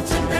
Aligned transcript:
God's 0.00 0.39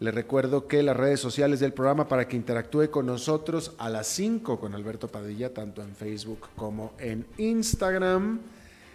le 0.00 0.10
recuerdo 0.12 0.68
que 0.68 0.82
las 0.82 0.96
redes 0.96 1.18
sociales 1.18 1.58
del 1.58 1.72
programa 1.72 2.06
para 2.06 2.28
que 2.28 2.36
interactúe 2.36 2.90
con 2.90 3.06
nosotros 3.06 3.72
a 3.78 3.88
las 3.88 4.06
5 4.06 4.60
con 4.60 4.74
Alberto 4.74 5.08
Padilla, 5.08 5.52
tanto 5.52 5.82
en 5.82 5.94
Facebook 5.96 6.48
como 6.54 6.92
en 6.98 7.26
Instagram. 7.36 8.38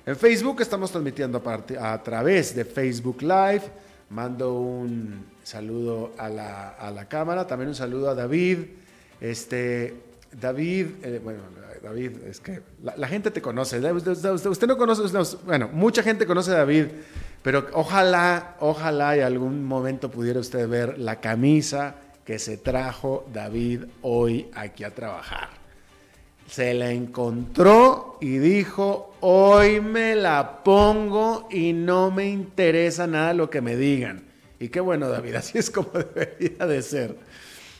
En 0.05 0.15
Facebook 0.15 0.61
estamos 0.61 0.91
transmitiendo 0.91 1.43
a, 1.45 1.93
a 1.93 2.03
través 2.03 2.55
de 2.55 2.63
Facebook 2.63 3.21
Live. 3.21 3.63
Mando 4.09 4.53
un 4.53 5.25
saludo 5.43 6.13
a 6.17 6.29
la, 6.29 7.05
cámara, 7.09 7.45
también 7.47 7.69
un 7.69 7.75
saludo 7.75 8.09
a 8.09 8.15
David. 8.15 8.59
Este, 9.19 9.93
David, 10.39 10.87
eh, 11.03 11.19
bueno, 11.21 11.41
David, 11.81 12.11
es 12.29 12.39
que 12.39 12.61
la, 12.81 13.07
gente 13.07 13.29
te 13.29 13.41
conoce. 13.41 13.79
Usted, 13.79 14.67
no 14.67 14.77
conoce, 14.77 15.03
bueno, 15.45 15.69
mucha 15.73 16.01
gente 16.01 16.25
conoce 16.25 16.51
a 16.51 16.59
David 16.59 16.85
pero 17.43 17.67
ojalá, 17.73 18.55
ojalá 18.61 19.17
y 19.17 19.19
algún 19.19 19.65
momento 19.65 20.09
pudiera 20.09 20.39
usted 20.39 20.67
ver 20.67 20.97
la 20.97 21.19
camisa 21.19 21.95
que 22.25 22.39
se 22.39 22.57
trajo 22.57 23.27
David 23.33 23.83
hoy 24.01 24.49
aquí 24.55 24.85
a 24.85 24.95
trabajar. 24.95 25.49
Se 26.49 26.73
la 26.73 26.91
encontró 26.91 28.17
y 28.21 28.37
dijo, 28.37 29.15
hoy 29.19 29.81
me 29.81 30.15
la 30.15 30.63
pongo 30.63 31.49
y 31.51 31.73
no 31.73 32.11
me 32.11 32.29
interesa 32.29 33.07
nada 33.07 33.33
lo 33.33 33.49
que 33.49 33.59
me 33.59 33.75
digan. 33.75 34.23
Y 34.59 34.69
qué 34.69 34.79
bueno, 34.79 35.09
David, 35.09 35.35
así 35.35 35.57
es 35.57 35.69
como 35.69 35.89
debería 35.91 36.65
de 36.65 36.81
ser. 36.81 37.17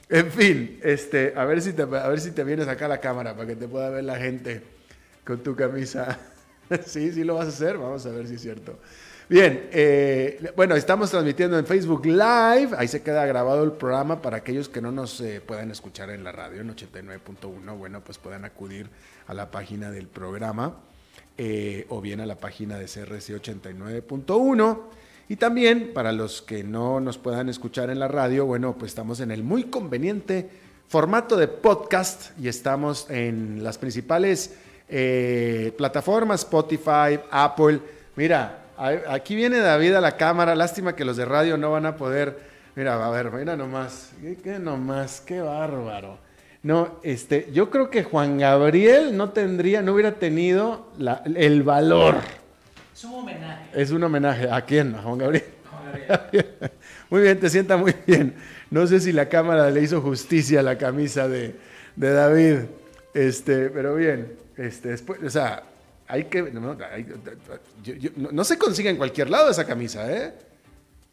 En 0.09 0.29
fin, 0.29 0.79
este, 0.83 1.33
a 1.37 1.45
ver 1.45 1.61
si 1.61 1.71
te, 1.71 1.83
a 1.83 2.07
ver 2.09 2.19
si 2.19 2.31
te 2.31 2.43
vienes 2.43 2.67
acá 2.67 2.85
a 2.85 2.89
la 2.89 2.99
cámara 2.99 3.33
para 3.33 3.47
que 3.47 3.55
te 3.55 3.69
pueda 3.69 3.89
ver 3.89 4.03
la 4.03 4.17
gente 4.17 4.61
con 5.23 5.41
tu 5.41 5.55
camisa. 5.55 6.19
sí, 6.85 7.13
sí 7.13 7.23
lo 7.23 7.35
vas 7.35 7.45
a 7.45 7.49
hacer, 7.49 7.77
vamos 7.77 8.05
a 8.05 8.09
ver 8.09 8.27
si 8.27 8.35
es 8.35 8.41
cierto. 8.41 8.77
Bien, 9.29 9.69
eh, 9.71 10.51
bueno, 10.57 10.75
estamos 10.75 11.09
transmitiendo 11.09 11.57
en 11.57 11.65
Facebook 11.65 12.05
Live, 12.05 12.71
ahí 12.77 12.89
se 12.89 13.01
queda 13.01 13.25
grabado 13.25 13.63
el 13.63 13.71
programa 13.71 14.21
para 14.21 14.37
aquellos 14.37 14.67
que 14.67 14.81
no 14.81 14.91
nos 14.91 15.21
eh, 15.21 15.39
puedan 15.39 15.71
escuchar 15.71 16.09
en 16.09 16.25
la 16.25 16.33
radio 16.33 16.59
en 16.59 16.75
89.1, 16.75 17.77
bueno, 17.77 18.03
pues 18.03 18.17
puedan 18.17 18.43
acudir 18.43 18.89
a 19.25 19.33
la 19.33 19.49
página 19.49 19.91
del 19.91 20.07
programa 20.07 20.75
eh, 21.37 21.85
o 21.87 22.01
bien 22.01 22.19
a 22.19 22.25
la 22.25 22.35
página 22.35 22.77
de 22.77 22.85
CRC 22.85 23.41
89.1. 23.41 24.81
Y 25.29 25.37
también 25.37 25.93
para 25.93 26.11
los 26.11 26.41
que 26.41 26.65
no 26.65 26.99
nos 26.99 27.17
puedan 27.17 27.47
escuchar 27.47 27.89
en 27.89 27.99
la 27.99 28.09
radio, 28.09 28.45
bueno, 28.45 28.75
pues 28.77 28.91
estamos 28.91 29.21
en 29.21 29.31
el 29.31 29.41
muy 29.41 29.63
conveniente 29.63 30.49
formato 30.89 31.37
de 31.37 31.47
podcast 31.47 32.37
y 32.37 32.49
estamos 32.49 33.09
en 33.09 33.63
las 33.63 33.77
principales 33.77 34.53
plataformas, 35.77 36.41
Spotify, 36.41 37.19
Apple. 37.31 37.79
Mira, 38.15 38.62
Aquí 38.77 39.35
viene 39.35 39.59
David 39.59 39.95
a 39.95 40.01
la 40.01 40.17
cámara. 40.17 40.55
Lástima 40.55 40.95
que 40.95 41.05
los 41.05 41.17
de 41.17 41.25
radio 41.25 41.57
no 41.57 41.71
van 41.71 41.85
a 41.85 41.95
poder. 41.95 42.39
Mira, 42.75 43.05
a 43.05 43.09
ver, 43.11 43.31
mira 43.31 43.55
nomás. 43.55 44.11
¿Qué, 44.43 44.59
nomás? 44.59 45.21
Qué 45.21 45.41
bárbaro. 45.41 46.17
No, 46.63 46.99
este, 47.03 47.49
yo 47.51 47.69
creo 47.69 47.89
que 47.89 48.03
Juan 48.03 48.37
Gabriel 48.37 49.15
no 49.17 49.31
tendría, 49.31 49.81
no 49.81 49.93
hubiera 49.93 50.13
tenido 50.13 50.87
el 51.35 51.61
valor. 51.63 52.15
Es 52.93 53.03
un 53.03 53.13
homenaje. 53.15 53.69
Es 53.73 53.91
un 53.91 54.03
homenaje. 54.03 54.49
¿A 54.49 54.61
quién? 54.61 54.95
A 54.95 55.01
Juan 55.01 55.17
Gabriel. 55.17 55.45
Juan 55.69 56.07
Gabriel. 56.07 56.47
muy 57.09 57.21
bien, 57.21 57.39
te 57.39 57.49
sienta 57.49 57.75
muy 57.75 57.93
bien. 58.07 58.35
No 58.71 58.87
sé 58.87 58.99
si 58.99 59.11
la 59.11 59.27
cámara 59.27 59.69
le 59.69 59.81
hizo 59.81 60.01
justicia 60.01 60.61
a 60.61 60.63
la 60.63 60.77
camisa 60.77 61.27
de, 61.27 61.55
de 61.95 62.13
David. 62.13 62.57
Este, 63.13 63.69
pero 63.69 63.95
bien. 63.95 64.33
Este, 64.57 64.89
después, 64.89 65.21
o 65.21 65.29
sea, 65.29 65.63
hay 66.07 66.25
que. 66.25 66.51
No, 68.15 68.43
se 68.43 68.57
consigue 68.57 68.89
en 68.89 68.97
cualquier 68.97 69.29
lado 69.29 69.49
esa 69.49 69.65
camisa, 69.65 70.11
¿eh? 70.11 70.33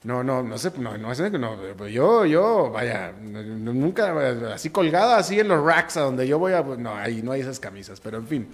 No, 0.02 0.24
no, 0.24 0.42
no 0.42 0.56
sé, 0.56 0.72
no, 0.78 0.96
no, 0.96 1.12
no, 1.14 1.88
yo, 1.88 2.24
yo, 2.24 2.70
vaya, 2.70 3.12
nunca, 3.12 4.14
así 4.54 4.70
colgada, 4.70 5.18
así 5.18 5.38
en 5.38 5.48
los 5.48 5.62
racks 5.62 5.98
a 5.98 6.00
donde 6.00 6.26
yo 6.26 6.38
voy 6.38 6.54
a, 6.54 6.62
no, 6.62 6.94
ahí 6.94 7.20
no 7.22 7.32
hay 7.32 7.42
esas 7.42 7.60
camisas, 7.60 8.00
pero 8.00 8.16
en 8.16 8.26
fin. 8.26 8.48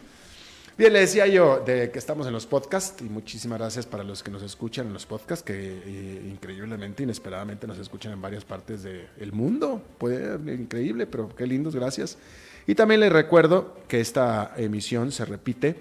Bien, 0.76 0.92
le 0.92 1.00
decía 1.00 1.26
yo 1.26 1.62
de 1.64 1.90
que 1.90 1.98
estamos 1.98 2.26
en 2.26 2.34
los 2.34 2.46
podcasts 2.46 3.00
y 3.00 3.04
muchísimas 3.04 3.58
gracias 3.58 3.86
para 3.86 4.04
los 4.04 4.22
que 4.22 4.30
nos 4.30 4.42
escuchan 4.42 4.88
en 4.88 4.92
los 4.92 5.06
podcasts, 5.06 5.42
que 5.42 5.54
eh, 5.54 6.28
increíblemente, 6.28 7.02
inesperadamente 7.02 7.66
nos 7.66 7.78
escuchan 7.78 8.12
en 8.12 8.20
varias 8.20 8.44
partes 8.44 8.82
del 8.82 9.32
mundo. 9.32 9.80
Puede, 9.96 10.34
increíble, 10.52 11.06
pero 11.06 11.34
qué 11.34 11.46
lindos, 11.46 11.74
gracias. 11.74 12.18
Y 12.66 12.74
también 12.74 13.00
les 13.00 13.10
recuerdo 13.10 13.74
que 13.88 14.00
esta 14.00 14.52
emisión 14.58 15.12
se 15.12 15.24
repite 15.24 15.76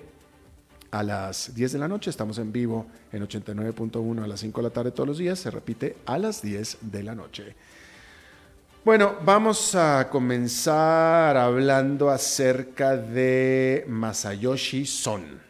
a 0.95 1.03
las 1.03 1.53
10 1.53 1.74
de 1.74 1.80
la 1.80 1.88
noche. 1.89 2.09
Estamos 2.09 2.38
en 2.38 2.53
vivo 2.53 2.86
en 3.12 3.27
89.1 3.27 4.24
a 4.24 4.27
las 4.27 4.39
5 4.39 4.62
de 4.62 4.63
la 4.63 4.74
tarde 4.74 4.92
todos 4.92 5.07
los 5.07 5.18
días. 5.18 5.38
Se 5.39 5.51
repite 5.51 5.97
a 6.06 6.18
las 6.18 6.42
10 6.42 6.77
de 6.81 7.03
la 7.03 7.13
noche. 7.13 7.53
Bueno, 8.86 9.15
vamos 9.25 9.75
a 9.75 10.07
comenzar 10.09 11.36
hablando 11.36 12.09
acerca 12.09 12.95
de 12.95 13.83
Masayoshi 13.89 14.86
Son. 14.86 15.42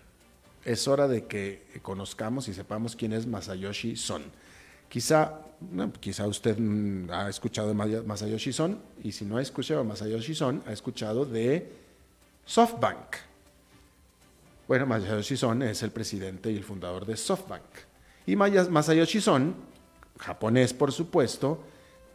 Es 0.63 0.87
hora 0.87 1.07
de 1.07 1.25
que 1.25 1.61
conozcamos 1.83 2.47
y 2.47 2.53
sepamos 2.53 2.95
quién 2.95 3.13
es 3.13 3.27
Masayoshi 3.27 3.95
Son. 3.97 4.23
Quizá, 4.89 5.41
quizá 5.99 6.25
usted 6.25 6.57
mm, 6.57 7.11
ha 7.11 7.29
escuchado 7.29 7.67
de 7.67 7.75
Masayoshi 7.75 8.51
Son 8.51 8.79
y 9.03 9.11
si 9.11 9.25
no 9.25 9.37
ha 9.37 9.43
escuchado 9.43 9.83
Masayoshi 9.83 10.33
Son, 10.33 10.63
ha 10.65 10.71
escuchado 10.71 11.23
de 11.23 11.71
SoftBank. 12.47 13.24
Bueno, 14.67 14.87
Masayoshi 14.87 15.37
Son 15.37 15.61
es 15.61 15.83
el 15.83 15.91
presidente 15.91 16.51
y 16.51 16.57
el 16.57 16.63
fundador 16.63 17.05
de 17.05 17.15
SoftBank. 17.15 17.61
Y 18.25 18.35
Masayoshi 18.35 19.21
Son, 19.21 19.53
japonés 20.17 20.73
por 20.73 20.91
supuesto, 20.91 21.59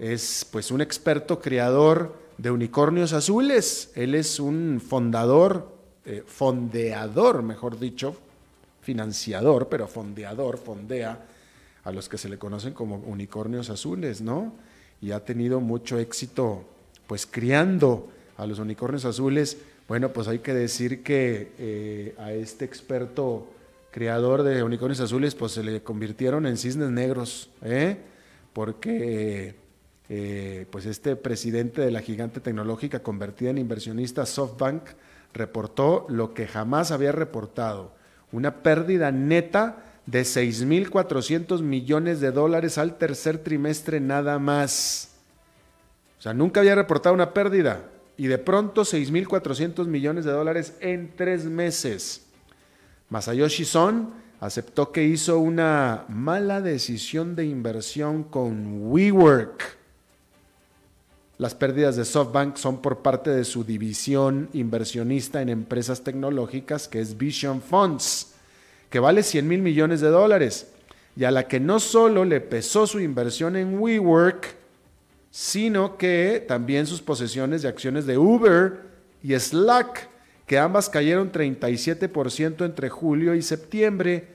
es 0.00 0.44
pues 0.50 0.72
un 0.72 0.80
experto 0.80 1.40
creador 1.40 2.16
de 2.38 2.50
unicornios 2.50 3.12
azules. 3.12 3.92
Él 3.94 4.16
es 4.16 4.40
un 4.40 4.82
fundador, 4.84 5.76
eh, 6.04 6.24
fondeador, 6.26 7.44
mejor 7.44 7.78
dicho, 7.78 8.16
financiador, 8.80 9.68
pero 9.68 9.86
fondeador, 9.86 10.58
fondea 10.58 11.24
a 11.84 11.92
los 11.92 12.08
que 12.08 12.18
se 12.18 12.28
le 12.28 12.36
conocen 12.36 12.74
como 12.74 12.96
unicornios 12.96 13.70
azules, 13.70 14.22
¿no? 14.22 14.54
Y 15.00 15.12
ha 15.12 15.24
tenido 15.24 15.60
mucho 15.60 16.00
éxito, 16.00 16.64
pues 17.06 17.26
criando 17.26 18.08
a 18.36 18.44
los 18.44 18.58
unicornios 18.58 19.04
azules. 19.04 19.56
Bueno, 19.90 20.12
pues 20.12 20.28
hay 20.28 20.38
que 20.38 20.54
decir 20.54 21.02
que 21.02 21.50
eh, 21.58 22.14
a 22.16 22.30
este 22.30 22.64
experto 22.64 23.48
creador 23.90 24.44
de 24.44 24.62
unicornios 24.62 25.00
azules, 25.00 25.34
pues 25.34 25.50
se 25.50 25.64
le 25.64 25.82
convirtieron 25.82 26.46
en 26.46 26.58
cisnes 26.58 26.90
negros, 26.90 27.50
¿eh? 27.64 27.96
Porque 28.52 29.56
eh, 30.08 30.66
pues 30.70 30.86
este 30.86 31.16
presidente 31.16 31.80
de 31.80 31.90
la 31.90 32.02
gigante 32.02 32.38
tecnológica 32.38 33.02
convertida 33.02 33.50
en 33.50 33.58
inversionista 33.58 34.26
SoftBank 34.26 34.90
reportó 35.34 36.06
lo 36.08 36.34
que 36.34 36.46
jamás 36.46 36.92
había 36.92 37.10
reportado, 37.10 37.92
una 38.30 38.62
pérdida 38.62 39.10
neta 39.10 39.86
de 40.06 40.22
6.400 40.22 41.62
millones 41.62 42.20
de 42.20 42.30
dólares 42.30 42.78
al 42.78 42.96
tercer 42.96 43.38
trimestre 43.38 43.98
nada 43.98 44.38
más. 44.38 45.16
O 46.20 46.22
sea, 46.22 46.32
nunca 46.32 46.60
había 46.60 46.76
reportado 46.76 47.12
una 47.12 47.34
pérdida 47.34 47.88
y 48.20 48.26
de 48.26 48.36
pronto 48.36 48.82
6.400 48.82 49.86
millones 49.86 50.26
de 50.26 50.32
dólares 50.32 50.74
en 50.80 51.10
tres 51.16 51.46
meses. 51.46 52.26
Masayoshi 53.08 53.64
Son 53.64 54.10
aceptó 54.40 54.92
que 54.92 55.04
hizo 55.04 55.38
una 55.38 56.04
mala 56.10 56.60
decisión 56.60 57.34
de 57.34 57.46
inversión 57.46 58.24
con 58.24 58.92
WeWork. 58.92 59.78
Las 61.38 61.54
pérdidas 61.54 61.96
de 61.96 62.04
SoftBank 62.04 62.56
son 62.56 62.82
por 62.82 62.98
parte 62.98 63.30
de 63.30 63.46
su 63.46 63.64
división 63.64 64.50
inversionista 64.52 65.40
en 65.40 65.48
empresas 65.48 66.04
tecnológicas 66.04 66.88
que 66.88 67.00
es 67.00 67.16
Vision 67.16 67.62
Funds 67.62 68.34
que 68.90 68.98
vale 68.98 69.22
100 69.22 69.48
mil 69.48 69.62
millones 69.62 70.02
de 70.02 70.08
dólares, 70.08 70.66
y 71.16 71.24
a 71.24 71.30
la 71.30 71.48
que 71.48 71.58
no 71.58 71.80
solo 71.80 72.26
le 72.26 72.42
pesó 72.42 72.86
su 72.86 73.00
inversión 73.00 73.56
en 73.56 73.78
WeWork, 73.78 74.59
sino 75.30 75.96
que 75.96 76.44
también 76.46 76.86
sus 76.86 77.00
posesiones 77.00 77.62
de 77.62 77.68
acciones 77.68 78.06
de 78.06 78.18
Uber 78.18 78.80
y 79.22 79.38
Slack, 79.38 80.08
que 80.46 80.58
ambas 80.58 80.88
cayeron 80.88 81.30
37% 81.30 82.64
entre 82.64 82.88
julio 82.88 83.34
y 83.34 83.42
septiembre, 83.42 84.28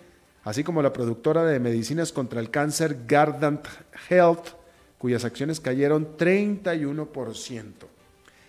así 0.44 0.64
como 0.64 0.82
la 0.82 0.94
productora 0.94 1.44
de 1.44 1.60
medicinas 1.60 2.14
contra 2.14 2.40
el 2.40 2.50
cáncer 2.50 3.00
Gardant 3.08 3.68
Health, 4.10 4.50
cuyas 4.98 5.26
acciones 5.26 5.60
cayeron 5.60 6.18
31%. 6.18 7.74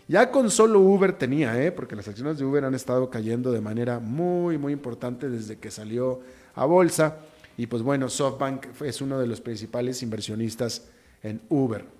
Ya 0.08 0.31
con 0.31 0.50
solo 0.52 0.78
Uber 0.78 1.14
tenía, 1.14 1.60
¿eh? 1.60 1.72
porque 1.72 1.96
las 1.96 2.06
acciones 2.06 2.38
de 2.38 2.44
Uber 2.44 2.64
han 2.64 2.76
estado 2.76 3.10
cayendo 3.10 3.50
de 3.50 3.60
manera 3.60 3.98
muy, 3.98 4.56
muy 4.56 4.72
importante 4.72 5.28
desde 5.28 5.58
que 5.58 5.72
salió 5.72 6.20
a 6.54 6.64
bolsa. 6.64 7.16
Y 7.56 7.66
pues 7.66 7.82
bueno, 7.82 8.08
SoftBank 8.08 8.81
es 8.82 9.00
uno 9.00 9.19
de 9.19 9.26
los 9.26 9.40
principales 9.40 10.04
inversionistas 10.04 10.84
en 11.25 11.40
Uber. 11.48 11.95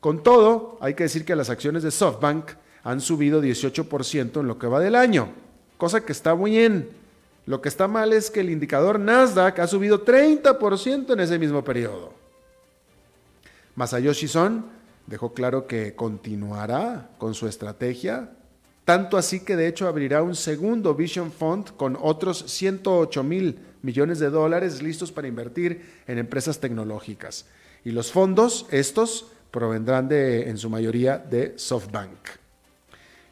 Con 0.00 0.22
todo, 0.22 0.78
hay 0.80 0.94
que 0.94 1.04
decir 1.04 1.24
que 1.24 1.36
las 1.36 1.50
acciones 1.50 1.82
de 1.82 1.90
SoftBank 1.90 2.52
han 2.82 3.00
subido 3.00 3.42
18% 3.42 4.40
en 4.40 4.46
lo 4.46 4.58
que 4.58 4.66
va 4.66 4.80
del 4.80 4.94
año, 4.94 5.28
cosa 5.76 6.00
que 6.00 6.12
está 6.12 6.34
muy 6.34 6.52
bien. 6.52 6.88
Lo 7.46 7.60
que 7.60 7.68
está 7.68 7.88
mal 7.88 8.12
es 8.12 8.30
que 8.30 8.40
el 8.40 8.50
indicador 8.50 8.98
Nasdaq 8.98 9.58
ha 9.58 9.66
subido 9.66 10.04
30% 10.04 11.12
en 11.12 11.20
ese 11.20 11.38
mismo 11.38 11.62
periodo. 11.64 12.14
Masayoshi 13.74 14.28
Son 14.28 14.66
dejó 15.06 15.34
claro 15.34 15.66
que 15.66 15.94
continuará 15.94 17.10
con 17.18 17.34
su 17.34 17.46
estrategia, 17.46 18.30
tanto 18.84 19.16
así 19.18 19.40
que 19.40 19.56
de 19.56 19.66
hecho 19.66 19.88
abrirá 19.88 20.22
un 20.22 20.34
segundo 20.34 20.94
Vision 20.94 21.32
Fund 21.32 21.76
con 21.76 21.98
otros 22.00 22.44
108 22.46 23.22
mil 23.22 23.58
millones 23.82 24.18
de 24.18 24.30
dólares 24.30 24.82
listos 24.82 25.12
para 25.12 25.28
invertir 25.28 26.02
en 26.06 26.18
empresas 26.18 26.60
tecnológicas. 26.60 27.46
Y 27.84 27.92
los 27.92 28.12
fondos, 28.12 28.66
estos, 28.70 29.32
provendrán 29.50 30.08
de, 30.08 30.48
en 30.48 30.58
su 30.58 30.70
mayoría 30.70 31.18
de 31.18 31.54
SoftBank. 31.56 32.18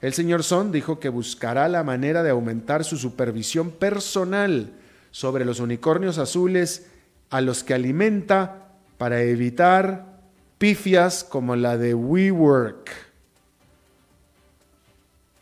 El 0.00 0.12
señor 0.12 0.44
Son 0.44 0.70
dijo 0.70 1.00
que 1.00 1.08
buscará 1.08 1.68
la 1.68 1.82
manera 1.82 2.22
de 2.22 2.30
aumentar 2.30 2.84
su 2.84 2.96
supervisión 2.96 3.70
personal 3.70 4.72
sobre 5.10 5.44
los 5.44 5.58
unicornios 5.58 6.18
azules 6.18 6.86
a 7.30 7.40
los 7.40 7.64
que 7.64 7.74
alimenta 7.74 8.68
para 8.96 9.22
evitar 9.22 10.18
pifias 10.58 11.24
como 11.24 11.56
la 11.56 11.76
de 11.76 11.94
WeWork. 11.94 12.90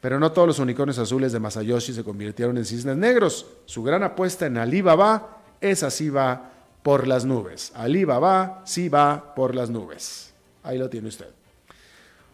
Pero 0.01 0.21
no 0.21 0.33
todos 0.33 0.47
los 0.49 0.59
unicornios 0.59 0.99
azules 0.99 1.33
de 1.33 1.41
Masayoshi 1.41 1.93
se 1.93 2.05
convirtieron 2.05 2.57
en 2.57 2.65
cisnes 2.65 2.97
negros. 2.97 3.47
Su 3.65 3.83
gran 3.83 4.03
apuesta 4.03 4.47
en 4.47 4.57
Alibaba, 4.57 5.43
es 5.61 5.83
así 5.83 6.11
va 6.11 6.53
por 6.83 7.07
las 7.07 7.25
nubes. 7.25 7.73
Alibaba 7.75 8.63
sí 8.65 8.89
va 8.89 9.35
por 9.35 9.55
las 9.55 9.69
nubes. 9.71 10.33
Ahí 10.67 10.79
lo 10.79 10.91
tiene 10.91 11.09
usted. 11.09 11.29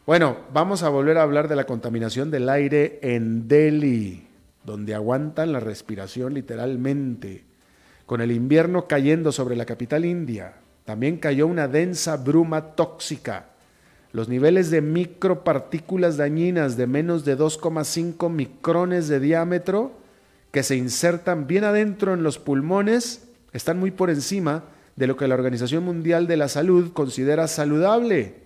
Bueno, 0.06 0.38
vamos 0.54 0.82
a 0.82 0.88
volver 0.88 1.18
a 1.18 1.22
hablar 1.22 1.48
de 1.48 1.54
la 1.54 1.64
contaminación 1.64 2.30
del 2.30 2.48
aire 2.48 2.98
en 3.02 3.46
Delhi, 3.46 4.26
donde 4.64 4.94
aguantan 4.94 5.52
la 5.52 5.60
respiración 5.60 6.32
literalmente, 6.32 7.44
con 8.06 8.22
el 8.22 8.32
invierno 8.32 8.88
cayendo 8.88 9.32
sobre 9.32 9.54
la 9.54 9.66
capital 9.66 10.06
india. 10.06 10.54
También 10.86 11.18
cayó 11.18 11.46
una 11.46 11.68
densa 11.68 12.16
bruma 12.16 12.74
tóxica. 12.74 13.50
Los 14.12 14.28
niveles 14.28 14.70
de 14.70 14.80
micropartículas 14.80 16.16
dañinas 16.16 16.78
de 16.78 16.86
menos 16.86 17.26
de 17.26 17.38
2,5 17.38 18.30
micrones 18.30 19.08
de 19.08 19.20
diámetro 19.20 19.92
que 20.50 20.62
se 20.62 20.76
insertan 20.76 21.46
bien 21.46 21.64
adentro 21.64 22.14
en 22.14 22.22
los 22.22 22.38
pulmones 22.38 23.28
están 23.52 23.78
muy 23.78 23.90
por 23.90 24.08
encima 24.08 24.64
de 24.96 25.06
lo 25.06 25.16
que 25.16 25.28
la 25.28 25.34
Organización 25.34 25.84
Mundial 25.84 26.26
de 26.26 26.36
la 26.36 26.48
Salud 26.48 26.92
considera 26.92 27.48
saludable. 27.48 28.42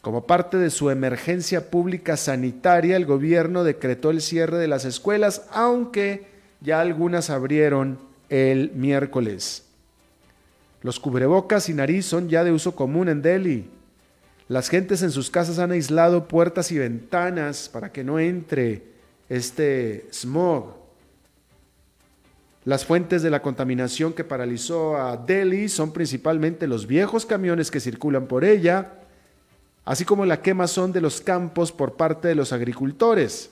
Como 0.00 0.26
parte 0.26 0.56
de 0.56 0.70
su 0.70 0.90
emergencia 0.90 1.70
pública 1.70 2.16
sanitaria, 2.16 2.96
el 2.96 3.06
gobierno 3.06 3.64
decretó 3.64 4.10
el 4.10 4.20
cierre 4.20 4.58
de 4.58 4.68
las 4.68 4.84
escuelas, 4.84 5.46
aunque 5.52 6.26
ya 6.60 6.80
algunas 6.80 7.30
abrieron 7.30 7.98
el 8.28 8.72
miércoles. 8.72 9.64
Los 10.82 10.98
cubrebocas 10.98 11.68
y 11.68 11.74
nariz 11.74 12.06
son 12.06 12.28
ya 12.28 12.42
de 12.42 12.50
uso 12.50 12.74
común 12.74 13.08
en 13.08 13.22
Delhi. 13.22 13.70
Las 14.48 14.68
gentes 14.68 15.02
en 15.02 15.12
sus 15.12 15.30
casas 15.30 15.60
han 15.60 15.70
aislado 15.70 16.26
puertas 16.26 16.72
y 16.72 16.78
ventanas 16.78 17.68
para 17.72 17.92
que 17.92 18.02
no 18.02 18.18
entre 18.18 18.82
este 19.28 20.08
smog. 20.12 20.81
Las 22.64 22.84
fuentes 22.84 23.22
de 23.22 23.30
la 23.30 23.42
contaminación 23.42 24.12
que 24.12 24.22
paralizó 24.22 24.96
a 24.96 25.16
Delhi 25.16 25.68
son 25.68 25.92
principalmente 25.92 26.68
los 26.68 26.86
viejos 26.86 27.26
camiones 27.26 27.72
que 27.72 27.80
circulan 27.80 28.28
por 28.28 28.44
ella, 28.44 29.00
así 29.84 30.04
como 30.04 30.24
la 30.26 30.42
quemazón 30.42 30.92
de 30.92 31.00
los 31.00 31.20
campos 31.20 31.72
por 31.72 31.94
parte 31.94 32.28
de 32.28 32.36
los 32.36 32.52
agricultores. 32.52 33.50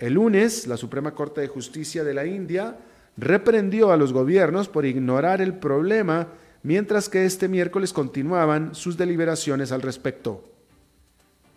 El 0.00 0.14
lunes, 0.14 0.66
la 0.66 0.76
Suprema 0.76 1.12
Corte 1.12 1.40
de 1.40 1.46
Justicia 1.46 2.02
de 2.02 2.14
la 2.14 2.26
India 2.26 2.78
reprendió 3.16 3.92
a 3.92 3.96
los 3.96 4.12
gobiernos 4.12 4.68
por 4.68 4.84
ignorar 4.84 5.40
el 5.40 5.54
problema, 5.54 6.28
mientras 6.64 7.08
que 7.08 7.26
este 7.26 7.46
miércoles 7.46 7.92
continuaban 7.92 8.74
sus 8.74 8.96
deliberaciones 8.96 9.70
al 9.70 9.82
respecto. 9.82 10.42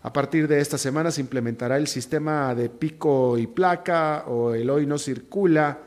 A 0.04 0.14
partir 0.14 0.48
de 0.48 0.60
esta 0.60 0.78
semana 0.78 1.10
se 1.10 1.22
implementará 1.22 1.78
el 1.78 1.88
sistema 1.88 2.54
de 2.54 2.70
pico 2.70 3.40
y 3.40 3.48
placa 3.48 4.26
o 4.28 4.54
el 4.54 4.70
hoy 4.70 4.86
no 4.86 5.00
circula 5.00 5.80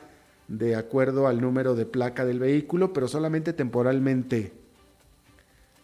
de 0.48 0.76
acuerdo 0.76 1.26
al 1.26 1.40
número 1.40 1.74
de 1.74 1.86
placa 1.86 2.24
del 2.24 2.38
vehículo, 2.38 2.92
pero 2.92 3.08
solamente 3.08 3.52
temporalmente. 3.52 4.52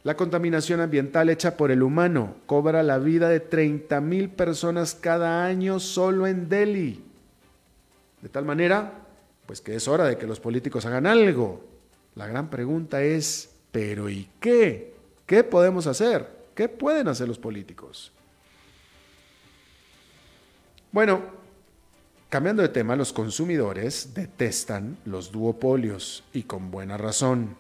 La 0.03 0.17
contaminación 0.17 0.81
ambiental 0.81 1.29
hecha 1.29 1.57
por 1.57 1.71
el 1.71 1.83
humano 1.83 2.37
cobra 2.47 2.83
la 2.83 2.99
vida 2.99 3.29
de 3.29 3.49
30.000 3.49 4.31
personas 4.31 4.95
cada 4.95 5.45
año 5.45 5.79
solo 5.79 6.27
en 6.27 6.49
Delhi. 6.49 7.05
De 8.23 8.29
tal 8.29 8.45
manera 8.45 9.01
pues 9.51 9.61
que 9.61 9.75
es 9.75 9.89
hora 9.89 10.05
de 10.05 10.17
que 10.17 10.29
los 10.29 10.39
políticos 10.39 10.87
hagan 10.87 11.09
algo. 11.09 11.65
La 12.15 12.29
gran 12.29 12.51
pregunta 12.51 13.03
es, 13.03 13.51
¿pero 13.73 14.09
y 14.09 14.29
qué? 14.39 14.95
¿Qué 15.27 15.43
podemos 15.43 15.89
hacer? 15.89 16.25
¿Qué 16.55 16.69
pueden 16.69 17.09
hacer 17.09 17.27
los 17.27 17.41
políticos? 17.41 18.13
Bueno, 20.93 21.21
cambiando 22.31 22.63
de 22.63 22.71
tema, 22.71 22.97
los 22.97 23.13
consumidores 23.13 24.15
detestan 24.15 24.97
los 25.05 25.31
duopolios 25.31 26.25
y 26.33 26.45
con 26.45 26.71
buena 26.71 26.97
razón. 26.97 27.57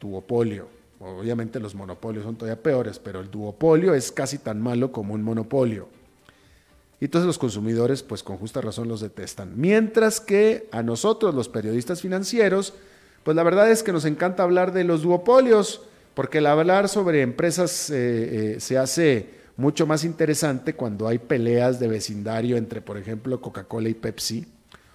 Duopolio. 0.00 0.68
Obviamente 0.98 1.60
los 1.60 1.74
monopolios 1.74 2.24
son 2.24 2.36
todavía 2.36 2.62
peores, 2.62 2.98
pero 2.98 3.20
el 3.20 3.30
duopolio 3.30 3.92
es 3.92 4.10
casi 4.10 4.38
tan 4.38 4.62
malo 4.62 4.92
como 4.92 5.12
un 5.12 5.22
monopolio. 5.22 5.88
Y 6.98 7.04
entonces 7.04 7.26
los 7.26 7.38
consumidores, 7.38 8.02
pues 8.02 8.22
con 8.22 8.38
justa 8.38 8.62
razón 8.62 8.88
los 8.88 9.02
detestan. 9.02 9.52
Mientras 9.60 10.20
que 10.20 10.66
a 10.72 10.82
nosotros, 10.82 11.34
los 11.34 11.50
periodistas 11.50 12.00
financieros, 12.00 12.72
Pues 13.26 13.34
la 13.34 13.42
verdad 13.42 13.68
es 13.68 13.82
que 13.82 13.90
nos 13.90 14.04
encanta 14.04 14.44
hablar 14.44 14.72
de 14.72 14.84
los 14.84 15.02
duopolios, 15.02 15.82
porque 16.14 16.38
el 16.38 16.46
hablar 16.46 16.88
sobre 16.88 17.22
empresas 17.22 17.90
eh, 17.90 18.54
eh, 18.54 18.60
se 18.60 18.78
hace 18.78 19.28
mucho 19.56 19.86
más 19.86 20.04
interesante 20.04 20.74
cuando 20.74 21.08
hay 21.08 21.18
peleas 21.18 21.80
de 21.80 21.88
vecindario 21.88 22.56
entre, 22.56 22.82
por 22.82 22.98
ejemplo, 22.98 23.40
Coca-Cola 23.40 23.88
y 23.88 23.94
Pepsi, 23.94 24.46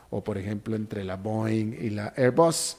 o 0.10 0.24
por 0.24 0.38
ejemplo 0.38 0.76
entre 0.76 1.04
la 1.04 1.16
Boeing 1.16 1.74
y 1.80 1.90
la 1.90 2.14
Airbus. 2.16 2.78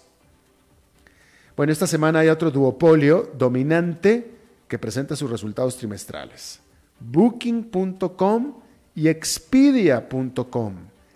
Bueno, 1.56 1.72
esta 1.72 1.86
semana 1.86 2.20
hay 2.20 2.28
otro 2.28 2.50
duopolio 2.50 3.30
dominante 3.36 4.30
que 4.68 4.78
presenta 4.78 5.16
sus 5.16 5.30
resultados 5.30 5.76
trimestrales. 5.76 6.60
Booking.com 7.00 8.54
y 8.94 9.08
Expedia.com. 9.08 10.74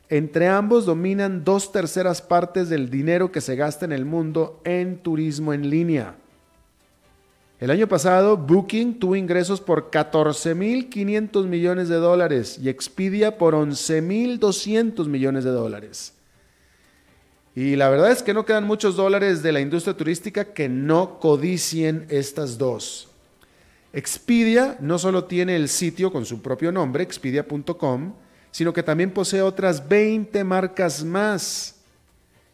Entre 0.08 0.48
ambos 0.48 0.86
dominan 0.86 1.44
dos 1.44 1.72
terceras 1.72 2.22
partes 2.22 2.68
del 2.68 2.90
dinero 2.90 3.32
que 3.32 3.40
se 3.40 3.56
gasta 3.56 3.84
en 3.84 3.92
el 3.92 4.04
mundo 4.04 4.60
en 4.64 4.98
turismo 4.98 5.52
en 5.52 5.68
línea. 5.68 6.16
El 7.58 7.70
año 7.70 7.88
pasado, 7.88 8.36
Booking 8.36 8.98
tuvo 8.98 9.16
ingresos 9.16 9.62
por 9.62 9.90
14.500 9.90 11.46
millones 11.46 11.88
de 11.88 11.96
dólares 11.96 12.58
y 12.62 12.68
Expedia 12.68 13.38
por 13.38 13.54
11.200 13.54 15.06
millones 15.06 15.44
de 15.44 15.50
dólares. 15.50 16.12
Y 17.54 17.76
la 17.76 17.88
verdad 17.88 18.10
es 18.10 18.22
que 18.22 18.34
no 18.34 18.44
quedan 18.44 18.66
muchos 18.66 18.96
dólares 18.96 19.42
de 19.42 19.52
la 19.52 19.60
industria 19.60 19.96
turística 19.96 20.52
que 20.52 20.68
no 20.68 21.18
codicien 21.18 22.04
estas 22.10 22.58
dos. 22.58 23.08
Expedia 23.94 24.76
no 24.78 24.98
solo 24.98 25.24
tiene 25.24 25.56
el 25.56 25.70
sitio 25.70 26.12
con 26.12 26.26
su 26.26 26.42
propio 26.42 26.70
nombre, 26.70 27.02
expedia.com, 27.02 28.12
sino 28.50 28.74
que 28.74 28.82
también 28.82 29.10
posee 29.10 29.40
otras 29.40 29.88
20 29.88 30.44
marcas 30.44 31.02
más, 31.02 31.76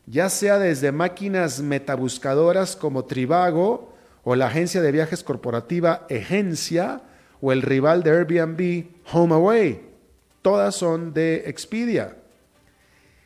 ya 0.06 0.28
sea 0.28 0.60
desde 0.60 0.92
máquinas 0.92 1.60
metabuscadoras 1.60 2.76
como 2.76 3.04
Trivago 3.04 3.91
o 4.24 4.36
la 4.36 4.46
agencia 4.46 4.80
de 4.80 4.92
viajes 4.92 5.24
corporativa 5.24 6.06
Egencia 6.08 7.02
o 7.40 7.52
el 7.52 7.62
rival 7.62 8.02
de 8.02 8.10
Airbnb 8.10 8.86
HomeAway. 9.12 9.80
Todas 10.42 10.74
son 10.74 11.12
de 11.12 11.44
Expedia. 11.46 12.16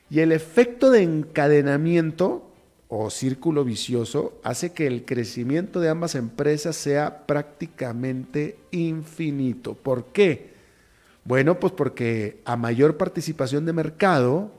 Y 0.08 0.20
el 0.20 0.32
efecto 0.32 0.90
de 0.90 1.02
encadenamiento 1.02 2.50
o 2.88 3.10
círculo 3.10 3.64
vicioso 3.64 4.38
hace 4.44 4.72
que 4.72 4.86
el 4.86 5.04
crecimiento 5.04 5.80
de 5.80 5.88
ambas 5.88 6.14
empresas 6.14 6.76
sea 6.76 7.26
prácticamente 7.26 8.58
infinito. 8.70 9.74
¿Por 9.74 10.06
qué? 10.06 10.54
Bueno, 11.24 11.58
pues 11.58 11.72
porque 11.72 12.40
a 12.44 12.56
mayor 12.56 12.96
participación 12.96 13.66
de 13.66 13.72
mercado, 13.72 14.52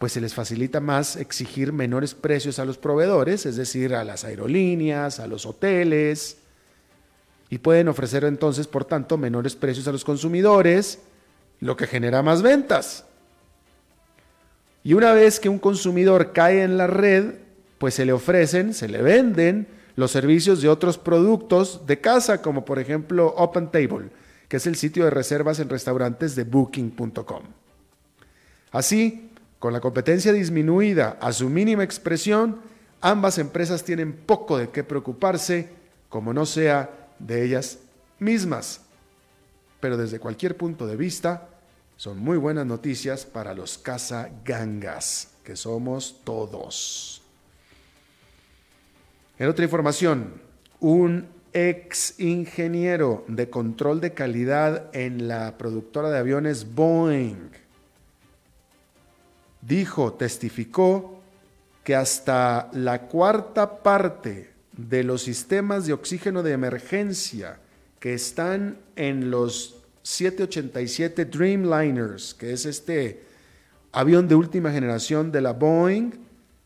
pues 0.00 0.12
se 0.12 0.20
les 0.22 0.32
facilita 0.32 0.80
más 0.80 1.16
exigir 1.16 1.74
menores 1.74 2.14
precios 2.14 2.58
a 2.58 2.64
los 2.64 2.78
proveedores, 2.78 3.44
es 3.44 3.56
decir, 3.56 3.94
a 3.94 4.02
las 4.02 4.24
aerolíneas, 4.24 5.20
a 5.20 5.26
los 5.26 5.44
hoteles, 5.44 6.38
y 7.50 7.58
pueden 7.58 7.86
ofrecer 7.86 8.24
entonces, 8.24 8.66
por 8.66 8.86
tanto, 8.86 9.18
menores 9.18 9.56
precios 9.56 9.86
a 9.88 9.92
los 9.92 10.02
consumidores, 10.02 11.00
lo 11.58 11.76
que 11.76 11.86
genera 11.86 12.22
más 12.22 12.40
ventas. 12.40 13.04
Y 14.82 14.94
una 14.94 15.12
vez 15.12 15.38
que 15.38 15.50
un 15.50 15.58
consumidor 15.58 16.32
cae 16.32 16.62
en 16.62 16.78
la 16.78 16.86
red, 16.86 17.34
pues 17.76 17.92
se 17.92 18.06
le 18.06 18.14
ofrecen, 18.14 18.72
se 18.72 18.88
le 18.88 19.02
venden 19.02 19.68
los 19.96 20.12
servicios 20.12 20.62
de 20.62 20.70
otros 20.70 20.96
productos 20.96 21.86
de 21.86 22.00
casa, 22.00 22.40
como 22.40 22.64
por 22.64 22.78
ejemplo 22.78 23.34
Open 23.36 23.70
Table, 23.70 24.08
que 24.48 24.56
es 24.56 24.66
el 24.66 24.76
sitio 24.76 25.04
de 25.04 25.10
reservas 25.10 25.60
en 25.60 25.68
restaurantes 25.68 26.34
de 26.36 26.44
booking.com. 26.44 27.42
Así, 28.72 29.29
con 29.60 29.74
la 29.74 29.80
competencia 29.80 30.32
disminuida 30.32 31.18
a 31.20 31.32
su 31.32 31.50
mínima 31.50 31.84
expresión, 31.84 32.60
ambas 33.02 33.38
empresas 33.38 33.84
tienen 33.84 34.14
poco 34.14 34.56
de 34.56 34.70
qué 34.70 34.82
preocuparse, 34.82 35.68
como 36.08 36.32
no 36.32 36.46
sea 36.46 36.90
de 37.18 37.44
ellas 37.44 37.78
mismas. 38.18 38.80
Pero 39.78 39.98
desde 39.98 40.18
cualquier 40.18 40.56
punto 40.56 40.86
de 40.86 40.96
vista, 40.96 41.46
son 41.96 42.18
muy 42.18 42.38
buenas 42.38 42.64
noticias 42.64 43.26
para 43.26 43.52
los 43.52 43.76
cazagangas, 43.76 45.34
que 45.44 45.54
somos 45.54 46.22
todos. 46.24 47.22
En 49.38 49.46
otra 49.46 49.64
información, 49.66 50.40
un 50.80 51.28
ex 51.52 52.18
ingeniero 52.18 53.24
de 53.28 53.50
control 53.50 54.00
de 54.00 54.14
calidad 54.14 54.88
en 54.94 55.28
la 55.28 55.58
productora 55.58 56.10
de 56.10 56.18
aviones 56.18 56.74
Boeing, 56.74 57.50
dijo, 59.62 60.14
testificó 60.14 61.20
que 61.84 61.94
hasta 61.94 62.70
la 62.72 63.02
cuarta 63.02 63.82
parte 63.82 64.50
de 64.76 65.04
los 65.04 65.22
sistemas 65.22 65.86
de 65.86 65.92
oxígeno 65.92 66.42
de 66.42 66.52
emergencia 66.52 67.58
que 67.98 68.14
están 68.14 68.78
en 68.96 69.30
los 69.30 69.76
787 70.02 71.26
Dreamliners, 71.26 72.34
que 72.34 72.52
es 72.52 72.64
este 72.66 73.22
avión 73.92 74.28
de 74.28 74.34
última 74.34 74.72
generación 74.72 75.30
de 75.32 75.40
la 75.40 75.52
Boeing, 75.52 76.12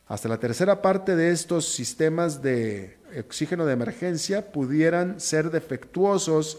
hasta 0.06 0.28
la 0.28 0.38
tercera 0.38 0.82
parte 0.82 1.16
de 1.16 1.30
estos 1.30 1.66
sistemas 1.72 2.42
de 2.42 2.98
oxígeno 3.18 3.64
de 3.64 3.72
emergencia 3.72 4.52
pudieran 4.52 5.18
ser 5.20 5.50
defectuosos 5.50 6.58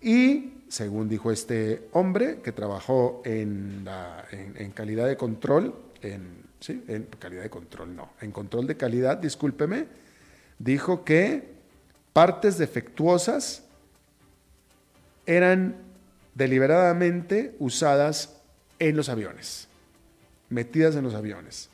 y, 0.00 0.52
según 0.68 1.08
dijo 1.08 1.30
este 1.30 1.88
hombre 1.92 2.40
que 2.42 2.52
trabajó 2.52 3.22
en, 3.24 3.86
en, 4.30 4.70
calidad 4.72 5.06
de 5.06 5.16
control, 5.16 5.74
en, 6.02 6.44
¿sí? 6.60 6.84
en 6.88 7.04
calidad 7.18 7.42
de 7.42 7.50
control, 7.50 7.96
no, 7.96 8.10
en 8.20 8.32
control 8.32 8.66
de 8.66 8.76
calidad, 8.76 9.18
discúlpeme, 9.18 9.86
dijo 10.58 11.04
que 11.04 11.48
partes 12.12 12.58
defectuosas 12.58 13.64
eran 15.26 15.76
deliberadamente 16.34 17.54
usadas 17.58 18.36
en 18.78 18.96
los 18.96 19.08
aviones, 19.08 19.68
metidas 20.48 20.96
en 20.96 21.04
los 21.04 21.14
aviones. 21.14 21.70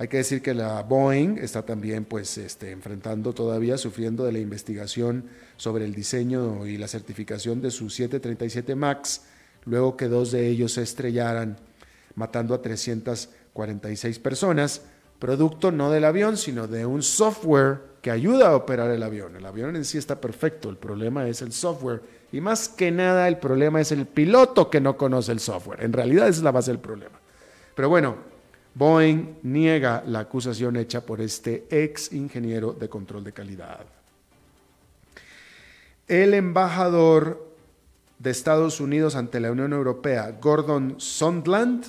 Hay 0.00 0.08
que 0.08 0.16
decir 0.16 0.40
que 0.40 0.54
la 0.54 0.82
Boeing 0.82 1.36
está 1.36 1.60
también 1.60 2.06
pues, 2.06 2.38
este, 2.38 2.70
enfrentando 2.70 3.34
todavía, 3.34 3.76
sufriendo 3.76 4.24
de 4.24 4.32
la 4.32 4.38
investigación 4.38 5.24
sobre 5.58 5.84
el 5.84 5.94
diseño 5.94 6.66
y 6.66 6.78
la 6.78 6.88
certificación 6.88 7.60
de 7.60 7.70
su 7.70 7.90
737 7.90 8.74
MAX, 8.76 9.24
luego 9.66 9.98
que 9.98 10.08
dos 10.08 10.30
de 10.30 10.48
ellos 10.48 10.72
se 10.72 10.84
estrellaran, 10.84 11.58
matando 12.14 12.54
a 12.54 12.62
346 12.62 14.18
personas, 14.20 14.80
producto 15.18 15.70
no 15.70 15.90
del 15.90 16.06
avión, 16.06 16.38
sino 16.38 16.66
de 16.66 16.86
un 16.86 17.02
software 17.02 17.80
que 18.00 18.10
ayuda 18.10 18.48
a 18.48 18.56
operar 18.56 18.90
el 18.90 19.02
avión. 19.02 19.36
El 19.36 19.44
avión 19.44 19.76
en 19.76 19.84
sí 19.84 19.98
está 19.98 20.18
perfecto, 20.18 20.70
el 20.70 20.78
problema 20.78 21.28
es 21.28 21.42
el 21.42 21.52
software. 21.52 22.00
Y 22.32 22.40
más 22.40 22.70
que 22.70 22.90
nada 22.90 23.28
el 23.28 23.36
problema 23.36 23.82
es 23.82 23.92
el 23.92 24.06
piloto 24.06 24.70
que 24.70 24.80
no 24.80 24.96
conoce 24.96 25.32
el 25.32 25.40
software. 25.40 25.84
En 25.84 25.92
realidad 25.92 26.26
es 26.26 26.40
la 26.40 26.52
base 26.52 26.70
del 26.70 26.80
problema. 26.80 27.20
Pero 27.74 27.90
bueno, 27.90 28.29
Boeing 28.80 29.36
niega 29.42 30.02
la 30.06 30.20
acusación 30.20 30.76
hecha 30.76 31.02
por 31.02 31.20
este 31.20 31.66
ex 31.68 32.14
ingeniero 32.14 32.72
de 32.72 32.88
control 32.88 33.22
de 33.22 33.34
calidad. 33.34 33.84
El 36.08 36.32
embajador 36.32 37.46
de 38.18 38.30
Estados 38.30 38.80
Unidos 38.80 39.16
ante 39.16 39.38
la 39.38 39.52
Unión 39.52 39.74
Europea, 39.74 40.34
Gordon 40.40 40.94
Sondland, 40.96 41.84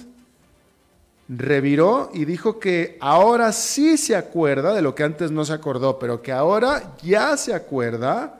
reviró 1.29 2.11
y 2.13 2.25
dijo 2.25 2.59
que 2.59 2.97
ahora 2.99 3.53
sí 3.53 3.95
se 3.95 4.17
acuerda 4.17 4.73
de 4.73 4.81
lo 4.81 4.93
que 4.93 5.03
antes 5.03 5.31
no 5.31 5.45
se 5.45 5.53
acordó, 5.53 5.97
pero 5.97 6.21
que 6.21 6.33
ahora 6.33 6.97
ya 7.01 7.37
se 7.37 7.53
acuerda 7.53 8.37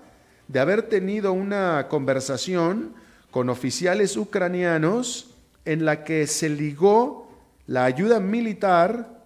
de 0.50 0.60
haber 0.60 0.90
tenido 0.90 1.32
una 1.32 1.88
conversación 1.88 2.96
con 3.32 3.48
oficiales 3.48 4.18
ucranianos 4.18 5.30
en 5.64 5.86
la 5.86 6.04
que 6.04 6.28
se 6.28 6.50
ligó 6.50 7.31
la 7.68 7.86
ayuda 7.86 8.20
militar 8.20 9.22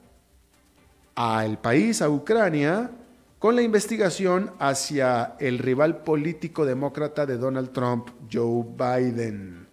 al 1.15 1.59
país, 1.59 2.01
a 2.01 2.09
Ucrania, 2.09 2.91
con 3.39 3.55
la 3.55 3.61
investigación 3.61 4.51
hacia 4.59 5.35
el 5.39 5.59
rival 5.59 6.03
político 6.03 6.65
demócrata 6.65 7.25
de 7.25 7.37
Donald 7.37 7.71
Trump, 7.71 8.09
Joe 8.31 8.65
Biden. 8.77 9.67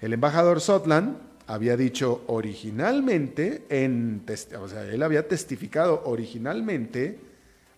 El 0.00 0.12
embajador 0.12 0.60
Sotland 0.60 1.16
había 1.46 1.76
dicho 1.76 2.24
originalmente, 2.26 3.64
él 3.70 5.02
había 5.02 5.26
testificado 5.26 6.02
originalmente 6.04 7.18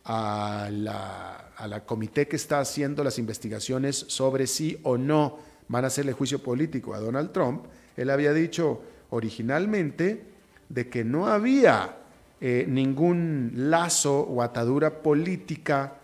a 0.05 0.69
la, 0.73 1.51
a 1.57 1.69
la 1.69 1.85
comité 1.85 2.27
que 2.27 2.37
está 2.37 2.59
haciendo 2.61 3.05
las 3.05 3.19
investigaciones 3.19 3.97
sobre 4.09 4.47
si 4.47 4.79
o 4.83 4.99
no 4.99 5.39
van 5.69 5.85
a 5.85 5.87
hacerle 5.87 6.13
juicio 6.13 6.41
político 6.41 6.95
a 6.95 6.99
Donald 6.99 7.31
Trump, 7.33 7.67
él 7.97 8.11
había 8.11 8.33
dicho, 8.33 8.81
originalmente 9.11 10.25
de 10.69 10.89
que 10.89 11.05
no 11.05 11.27
había 11.27 11.97
eh, 12.41 12.65
ningún 12.69 13.53
lazo 13.55 14.21
o 14.21 14.43
atadura 14.43 15.03
política 15.03 15.95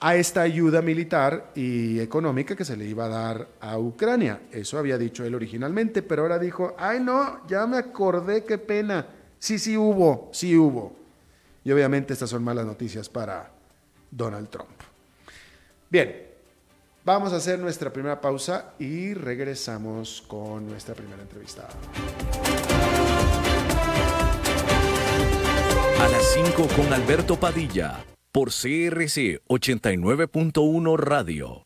a 0.00 0.14
esta 0.14 0.42
ayuda 0.42 0.82
militar 0.82 1.52
y 1.54 1.98
económica 2.00 2.54
que 2.54 2.64
se 2.64 2.76
le 2.76 2.86
iba 2.86 3.06
a 3.06 3.08
dar 3.08 3.48
a 3.60 3.78
Ucrania. 3.78 4.42
Eso 4.52 4.78
había 4.78 4.98
dicho 4.98 5.24
él 5.24 5.34
originalmente, 5.34 6.02
pero 6.02 6.22
ahora 6.22 6.38
dijo, 6.38 6.74
ay 6.78 7.00
no, 7.00 7.46
ya 7.46 7.66
me 7.66 7.78
acordé, 7.78 8.44
qué 8.44 8.58
pena. 8.58 9.06
Sí, 9.38 9.58
sí 9.58 9.76
hubo, 9.76 10.30
sí 10.32 10.56
hubo. 10.56 10.94
Y 11.64 11.72
obviamente 11.72 12.12
estas 12.12 12.30
son 12.30 12.44
malas 12.44 12.66
noticias 12.66 13.08
para 13.08 13.50
Donald 14.10 14.48
Trump. 14.48 14.70
Bien, 15.90 16.25
vamos 17.06 17.32
a 17.32 17.36
hacer 17.36 17.60
nuestra 17.60 17.92
primera 17.92 18.20
pausa 18.20 18.72
y 18.80 19.14
regresamos 19.14 20.24
con 20.26 20.68
nuestra 20.68 20.94
primera 20.94 21.22
entrevistada. 21.22 21.70
A 26.00 26.08
las 26.08 26.34
5 26.34 26.68
con 26.74 26.92
Alberto 26.92 27.36
Padilla 27.36 28.04
por 28.32 28.48
CRC 28.48 29.40
89.1 29.48 30.98
Radio. 30.98 31.65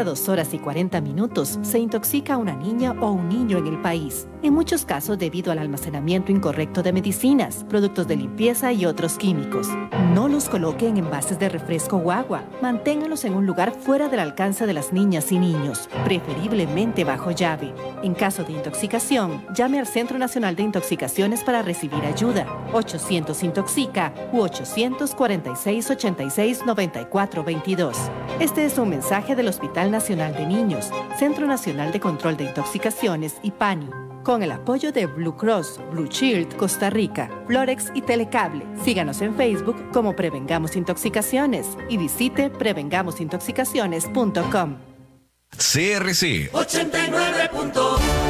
Cada 0.00 0.12
dos 0.12 0.30
horas 0.30 0.54
y 0.54 0.58
40 0.58 0.98
minutos 1.02 1.58
se 1.60 1.78
intoxica 1.78 2.38
una 2.38 2.56
niña 2.56 2.92
o 3.02 3.10
un 3.10 3.28
niño 3.28 3.58
en 3.58 3.66
el 3.66 3.82
país, 3.82 4.26
en 4.40 4.54
muchos 4.54 4.86
casos 4.86 5.18
debido 5.18 5.52
al 5.52 5.58
almacenamiento 5.58 6.32
incorrecto 6.32 6.82
de 6.82 6.94
medicinas, 6.94 7.66
productos 7.68 8.08
de 8.08 8.16
limpieza 8.16 8.72
y 8.72 8.86
otros 8.86 9.18
químicos. 9.18 9.68
No 10.14 10.26
los 10.26 10.48
coloque 10.48 10.88
en 10.88 10.96
envases 10.96 11.38
de 11.38 11.50
refresco 11.50 11.98
o 11.98 12.12
agua. 12.12 12.44
Manténgalos 12.62 13.26
en 13.26 13.34
un 13.34 13.44
lugar 13.44 13.74
fuera 13.74 14.08
del 14.08 14.20
alcance 14.20 14.64
de 14.64 14.72
las 14.72 14.94
niñas 14.94 15.32
y 15.32 15.38
niños, 15.38 15.90
preferiblemente 16.06 17.04
bajo 17.04 17.30
llave. 17.30 17.74
En 18.02 18.14
caso 18.14 18.42
de 18.42 18.54
intoxicación, 18.54 19.44
llame 19.54 19.78
al 19.78 19.86
Centro 19.86 20.16
Nacional 20.16 20.56
de 20.56 20.62
Intoxicaciones 20.62 21.44
para 21.44 21.60
recibir 21.60 22.02
ayuda. 22.06 22.46
800 22.72 23.42
Intoxica 23.42 24.14
u 24.32 24.40
846 24.40 25.90
86 25.90 26.64
94 26.64 27.44
22. 27.44 27.98
Este 28.40 28.64
es 28.64 28.78
un 28.78 28.88
mensaje 28.88 29.36
del 29.36 29.48
Hospital 29.48 29.89
Nacional 29.90 30.34
de 30.34 30.46
Niños, 30.46 30.90
Centro 31.18 31.46
Nacional 31.46 31.92
de 31.92 32.00
Control 32.00 32.36
de 32.36 32.44
Intoxicaciones 32.44 33.36
y 33.42 33.50
PANI, 33.50 33.88
con 34.22 34.42
el 34.42 34.52
apoyo 34.52 34.92
de 34.92 35.06
Blue 35.06 35.36
Cross, 35.36 35.80
Blue 35.90 36.06
Shield, 36.06 36.56
Costa 36.56 36.90
Rica, 36.90 37.30
Florex 37.46 37.90
y 37.94 38.02
Telecable. 38.02 38.64
Síganos 38.84 39.20
en 39.20 39.34
Facebook 39.36 39.90
como 39.92 40.14
Prevengamos 40.16 40.76
Intoxicaciones 40.76 41.66
y 41.88 41.96
visite 41.96 42.50
prevengamosintoxicaciones.com. 42.50 44.76
CRC 45.56 46.52
89.1 46.52 48.20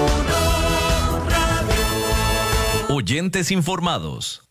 Oyentes 2.88 3.50
informados. 3.52 4.42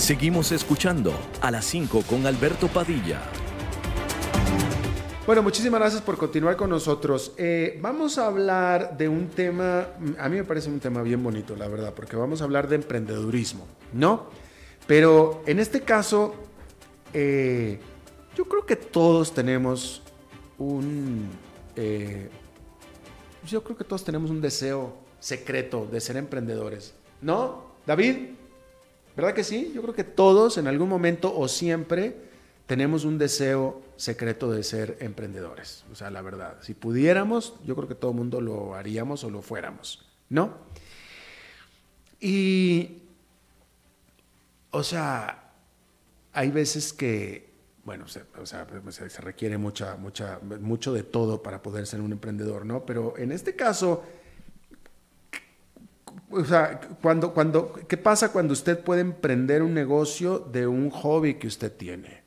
Seguimos 0.00 0.50
escuchando 0.50 1.12
a 1.42 1.50
las 1.50 1.66
5 1.66 2.04
con 2.08 2.26
Alberto 2.26 2.68
Padilla. 2.68 3.20
Bueno, 5.26 5.42
muchísimas 5.42 5.78
gracias 5.78 6.00
por 6.00 6.16
continuar 6.16 6.56
con 6.56 6.70
nosotros. 6.70 7.32
Eh, 7.36 7.78
vamos 7.82 8.16
a 8.16 8.26
hablar 8.26 8.96
de 8.96 9.08
un 9.08 9.28
tema, 9.28 9.88
a 10.18 10.28
mí 10.30 10.36
me 10.36 10.44
parece 10.44 10.70
un 10.70 10.80
tema 10.80 11.02
bien 11.02 11.22
bonito, 11.22 11.54
la 11.54 11.68
verdad, 11.68 11.92
porque 11.92 12.16
vamos 12.16 12.40
a 12.40 12.44
hablar 12.44 12.66
de 12.66 12.76
emprendedurismo, 12.76 13.66
¿no? 13.92 14.30
Pero 14.86 15.42
en 15.46 15.60
este 15.60 15.82
caso, 15.82 16.34
eh, 17.12 17.78
yo 18.34 18.46
creo 18.46 18.64
que 18.64 18.76
todos 18.76 19.34
tenemos 19.34 20.02
un... 20.56 21.28
Eh, 21.76 22.30
yo 23.46 23.62
creo 23.62 23.76
que 23.76 23.84
todos 23.84 24.02
tenemos 24.02 24.30
un 24.30 24.40
deseo 24.40 24.94
secreto 25.18 25.86
de 25.92 26.00
ser 26.00 26.16
emprendedores, 26.16 26.94
¿no? 27.20 27.74
David. 27.86 28.40
¿Verdad 29.20 29.34
que 29.34 29.44
sí? 29.44 29.70
Yo 29.74 29.82
creo 29.82 29.94
que 29.94 30.02
todos 30.02 30.56
en 30.56 30.66
algún 30.66 30.88
momento 30.88 31.36
o 31.36 31.46
siempre 31.46 32.16
tenemos 32.66 33.04
un 33.04 33.18
deseo 33.18 33.82
secreto 33.96 34.50
de 34.50 34.62
ser 34.62 34.96
emprendedores. 35.00 35.84
O 35.92 35.94
sea, 35.94 36.08
la 36.08 36.22
verdad, 36.22 36.56
si 36.62 36.72
pudiéramos, 36.72 37.52
yo 37.66 37.76
creo 37.76 37.86
que 37.86 37.94
todo 37.94 38.12
el 38.12 38.16
mundo 38.16 38.40
lo 38.40 38.74
haríamos 38.74 39.22
o 39.22 39.28
lo 39.28 39.42
fuéramos, 39.42 40.08
¿no? 40.30 40.54
Y, 42.18 43.02
o 44.70 44.82
sea, 44.82 45.50
hay 46.32 46.50
veces 46.50 46.94
que, 46.94 47.50
bueno, 47.84 48.08
se, 48.08 48.22
o 48.40 48.46
sea, 48.46 48.66
se, 48.88 49.20
requiere 49.20 49.58
mucha, 49.58 49.96
mucha, 49.96 50.38
mucho 50.40 50.94
de 50.94 51.02
todo 51.02 51.42
para 51.42 51.60
poder 51.60 51.86
ser 51.86 52.00
un 52.00 52.12
emprendedor, 52.12 52.64
¿no? 52.64 52.86
Pero 52.86 53.18
en 53.18 53.32
este 53.32 53.54
caso 53.54 54.02
o 56.30 56.44
sea, 56.44 56.80
cuando, 57.02 57.32
cuando, 57.34 57.72
¿qué 57.88 57.96
pasa 57.96 58.32
cuando 58.32 58.52
usted 58.52 58.78
puede 58.78 59.00
emprender 59.00 59.62
un 59.62 59.74
negocio 59.74 60.38
de 60.38 60.66
un 60.66 60.90
hobby 60.90 61.34
que 61.34 61.46
usted 61.46 61.72
tiene? 61.72 62.22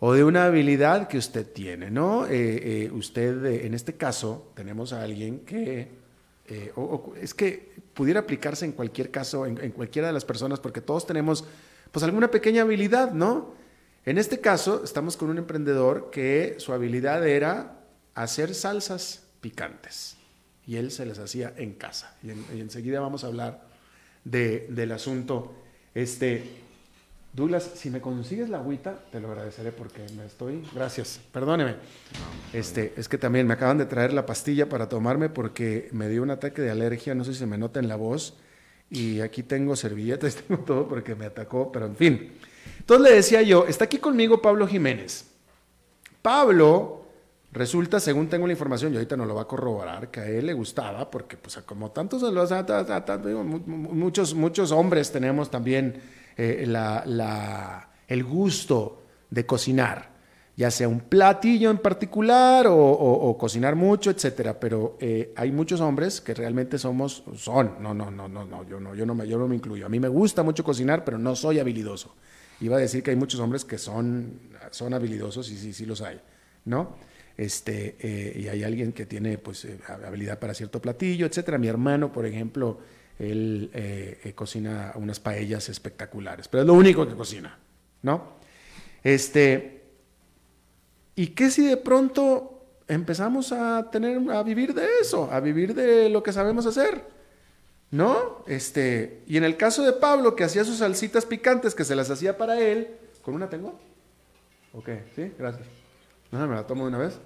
O 0.00 0.12
de 0.12 0.24
una 0.24 0.46
habilidad 0.46 1.08
que 1.08 1.18
usted 1.18 1.46
tiene, 1.52 1.90
¿no? 1.90 2.26
Eh, 2.26 2.84
eh, 2.84 2.90
usted, 2.92 3.44
eh, 3.44 3.66
en 3.66 3.74
este 3.74 3.94
caso, 3.94 4.52
tenemos 4.54 4.92
a 4.92 5.02
alguien 5.02 5.40
que, 5.40 5.88
es 7.20 7.34
que 7.34 7.72
pudiera 7.94 8.20
aplicarse 8.20 8.64
en 8.64 8.72
cualquier 8.72 9.10
caso, 9.10 9.46
en, 9.46 9.58
en, 9.62 9.72
cualquiera 9.72 10.08
de 10.08 10.14
las 10.14 10.24
personas, 10.24 10.60
porque 10.60 10.80
todos 10.80 11.06
tenemos, 11.06 11.44
pues, 11.90 12.02
alguna 12.04 12.30
pequeña 12.30 12.62
habilidad, 12.62 13.12
¿no? 13.12 13.54
En 14.04 14.18
este 14.18 14.40
caso, 14.40 14.82
estamos 14.84 15.16
con 15.16 15.30
un 15.30 15.38
emprendedor 15.38 16.10
que 16.10 16.56
su 16.58 16.72
habilidad 16.72 17.26
era 17.26 17.80
hacer 18.14 18.54
salsas 18.54 19.24
picantes 19.40 20.18
y 20.66 20.76
él 20.76 20.90
se 20.90 21.06
les 21.06 21.18
hacía 21.18 21.52
en 21.56 21.74
casa. 21.74 22.16
Y, 22.22 22.60
enseguida 22.60 23.00
vamos 23.00 23.24
a 23.24 23.28
hablar 23.28 23.62
de, 24.24 24.66
del 24.70 24.92
asunto. 24.92 25.54
Este, 25.94 26.44
Douglas, 27.32 27.72
si 27.74 27.90
me 27.90 28.00
consigues 28.00 28.48
la 28.48 28.58
agüita, 28.58 29.04
te 29.10 29.20
lo 29.20 29.28
agradeceré 29.28 29.72
porque 29.72 30.06
me 30.16 30.24
estoy... 30.24 30.64
Gracias, 30.74 31.20
perdóneme. 31.32 31.74
Este, 32.52 32.94
es 32.96 33.08
que 33.08 33.18
también 33.18 33.46
me 33.46 33.54
acaban 33.54 33.76
de 33.76 33.86
traer 33.86 34.12
la 34.12 34.24
pastilla 34.24 34.68
para 34.68 34.88
tomarme 34.88 35.28
porque 35.28 35.88
me 35.92 36.08
dio 36.08 36.22
un 36.22 36.30
ataque 36.30 36.62
de 36.62 36.70
alergia, 36.70 37.14
no 37.14 37.24
sé 37.24 37.32
si 37.32 37.40
se 37.40 37.46
me 37.46 37.58
nota 37.58 37.80
en 37.80 37.88
la 37.88 37.96
voz, 37.96 38.34
y 38.88 39.20
aquí 39.20 39.42
tengo 39.42 39.76
servilletas, 39.76 40.36
tengo 40.48 40.62
todo 40.62 40.88
porque 40.88 41.14
me 41.14 41.26
atacó, 41.26 41.72
pero 41.72 41.86
en 41.86 41.96
fin. 41.96 42.32
Entonces 42.78 43.10
le 43.10 43.16
decía 43.16 43.42
yo, 43.42 43.66
está 43.66 43.84
aquí 43.84 43.98
conmigo 43.98 44.40
Pablo 44.40 44.66
Jiménez. 44.66 45.26
Pablo 46.22 47.03
Resulta, 47.54 48.00
según 48.00 48.28
tengo 48.28 48.48
la 48.48 48.52
información, 48.52 48.92
y 48.92 48.96
ahorita 48.96 49.16
no 49.16 49.24
lo 49.24 49.36
va 49.36 49.42
a 49.42 49.46
corroborar, 49.46 50.10
que 50.10 50.18
a 50.18 50.26
él 50.26 50.46
le 50.46 50.52
gustaba, 50.54 51.08
porque 51.08 51.36
pues 51.36 51.56
como 51.58 51.92
tantos 51.92 52.20
muchos, 53.64 54.34
muchos 54.34 54.72
hombres 54.72 55.12
tenemos 55.12 55.52
también 55.52 56.02
eh, 56.36 56.66
el 58.08 58.24
gusto 58.24 59.02
de 59.30 59.46
cocinar, 59.46 60.10
ya 60.56 60.68
sea 60.72 60.88
un 60.88 60.98
platillo 60.98 61.70
en 61.70 61.78
particular 61.78 62.66
o, 62.68 63.36
cocinar 63.38 63.76
mucho, 63.76 64.10
etcétera. 64.10 64.58
Pero 64.58 64.96
eh, 65.00 65.32
hay 65.36 65.52
muchos 65.52 65.80
hombres 65.80 66.20
que 66.20 66.34
realmente 66.34 66.76
somos, 66.76 67.22
son, 67.36 67.76
no, 67.78 67.94
no, 67.94 68.10
no, 68.10 68.26
no, 68.26 68.44
no, 68.44 68.64
yo 68.66 68.80
no, 68.80 68.96
yo 68.96 69.06
no 69.06 69.14
me, 69.14 69.28
yo 69.28 69.38
no 69.38 69.46
me 69.46 69.54
incluyo. 69.54 69.86
A 69.86 69.88
mí 69.88 70.00
me 70.00 70.08
gusta 70.08 70.42
mucho 70.42 70.64
cocinar, 70.64 71.04
pero 71.04 71.18
no 71.18 71.36
soy 71.36 71.60
habilidoso. 71.60 72.16
Iba 72.60 72.78
a 72.78 72.80
decir 72.80 73.04
que 73.04 73.10
hay 73.10 73.16
muchos 73.16 73.38
hombres 73.38 73.64
que 73.64 73.78
son, 73.78 74.40
son 74.72 74.92
habilidosos 74.92 75.48
y 75.52 75.56
sí, 75.56 75.72
sí 75.72 75.86
los 75.86 76.00
hay, 76.00 76.20
¿no? 76.64 77.14
Este, 77.36 77.96
eh, 77.98 78.40
y 78.40 78.48
hay 78.48 78.62
alguien 78.62 78.92
que 78.92 79.06
tiene 79.06 79.38
pues, 79.38 79.64
eh, 79.64 79.78
habilidad 79.88 80.38
para 80.38 80.54
cierto 80.54 80.80
platillo, 80.80 81.26
etcétera. 81.26 81.58
Mi 81.58 81.68
hermano, 81.68 82.12
por 82.12 82.26
ejemplo, 82.26 82.78
él 83.18 83.70
eh, 83.74 84.32
cocina 84.34 84.92
unas 84.96 85.20
paellas 85.20 85.68
espectaculares, 85.68 86.48
pero 86.48 86.62
es 86.62 86.66
lo 86.66 86.74
único 86.74 87.06
que 87.08 87.14
cocina, 87.14 87.58
¿no? 88.02 88.34
Este, 89.02 89.82
¿Y 91.16 91.28
qué 91.28 91.50
si 91.50 91.66
de 91.66 91.76
pronto 91.76 92.62
empezamos 92.88 93.52
a 93.52 93.90
tener, 93.90 94.18
a 94.30 94.42
vivir 94.42 94.74
de 94.74 94.86
eso, 95.00 95.30
a 95.30 95.40
vivir 95.40 95.74
de 95.74 96.08
lo 96.08 96.22
que 96.22 96.32
sabemos 96.32 96.66
hacer? 96.66 97.02
¿No? 97.90 98.42
Este, 98.48 99.22
y 99.26 99.36
en 99.36 99.44
el 99.44 99.56
caso 99.56 99.84
de 99.84 99.92
Pablo, 99.92 100.34
que 100.34 100.42
hacía 100.42 100.64
sus 100.64 100.78
salsitas 100.78 101.26
picantes, 101.26 101.76
que 101.76 101.84
se 101.84 101.94
las 101.94 102.10
hacía 102.10 102.36
para 102.36 102.58
él, 102.60 102.88
¿con 103.22 103.34
una 103.34 103.48
tengo? 103.48 103.78
Ok, 104.72 104.88
sí, 105.14 105.32
gracias. 105.38 105.83
No, 106.34 106.48
me 106.48 106.56
la 106.56 106.66
tomo 106.66 106.82
de 106.82 106.88
una 106.88 106.98
vez. 106.98 107.20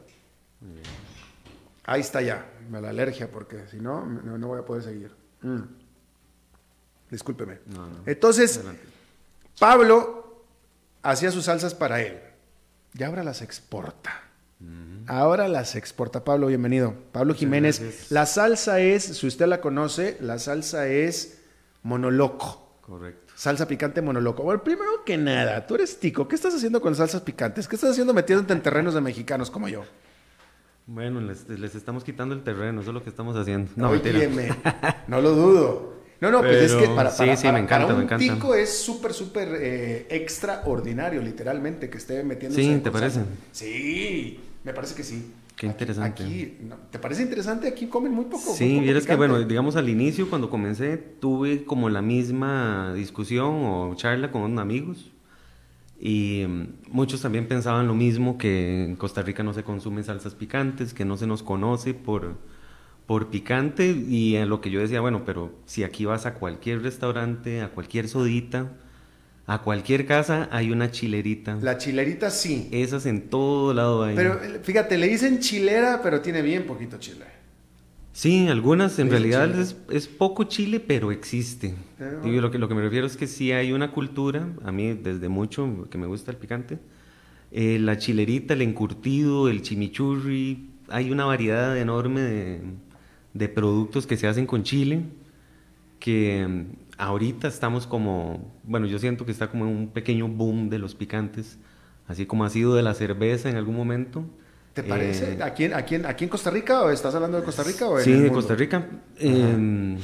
Ahí 1.84 2.02
está 2.02 2.20
ya, 2.20 2.46
me 2.68 2.78
la 2.82 2.90
alergia, 2.90 3.30
porque 3.30 3.66
si 3.70 3.78
no, 3.78 4.04
no, 4.04 4.46
voy 4.46 4.58
a 4.58 4.64
poder 4.66 4.82
seguir. 4.82 5.10
Mm. 5.40 5.62
Discúlpeme. 7.10 7.58
Entonces, 8.04 8.60
Pablo 9.58 10.44
hacía 11.02 11.30
sus 11.30 11.46
salsas 11.46 11.74
para 11.74 12.02
él. 12.02 12.20
Y 12.92 13.02
ahora 13.02 13.24
las 13.24 13.40
exporta. 13.40 14.24
Ahora 15.06 15.48
las 15.48 15.74
exporta. 15.74 16.22
Pablo, 16.22 16.48
bienvenido. 16.48 16.94
Pablo 17.12 17.32
Jiménez. 17.32 18.10
La 18.10 18.26
salsa 18.26 18.80
es, 18.80 19.04
si 19.04 19.26
usted 19.26 19.46
la 19.46 19.62
conoce, 19.62 20.18
la 20.20 20.38
salsa 20.38 20.86
es 20.86 21.40
monoloco. 21.82 22.76
Correcto. 22.82 23.27
Salsa 23.38 23.68
picante 23.68 24.02
monoloco. 24.02 24.42
Bueno, 24.42 24.64
primero 24.64 25.04
que 25.06 25.16
nada, 25.16 25.64
tú 25.64 25.76
eres 25.76 26.00
tico. 26.00 26.26
¿Qué 26.26 26.34
estás 26.34 26.52
haciendo 26.56 26.80
con 26.80 26.96
salsas 26.96 27.20
picantes? 27.22 27.68
¿Qué 27.68 27.76
estás 27.76 27.92
haciendo 27.92 28.12
metiéndote 28.12 28.52
en 28.52 28.60
terrenos 28.60 28.94
de 28.94 29.00
mexicanos 29.00 29.48
como 29.48 29.68
yo? 29.68 29.84
Bueno, 30.86 31.20
les, 31.20 31.48
les 31.48 31.76
estamos 31.76 32.02
quitando 32.02 32.34
el 32.34 32.42
terreno, 32.42 32.80
eso 32.80 32.90
es 32.90 32.94
lo 32.94 33.04
que 33.04 33.10
estamos 33.10 33.36
haciendo. 33.36 33.70
No, 33.76 33.90
Óyeme, 33.90 34.48
no 35.06 35.20
lo 35.20 35.30
dudo. 35.36 35.94
No, 36.20 36.32
no, 36.32 36.40
pues 36.40 36.56
es 36.62 36.72
que 36.72 36.80
Pero- 36.80 36.96
para, 36.96 37.10
sí, 37.12 37.18
para- 37.18 37.36
sí, 37.36 37.42
para- 37.44 37.52
me 37.52 37.58
encanta, 37.60 37.86
para 37.86 37.94
un 37.94 37.98
me 38.00 38.04
encanta. 38.06 38.24
tico 38.34 38.54
es 38.56 38.76
súper, 38.76 39.12
súper 39.12 39.48
eh, 39.60 40.06
extraordinario, 40.10 41.22
literalmente, 41.22 41.88
que 41.88 41.98
esté 41.98 42.24
metiéndose 42.24 42.60
Sí, 42.60 42.80
¿te 42.82 42.90
cosas. 42.90 43.12
parece? 43.14 43.20
Sí, 43.52 44.40
me 44.64 44.74
parece 44.74 44.96
que 44.96 45.04
sí. 45.04 45.32
Qué 45.58 45.66
interesante. 45.66 46.22
Aquí, 46.22 46.58
¿Te 46.92 46.98
parece 47.00 47.22
interesante? 47.22 47.66
Aquí 47.66 47.86
comen 47.86 48.12
muy 48.12 48.26
poco. 48.26 48.54
Sí, 48.54 48.78
vieras 48.78 49.04
que 49.04 49.16
bueno, 49.16 49.38
digamos 49.40 49.74
al 49.74 49.88
inicio 49.88 50.30
cuando 50.30 50.50
comencé 50.50 50.96
tuve 50.96 51.64
como 51.64 51.88
la 51.88 52.00
misma 52.00 52.94
discusión 52.94 53.64
o 53.64 53.94
charla 53.96 54.30
con 54.30 54.42
unos 54.42 54.60
amigos 54.60 55.10
y 56.00 56.44
mm, 56.46 56.92
muchos 56.92 57.22
también 57.22 57.48
pensaban 57.48 57.88
lo 57.88 57.94
mismo, 57.94 58.38
que 58.38 58.84
en 58.84 58.96
Costa 58.96 59.22
Rica 59.22 59.42
no 59.42 59.52
se 59.52 59.64
consumen 59.64 60.04
salsas 60.04 60.34
picantes, 60.34 60.94
que 60.94 61.04
no 61.04 61.16
se 61.16 61.26
nos 61.26 61.42
conoce 61.42 61.92
por, 61.92 62.36
por 63.06 63.28
picante 63.28 63.90
y 63.90 64.36
en 64.36 64.48
lo 64.48 64.60
que 64.60 64.70
yo 64.70 64.80
decía, 64.80 65.00
bueno, 65.00 65.24
pero 65.24 65.52
si 65.66 65.82
aquí 65.82 66.04
vas 66.04 66.26
a 66.26 66.34
cualquier 66.34 66.82
restaurante, 66.82 67.62
a 67.62 67.70
cualquier 67.70 68.08
sodita, 68.08 68.70
a 69.48 69.62
cualquier 69.62 70.04
casa 70.06 70.48
hay 70.52 70.70
una 70.70 70.90
chilerita. 70.90 71.56
La 71.62 71.78
chilerita 71.78 72.30
sí. 72.30 72.68
Esas 72.70 73.06
en 73.06 73.28
todo 73.30 73.72
lado 73.72 74.04
hay. 74.04 74.14
Pero 74.14 74.34
eh, 74.42 74.60
fíjate, 74.62 74.98
le 74.98 75.08
dicen 75.08 75.40
chilera, 75.40 76.00
pero 76.02 76.20
tiene 76.20 76.42
bien 76.42 76.64
poquito 76.66 76.98
chile. 76.98 77.24
Sí, 78.12 78.46
algunas 78.48 78.98
en 78.98 79.10
realidad 79.10 79.58
es, 79.58 79.76
es 79.90 80.06
poco 80.06 80.44
chile, 80.44 80.80
pero 80.80 81.12
existe. 81.12 81.74
Pero- 81.96 82.20
Digo, 82.20 82.40
lo, 82.42 82.50
que, 82.50 82.58
lo 82.58 82.68
que 82.68 82.74
me 82.74 82.82
refiero 82.82 83.06
es 83.06 83.16
que 83.16 83.26
sí 83.26 83.50
hay 83.52 83.72
una 83.72 83.90
cultura, 83.90 84.48
a 84.64 84.70
mí 84.70 84.92
desde 84.92 85.28
mucho 85.30 85.86
que 85.90 85.96
me 85.98 86.06
gusta 86.06 86.30
el 86.30 86.36
picante, 86.36 86.78
eh, 87.50 87.78
la 87.80 87.96
chilerita, 87.96 88.52
el 88.54 88.60
encurtido, 88.62 89.48
el 89.48 89.62
chimichurri, 89.62 90.68
hay 90.88 91.10
una 91.10 91.24
variedad 91.24 91.78
enorme 91.78 92.20
de, 92.20 92.60
de 93.32 93.48
productos 93.48 94.06
que 94.06 94.16
se 94.18 94.26
hacen 94.26 94.44
con 94.46 94.62
chile, 94.62 95.04
que 96.00 96.66
ahorita 96.98 97.48
estamos 97.48 97.86
como, 97.86 98.52
bueno, 98.64 98.86
yo 98.86 98.98
siento 98.98 99.24
que 99.24 99.32
está 99.32 99.48
como 99.50 99.66
en 99.66 99.76
un 99.76 99.88
pequeño 99.88 100.28
boom 100.28 100.68
de 100.70 100.78
los 100.78 100.94
picantes, 100.94 101.58
así 102.06 102.26
como 102.26 102.44
ha 102.44 102.50
sido 102.50 102.74
de 102.74 102.82
la 102.82 102.94
cerveza 102.94 103.48
en 103.50 103.56
algún 103.56 103.76
momento. 103.76 104.24
¿Te 104.74 104.82
parece? 104.82 105.32
Eh, 105.34 105.38
¿Aquí, 105.42 105.64
en- 105.64 105.74
aquí, 105.74 105.94
en- 105.96 106.06
¿Aquí 106.06 106.24
en 106.24 106.30
Costa 106.30 106.50
Rica 106.50 106.82
o 106.82 106.90
estás 106.90 107.14
hablando 107.14 107.38
de 107.38 107.44
Costa 107.44 107.64
Rica 107.64 107.88
o 107.88 107.98
en 107.98 108.04
Sí, 108.04 108.12
el 108.12 108.22
de? 108.24 108.30
Costa 108.30 108.54
Rica. 108.54 108.86
Eh, 109.18 109.96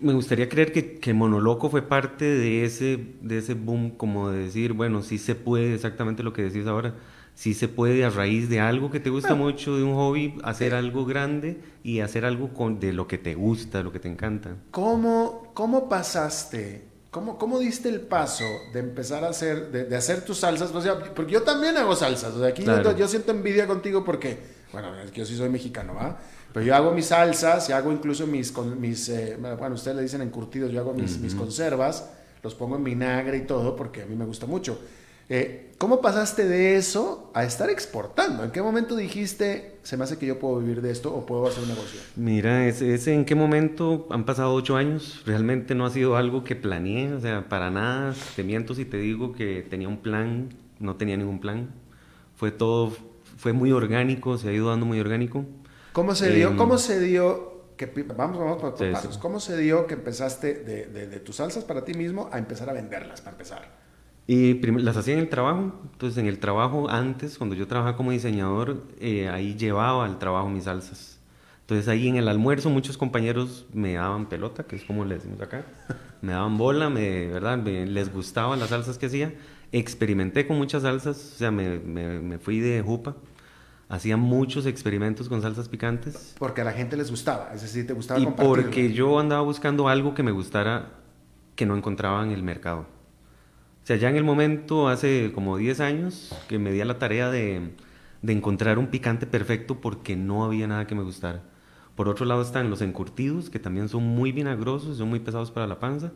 me 0.00 0.12
gustaría 0.12 0.48
creer 0.48 0.72
que, 0.72 0.98
que 0.98 1.12
Monoloco 1.14 1.70
fue 1.70 1.82
parte 1.82 2.24
de 2.24 2.64
ese, 2.64 2.98
de 3.20 3.38
ese 3.38 3.54
boom, 3.54 3.90
como 3.90 4.30
de 4.30 4.44
decir, 4.44 4.72
bueno, 4.72 5.02
sí 5.02 5.18
se 5.18 5.34
puede, 5.34 5.74
exactamente 5.74 6.22
lo 6.22 6.32
que 6.32 6.42
decís 6.42 6.66
ahora, 6.66 6.94
sí 7.34 7.54
se 7.54 7.66
puede 7.68 8.04
a 8.04 8.10
raíz 8.10 8.48
de 8.48 8.60
algo 8.60 8.90
que 8.90 9.00
te 9.00 9.10
gusta 9.10 9.34
mucho, 9.34 9.76
de 9.76 9.82
un 9.82 9.94
hobby, 9.94 10.34
hacer 10.44 10.74
algo 10.74 11.04
grande 11.04 11.60
y 11.82 12.00
hacer 12.00 12.24
algo 12.24 12.52
con, 12.54 12.78
de 12.78 12.92
lo 12.92 13.08
que 13.08 13.18
te 13.18 13.34
gusta, 13.34 13.82
lo 13.82 13.90
que 13.92 13.98
te 13.98 14.08
encanta. 14.08 14.56
¿Cómo, 14.70 15.47
cómo 15.58 15.88
pasaste? 15.88 16.84
¿Cómo, 17.10 17.36
¿Cómo 17.36 17.58
diste 17.58 17.88
el 17.88 18.00
paso 18.02 18.44
de 18.72 18.78
empezar 18.78 19.24
a 19.24 19.30
hacer, 19.30 19.72
de, 19.72 19.84
de 19.86 19.96
hacer 19.96 20.24
tus 20.24 20.38
salsas? 20.38 20.70
O 20.72 20.80
sea, 20.80 20.96
porque 21.16 21.32
yo 21.32 21.42
también 21.42 21.76
hago 21.76 21.96
salsas. 21.96 22.32
O 22.34 22.38
sea, 22.38 22.48
aquí 22.50 22.62
Claro. 22.62 22.92
yo, 22.92 22.96
yo 22.96 23.08
siento 23.08 23.32
envidia 23.32 23.66
contigo 23.66 24.04
porque, 24.04 24.38
bueno, 24.72 24.90
yo 25.12 25.24
sí 25.26 25.36
soy 25.36 25.48
mexicano, 25.48 25.94
¿va? 25.94 26.16
Pero 26.52 26.64
yo 26.64 26.76
hago 26.76 26.92
mis 26.92 27.06
salsas 27.06 27.68
y 27.70 27.72
hago 27.72 27.90
incluso 27.90 28.24
mis, 28.28 28.52
con- 28.52 28.80
mis 28.80 29.08
eh, 29.08 29.36
bueno, 29.58 29.74
ustedes 29.74 29.96
le 29.96 30.02
dicen 30.04 30.20
encurtidos, 30.22 30.70
yo 30.70 30.78
hago 30.78 30.94
mis, 30.94 31.18
mis 31.18 31.34
conservas, 31.34 32.04
los 32.44 32.54
pongo 32.54 32.76
en 32.76 32.84
vinagre 32.84 33.38
y 33.38 33.46
todo 33.46 33.74
porque 33.74 34.02
a 34.02 34.06
mí 34.06 34.14
me 34.14 34.24
gusta 34.26 34.46
mucho. 34.46 34.78
Eh, 35.28 35.64
¿Cómo 35.78 36.00
pasaste 36.00 36.48
de 36.48 36.76
eso 36.76 37.30
a 37.34 37.44
estar 37.44 37.70
exportando? 37.70 38.42
¿En 38.42 38.50
qué 38.50 38.60
momento 38.62 38.96
dijiste, 38.96 39.78
se 39.84 39.96
me 39.96 40.04
hace 40.04 40.18
que 40.18 40.26
yo 40.26 40.38
puedo 40.40 40.58
vivir 40.58 40.82
de 40.82 40.90
esto 40.90 41.14
o 41.14 41.24
puedo 41.24 41.46
hacer 41.46 41.62
un 41.62 41.68
negocio? 41.68 42.00
Mira, 42.16 42.66
ese, 42.66 42.94
ese 42.94 43.14
en 43.14 43.24
qué 43.24 43.34
momento 43.36 44.08
han 44.10 44.24
pasado 44.24 44.54
ocho 44.54 44.76
años, 44.76 45.22
realmente 45.24 45.76
no 45.76 45.86
ha 45.86 45.90
sido 45.90 46.16
algo 46.16 46.42
que 46.42 46.56
planeé, 46.56 47.12
o 47.12 47.20
sea, 47.20 47.48
para 47.48 47.70
nada, 47.70 48.14
te 48.34 48.42
miento 48.42 48.74
si 48.74 48.84
te 48.86 48.96
digo 48.96 49.32
que 49.32 49.64
tenía 49.70 49.86
un 49.86 49.98
plan, 49.98 50.48
no 50.80 50.96
tenía 50.96 51.16
ningún 51.16 51.38
plan, 51.40 51.70
fue 52.34 52.50
todo, 52.50 52.92
fue 53.36 53.52
muy 53.52 53.70
orgánico, 53.70 54.36
se 54.36 54.48
ha 54.48 54.52
ido 54.52 54.70
dando 54.70 54.84
muy 54.86 54.98
orgánico. 54.98 55.44
¿Cómo 55.92 56.14
se 56.16 56.32
dio? 56.32 56.48
Em, 56.50 56.56
¿Cómo 56.56 56.78
se 56.78 56.98
dio? 56.98 57.58
Que, 57.76 57.86
vamos, 58.16 58.38
vamos 58.38 58.60
por, 58.60 58.74
por 58.74 58.86
Sí, 58.86 58.92
pasos. 58.92 59.14
sí. 59.14 59.20
¿Cómo 59.20 59.38
se 59.38 59.56
dio 59.56 59.86
que 59.86 59.94
empezaste 59.94 60.54
de, 60.54 60.86
de- 60.86 61.06
de 61.06 61.20
tus 61.20 61.36
salsas 61.36 61.62
para 61.64 61.84
ti 61.84 61.94
mismo 61.94 62.28
a 62.32 62.38
empezar 62.38 62.68
a 62.68 62.72
venderlas, 62.72 63.20
para 63.20 63.32
empezar? 63.36 63.87
Y 64.30 64.60
las 64.60 64.94
hacía 64.98 65.14
en 65.14 65.20
el 65.20 65.30
trabajo, 65.30 65.72
entonces 65.90 66.18
en 66.18 66.26
el 66.26 66.38
trabajo 66.38 66.90
antes, 66.90 67.38
cuando 67.38 67.56
yo 67.56 67.66
trabajaba 67.66 67.96
como 67.96 68.10
diseñador, 68.10 68.82
eh, 69.00 69.26
ahí 69.30 69.54
llevaba 69.56 70.04
al 70.04 70.18
trabajo 70.18 70.50
mis 70.50 70.64
salsas. 70.64 71.18
Entonces 71.62 71.88
ahí 71.88 72.08
en 72.08 72.16
el 72.16 72.28
almuerzo 72.28 72.68
muchos 72.68 72.98
compañeros 72.98 73.64
me 73.72 73.94
daban 73.94 74.26
pelota, 74.28 74.64
que 74.64 74.76
es 74.76 74.84
como 74.84 75.06
le 75.06 75.14
decimos 75.14 75.40
acá, 75.40 75.64
me 76.20 76.32
daban 76.32 76.58
bola, 76.58 76.90
me, 76.90 77.26
¿verdad? 77.28 77.56
Me- 77.56 77.86
les 77.86 78.12
gustaban 78.12 78.60
las 78.60 78.68
salsas 78.68 78.98
que 78.98 79.06
hacía. 79.06 79.32
Experimenté 79.72 80.46
con 80.46 80.58
muchas 80.58 80.82
salsas, 80.82 81.16
o 81.34 81.38
sea, 81.38 81.50
me, 81.50 81.78
me- 81.78 82.20
me 82.20 82.38
fui 82.38 82.60
de 82.60 82.82
jupa, 82.82 83.16
hacía 83.88 84.18
muchos 84.18 84.66
experimentos 84.66 85.30
con 85.30 85.40
salsas 85.40 85.70
picantes. 85.70 86.34
Porque 86.38 86.60
a 86.60 86.64
la 86.64 86.72
gente 86.72 86.98
les 86.98 87.10
gustaba, 87.10 87.50
es 87.54 87.62
decir, 87.62 87.86
te 87.86 87.94
gustaba 87.94 88.20
Y 88.20 88.26
porque 88.26 88.92
yo 88.92 89.18
andaba 89.18 89.40
buscando 89.40 89.88
algo 89.88 90.12
que 90.14 90.22
me 90.22 90.32
gustara 90.32 90.90
que 91.56 91.64
no 91.64 91.74
encontraba 91.76 92.22
en 92.24 92.32
el 92.32 92.42
mercado. 92.42 92.97
Sea, 93.88 93.96
ya 93.96 94.10
en 94.10 94.16
el 94.16 94.24
momento, 94.24 94.88
hace 94.88 95.32
como 95.34 95.56
10 95.56 95.80
años, 95.80 96.36
que 96.46 96.58
me 96.58 96.70
di 96.72 96.82
a 96.82 96.84
la 96.84 96.98
tarea 96.98 97.30
de, 97.30 97.70
de 98.20 98.32
encontrar 98.34 98.78
un 98.78 98.88
picante 98.88 99.26
perfecto 99.26 99.80
porque 99.80 100.14
no 100.14 100.44
había 100.44 100.66
nada 100.66 100.86
que 100.86 100.94
me 100.94 101.02
gustara. 101.02 101.42
Por 101.94 102.06
otro 102.06 102.26
lado 102.26 102.42
están 102.42 102.68
los 102.68 102.82
encurtidos, 102.82 103.48
que 103.48 103.58
también 103.58 103.88
son 103.88 104.02
muy 104.04 104.30
vinagrosos, 104.30 104.98
son 104.98 105.08
muy 105.08 105.20
pesados 105.20 105.50
para 105.50 105.66
la 105.66 105.80
panza. 105.80 106.12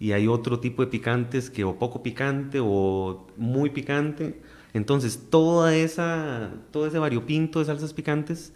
Y 0.00 0.10
hay 0.10 0.26
otro 0.26 0.58
tipo 0.58 0.82
de 0.82 0.88
picantes 0.90 1.50
que 1.50 1.62
o 1.62 1.78
poco 1.78 2.02
picante 2.02 2.58
o 2.60 3.28
muy 3.36 3.70
picante. 3.70 4.42
Entonces, 4.72 5.30
toda 5.30 5.72
esa, 5.76 6.50
todo 6.72 6.88
ese 6.88 6.98
variopinto 6.98 7.60
de 7.60 7.66
salsas 7.66 7.94
picantes 7.94 8.54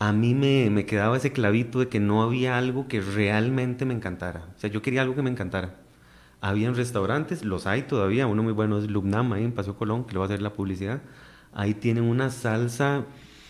a 0.00 0.12
mí 0.12 0.34
me, 0.34 0.70
me 0.70 0.86
quedaba 0.86 1.16
ese 1.16 1.30
clavito 1.30 1.78
de 1.78 1.88
que 1.88 2.00
no 2.00 2.24
había 2.24 2.58
algo 2.58 2.88
que 2.88 3.00
realmente 3.00 3.84
me 3.84 3.94
encantara. 3.94 4.48
O 4.56 4.58
sea, 4.58 4.68
yo 4.70 4.82
quería 4.82 5.02
algo 5.02 5.14
que 5.14 5.22
me 5.22 5.30
encantara. 5.30 5.76
Habían 6.40 6.74
restaurantes, 6.74 7.44
los 7.44 7.66
hay 7.66 7.82
todavía, 7.82 8.26
uno 8.26 8.42
muy 8.42 8.52
bueno 8.52 8.78
es 8.78 8.88
Lubnam, 8.90 9.32
ahí 9.34 9.44
en 9.44 9.52
Paseo 9.52 9.76
Colón, 9.76 10.04
que 10.04 10.12
le 10.12 10.18
va 10.18 10.24
a 10.24 10.28
hacer 10.28 10.40
la 10.40 10.52
publicidad. 10.54 11.00
Ahí 11.52 11.74
tienen 11.74 12.04
una 12.04 12.30
salsa, 12.30 13.04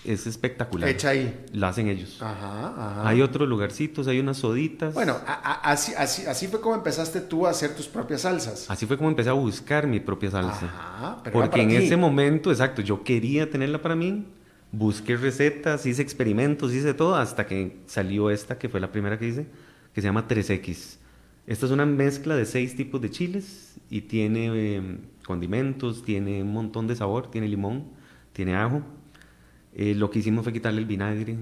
es 0.05 0.27
espectacular. 0.27 0.89
Hecha 0.89 1.11
ahí. 1.11 1.45
La 1.53 1.69
hacen 1.69 1.87
ellos. 1.89 2.21
Ajá, 2.21 2.69
ajá. 2.77 3.09
Hay 3.09 3.23
otros 3.23 3.49
lugarcitos, 3.49 4.09
hay 4.09 4.19
unas 4.19 4.39
soditas. 4.39 4.93
Bueno, 4.95 5.17
a- 5.27 5.35
a- 5.35 5.71
así, 5.71 5.93
así, 5.97 6.27
así 6.27 6.49
fue 6.49 6.61
como 6.61 6.75
empezaste 6.75 7.21
tú 7.21 7.47
a 7.47 7.51
hacer 7.51 7.77
tus 7.77 7.87
propias 7.87 8.23
salsas. 8.23 8.69
Así 8.69 8.87
fue 8.87 8.97
como 8.97 9.09
empecé 9.11 9.29
a 9.31 9.35
buscar 9.35 9.87
mi 9.87 10.01
propia 10.01 10.31
salsa. 10.33 10.65
Ajá, 10.67 11.21
pero 11.23 11.35
Porque 11.41 11.63
en 11.63 11.69
ti. 11.69 11.77
ese 11.77 11.97
momento, 11.97 12.51
exacto, 12.51 12.83
yo 12.83 13.05
quería 13.05 13.49
tenerla 13.51 13.81
para 13.83 13.95
mí, 13.95 14.27
busqué 14.73 15.17
recetas, 15.17 15.85
hice 15.87 16.03
experimentos, 16.03 16.73
hice 16.73 16.95
todo, 16.95 17.15
hasta 17.17 17.47
que 17.47 17.77
salió 17.87 18.31
esta, 18.31 18.59
que 18.59 18.69
fue 18.69 18.81
la 18.81 18.91
primera 18.91 19.19
que 19.19 19.29
hice, 19.29 19.47
que 19.95 20.01
se 20.01 20.07
llama 20.09 20.27
3X. 20.27 20.97
Esta 21.51 21.67
es 21.67 21.73
una 21.73 21.85
mezcla 21.85 22.37
de 22.37 22.47
seis 22.47 22.77
tipos 22.77 23.01
de 23.01 23.11
chiles 23.11 23.77
y 23.91 24.03
tiene 24.03 24.51
eh, 24.55 24.99
condimentos, 25.27 26.05
tiene 26.05 26.45
un 26.45 26.53
montón 26.53 26.87
de 26.87 26.95
sabor, 26.95 27.29
tiene 27.29 27.49
limón, 27.49 27.87
tiene 28.33 28.55
ajo. 28.55 28.83
Eh, 29.75 29.97
lo 29.97 30.13
que 30.13 30.21
hicimos 30.21 30.45
fue 30.45 30.53
quitarle 30.53 30.79
el 30.79 30.87
vinagre. 30.87 31.39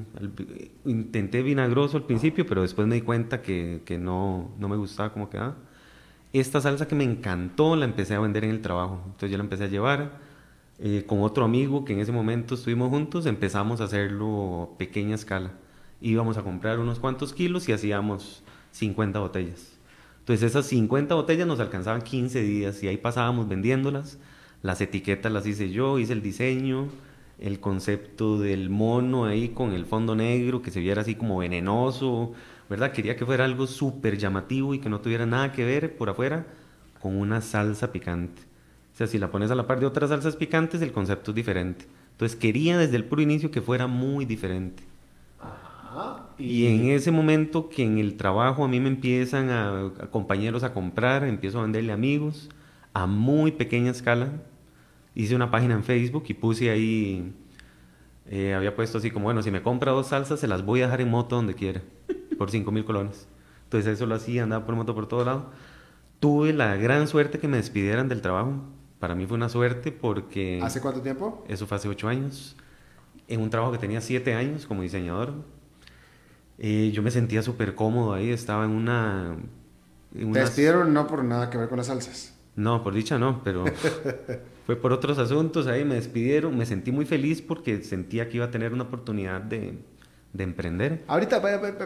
Intenté 0.87 1.43
vinagroso 1.43 1.99
al 1.99 2.05
principio, 2.05 2.47
pero 2.47 2.63
después 2.63 2.89
me 2.89 2.95
di 2.95 3.03
cuenta 3.03 3.43
que, 3.43 3.83
que 3.85 3.99
no, 3.99 4.51
no 4.59 4.67
me 4.71 4.77
gustaba 4.77 5.13
cómo 5.13 5.29
quedaba. 5.29 5.57
Esta 6.33 6.63
salsa 6.63 6.89
que 6.89 6.95
me 6.95 7.05
encantó 7.05 7.77
la 7.77 7.85
empecé 7.85 8.15
a 8.15 8.21
vender 8.21 8.45
en 8.45 8.51
el 8.53 8.63
trabajo. 8.63 9.03
Entonces 9.05 9.31
yo 9.31 9.37
la 9.37 9.45
empecé 9.45 9.65
a 9.65 9.69
llevar 9.69 10.21
eh, 10.79 11.05
con 11.07 11.21
otro 11.21 11.45
amigo 11.45 11.85
que 11.85 11.93
en 11.93 12.01
ese 12.01 12.13
momento 12.13 12.55
estuvimos 12.55 12.89
juntos. 12.89 13.27
Empezamos 13.27 13.83
a 13.83 13.85
hacerlo 13.85 14.71
a 14.73 14.79
pequeña 14.79 15.17
escala. 15.17 15.53
Íbamos 16.01 16.39
a 16.39 16.43
comprar 16.43 16.79
unos 16.79 16.99
cuantos 16.99 17.35
kilos 17.35 17.69
y 17.69 17.73
hacíamos 17.73 18.43
50 18.71 19.19
botellas. 19.19 19.78
Entonces 20.29 20.51
esas 20.51 20.67
50 20.67 21.15
botellas 21.15 21.47
nos 21.47 21.59
alcanzaban 21.59 22.03
15 22.03 22.43
días 22.43 22.83
y 22.83 22.89
ahí 22.89 22.99
pasábamos 22.99 23.49
vendiéndolas. 23.49 24.19
Las 24.61 24.79
etiquetas 24.83 25.33
las 25.33 25.47
hice 25.47 25.71
yo, 25.71 25.99
hice 25.99 26.13
el 26.13 26.21
diseño, 26.21 26.89
el 27.39 27.61
concepto 27.61 28.39
del 28.39 28.69
mono 28.69 29.25
ahí 29.25 29.49
con 29.49 29.73
el 29.73 29.87
fondo 29.87 30.15
negro, 30.15 30.61
que 30.61 30.71
se 30.71 30.81
viera 30.81 31.01
así 31.01 31.15
como 31.15 31.39
venenoso, 31.39 32.35
¿verdad? 32.69 32.93
Quería 32.93 33.17
que 33.17 33.25
fuera 33.25 33.47
algo 33.47 33.67
súper 33.67 34.19
llamativo 34.19 34.75
y 34.75 34.81
que 34.81 34.91
no 34.91 35.01
tuviera 35.01 35.25
nada 35.25 35.51
que 35.51 35.65
ver 35.65 35.97
por 35.97 36.11
afuera 36.11 36.45
con 37.01 37.17
una 37.17 37.41
salsa 37.41 37.91
picante. 37.91 38.43
sea, 38.95 39.07
si 39.07 39.17
la 39.17 39.31
pones 39.31 39.51
a 39.51 39.55
la 39.55 39.67
par 39.67 39.81
de 39.81 39.87
otras 39.87 40.11
salsas 40.11 40.37
picantes, 40.37 40.83
el 40.83 40.93
concepto 40.93 41.31
es 41.31 41.37
diferente. 41.37 41.87
Entonces 42.11 42.37
quería 42.37 42.77
desde 42.77 42.97
el 42.97 43.07
puro 43.07 43.23
inicio 43.23 43.51
que 43.51 43.63
fuera 43.63 43.87
muy 43.87 44.27
diferente. 44.27 44.83
Y, 46.39 46.67
en 46.67 46.91
ese 46.91 47.11
momento 47.11 47.69
que 47.69 47.83
en 47.83 47.99
el 47.99 48.17
trabajo 48.17 48.65
a 48.65 48.69
mí 48.69 48.81
me 48.81 48.89
empiezan 48.89 49.51
a, 49.51 49.87
a, 50.01 50.11
compañeros 50.11 50.63
a 50.63 50.73
comprar, 50.73 51.25
empiezo 51.25 51.59
a 51.59 51.63
venderle 51.63 51.93
amigos 51.93 52.49
a 52.93 53.07
muy 53.07 53.53
pequeña 53.53 53.91
escala. 53.91 54.29
Hice 55.15 55.35
una 55.35 55.51
página 55.51 55.75
en 55.75 55.85
Facebook 55.85 56.25
y 56.29 56.35
puse 56.35 56.71
ahí, 56.71 57.33
eh, 58.27 58.55
había 58.55 58.75
puesto 58.75 58.99
así 58.99 59.11
como, 59.11 59.25
bueno, 59.25 59.43
si 59.43 59.51
me 59.51 59.63
compra 59.63 59.93
dos 59.93 60.09
salsas, 60.09 60.41
se 60.41 60.49
las 60.49 60.65
voy 60.65 60.81
a 60.81 60.85
dejar 60.85 61.01
en 61.01 61.11
moto 61.11 61.37
donde 61.37 61.55
quiera, 61.55 61.83
por 62.39 62.51
5 62.51 62.71
mil 62.71 62.85
colones. 62.85 63.29
Entonces 63.65 63.95
eso 63.95 64.07
lo 64.07 64.15
hacía, 64.15 64.43
andaba 64.43 64.65
por 64.65 64.75
moto 64.77 64.95
por 64.95 65.07
todo 65.07 65.25
lado. 65.25 65.51
Tuve 66.21 66.53
la 66.53 66.77
gran 66.77 67.07
suerte 67.07 67.39
que 67.39 67.49
me 67.49 67.57
despidieran 67.57 68.09
del 68.09 68.21
trabajo. 68.21 68.63
Para 68.99 69.15
mí 69.15 69.27
fue 69.27 69.37
una 69.37 69.49
suerte 69.49 69.93
porque... 69.93 70.61
¿Hace 70.63 70.81
cuánto 70.81 71.01
tiempo? 71.01 71.45
Eso 71.49 71.67
fue 71.67 71.77
hace 71.77 71.89
8 71.89 72.09
años. 72.09 72.57
En 73.29 73.41
un 73.41 73.51
trabajo 73.51 73.73
que 73.73 73.79
tenía 73.79 74.01
7 74.01 74.35
años 74.35 74.67
como 74.67 74.83
diseñador. 74.83 75.35
Eh, 76.59 76.91
yo 76.93 77.03
me 77.03 77.11
sentía 77.11 77.43
súper 77.43 77.75
cómodo 77.75 78.13
ahí, 78.13 78.31
estaba 78.31 78.65
en 78.65 78.73
una... 78.73 79.37
En 80.15 80.33
¿Te 80.33 80.41
despidieron 80.41 80.93
no 80.93 81.07
por 81.07 81.23
nada 81.23 81.51
que 81.51 81.59
ver 81.59 81.69
con 81.69 81.79
las 81.79 81.87
salsas? 81.87 82.35
No, 82.57 82.83
por 82.83 82.95
dicha 82.95 83.19
no, 83.19 83.43
pero 83.45 83.65
fue 84.67 84.75
por 84.75 84.93
otros 84.93 85.19
asuntos, 85.19 85.69
ahí 85.69 85.85
me 85.85 85.95
despidieron, 85.95 86.59
me 86.59 86.67
sentí 86.67 86.91
muy 86.91 87.05
feliz 87.05 87.41
porque 87.41 87.85
sentía 87.85 88.29
que 88.29 88.39
iba 88.39 88.47
a 88.47 88.51
tener 88.51 88.73
una 88.73 88.85
oportunidad 88.85 89.41
de, 89.41 89.79
de 90.33 90.45
emprender. 90.45 91.05
Ahorita, 91.07 91.41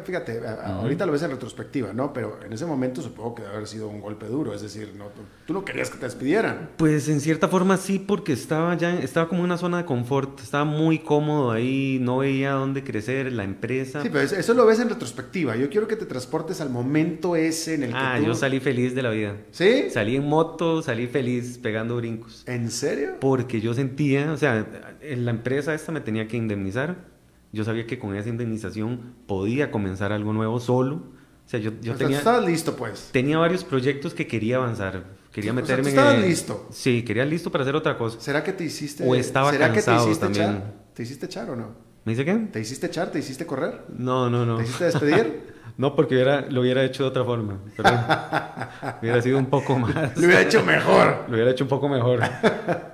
fíjate, 0.05 0.41
ahorita 0.47 1.07
lo 1.07 1.13
ves 1.13 1.23
en 1.23 1.31
retrospectiva, 1.31 1.93
¿no? 1.93 2.13
Pero 2.13 2.41
en 2.45 2.53
ese 2.53 2.67
momento 2.67 3.01
supongo 3.01 3.37
que 3.37 3.43
debe 3.43 3.55
haber 3.55 3.69
sido 3.69 3.89
un 3.89 4.01
golpe 4.01 4.27
duro, 4.27 4.53
es 4.53 4.63
decir, 4.63 4.95
no, 4.97 5.07
tú, 5.47 5.53
no 5.53 5.65
querías 5.65 5.91
que 5.91 5.99
te 5.99 6.07
despidieran. 6.07 6.71
Pues 6.77 7.09
en 7.09 7.21
cierta 7.21 7.49
forma 7.49 7.77
sí, 7.77 7.99
porque 8.01 8.33
estaba 8.33 8.77
ya, 8.77 8.99
estaba 8.99 9.29
como 9.29 9.41
en 9.41 9.47
una 9.47 9.59
zona 9.59 9.79
de 9.79 9.85
confort, 9.85 10.41
estaba 10.41 10.65
muy 10.65 10.99
cómodo 10.99 11.53
ahí, 11.53 11.99
no 12.01 12.19
veía 12.19 12.53
dónde 12.53 12.83
crecer, 12.83 13.33
la 13.33 13.45
empresa. 13.45 14.03
Sí, 14.03 14.09
pero 14.13 14.25
eso 14.25 14.55
lo 14.55 14.67
ves 14.67 14.81
en 14.81 14.89
retrospectiva, 14.89 15.57
yo 15.57 15.71
quiero 15.71 15.87
que 15.87 15.97
te 15.97 16.07
transportes 16.07 16.61
al 16.61 16.71
momento 16.71 17.37
ese 17.37 17.75
en 17.75 17.85
el 17.85 17.91
que 17.91 17.97
Ah, 17.97 18.19
yo 18.19 18.35
salí 18.35 18.59
feliz 18.59 18.95
de 18.95 19.03
la 19.03 19.11
vida. 19.11 19.37
¿Sí? 19.53 19.89
Salí 19.91 20.17
en 20.17 20.27
moto, 20.29 20.83
salí 20.83 21.07
feliz 21.07 21.59
pegando 21.59 21.97
brincos. 21.97 22.43
¿En 22.47 22.71
serio? 22.71 23.13
Porque 23.21 23.61
yo 23.61 23.73
sentía, 23.73 24.33
o 24.33 24.37
sea, 24.37 24.67
la 25.01 25.31
empresa 25.31 25.75
esta 25.75 25.93
me 25.93 26.01
tenía 26.01 26.27
que 26.27 26.37
indemnizar 26.37 27.12
yo 27.53 27.65
sabía 27.65 27.87
que 27.87 27.99
con 27.99 28.17
esa 28.17 28.29
indemnización 28.29 29.15
podía 29.27 29.71
comenzar 29.71 30.13
algo 30.13 30.33
nuevo 30.33 30.59
solo. 30.59 30.97
O 31.45 31.49
sea, 31.49 31.61
yo, 31.61 31.73
yo 31.83 31.95
tenía... 31.95 32.19
Estabas 32.19 32.45
listo, 32.47 32.77
pues. 32.77 33.11
Tenía 33.13 33.39
varios 33.39 33.65
proyectos 33.65 34.15
que 34.15 34.27
quería 34.27 34.57
avanzar. 34.57 35.05
Quería 35.33 35.53
meterme 35.53 35.91
o 35.91 35.93
sea, 35.93 36.15
en... 36.15 36.23
listo? 36.23 36.69
Sí, 36.71 37.03
quería 37.03 37.25
listo 37.25 37.51
para 37.51 37.63
hacer 37.63 37.77
otra 37.77 37.99
cosa. 37.99 38.21
¿Será 38.21 38.43
que 38.43 38.53
te 38.53 38.65
hiciste... 38.65 39.07
O 39.07 39.15
estaba 39.15 39.51
¿será 39.51 39.73
cansado 39.73 39.99
que 39.99 40.05
te 40.05 40.11
hiciste 40.11 40.27
también. 40.27 40.51
Echar? 40.51 40.75
¿Te 40.95 41.03
hiciste 41.03 41.27
echar 41.27 41.51
o 41.51 41.57
no? 41.57 41.92
¿Me 42.05 42.13
dice 42.13 42.25
qué? 42.25 42.35
¿Te 42.35 42.61
hiciste 42.61 42.87
echar? 42.87 43.11
¿Te 43.11 43.19
hiciste 43.19 43.47
correr? 43.47 43.83
No, 43.97 44.29
no, 44.29 44.45
no. 44.45 44.57
¿Te 44.57 44.65
hiciste 44.65 44.85
despedir? 44.87 45.53
No, 45.79 45.97
porque 45.97 46.15
hubiera, 46.15 46.43
lo 46.51 46.61
hubiera 46.61 46.85
hecho 46.85 47.05
de 47.05 47.09
otra 47.09 47.25
forma. 47.25 47.59
Pero 47.75 47.89
hubiera 49.01 49.23
sido 49.23 49.39
un 49.39 49.47
poco 49.47 49.79
más. 49.79 50.17
Lo 50.19 50.27
hubiera 50.27 50.43
hecho 50.43 50.63
mejor. 50.63 51.25
Lo 51.29 51.35
hubiera 51.35 51.51
hecho 51.51 51.65
un 51.65 51.69
poco 51.69 51.89
mejor. 51.89 52.21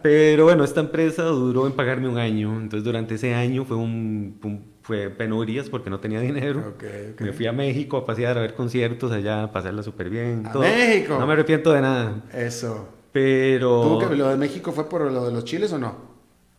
Pero 0.01 0.45
bueno, 0.45 0.63
esta 0.63 0.79
empresa 0.79 1.25
duró 1.25 1.67
en 1.67 1.73
pagarme 1.73 2.09
un 2.09 2.19
año. 2.19 2.53
Entonces, 2.53 2.85
durante 2.85 3.17
ese 3.17 3.35
año 3.35 3.65
fue 3.65 3.77
un, 3.77 4.39
un 4.45 4.65
fue 4.83 5.11
penurias 5.11 5.69
porque 5.69 5.91
no 5.91 6.01
tenía 6.01 6.21
dinero. 6.21 6.73
Okay, 6.77 7.11
okay. 7.13 7.27
Me 7.27 7.33
fui 7.33 7.47
a 7.47 7.53
México 7.53 7.97
a 7.97 8.07
pasear, 8.07 8.39
a 8.39 8.41
ver 8.41 8.55
conciertos 8.55 9.13
allá, 9.13 9.43
a 9.43 9.53
pasarla 9.53 9.83
súper 9.83 10.09
bien. 10.09 10.47
¿A 10.47 10.53
todo. 10.53 10.63
México? 10.63 11.19
No 11.19 11.27
me 11.27 11.33
arrepiento 11.33 11.73
de 11.73 11.81
nada. 11.83 12.23
Eso. 12.33 12.89
Pero... 13.13 13.83
¿Tuvo 13.83 14.09
que 14.09 14.17
lo 14.17 14.29
de 14.29 14.37
México 14.37 14.73
fue 14.73 14.89
por 14.89 15.11
lo 15.11 15.27
de 15.27 15.33
los 15.33 15.45
chiles 15.45 15.73
o 15.73 15.79
no? 15.79 16.08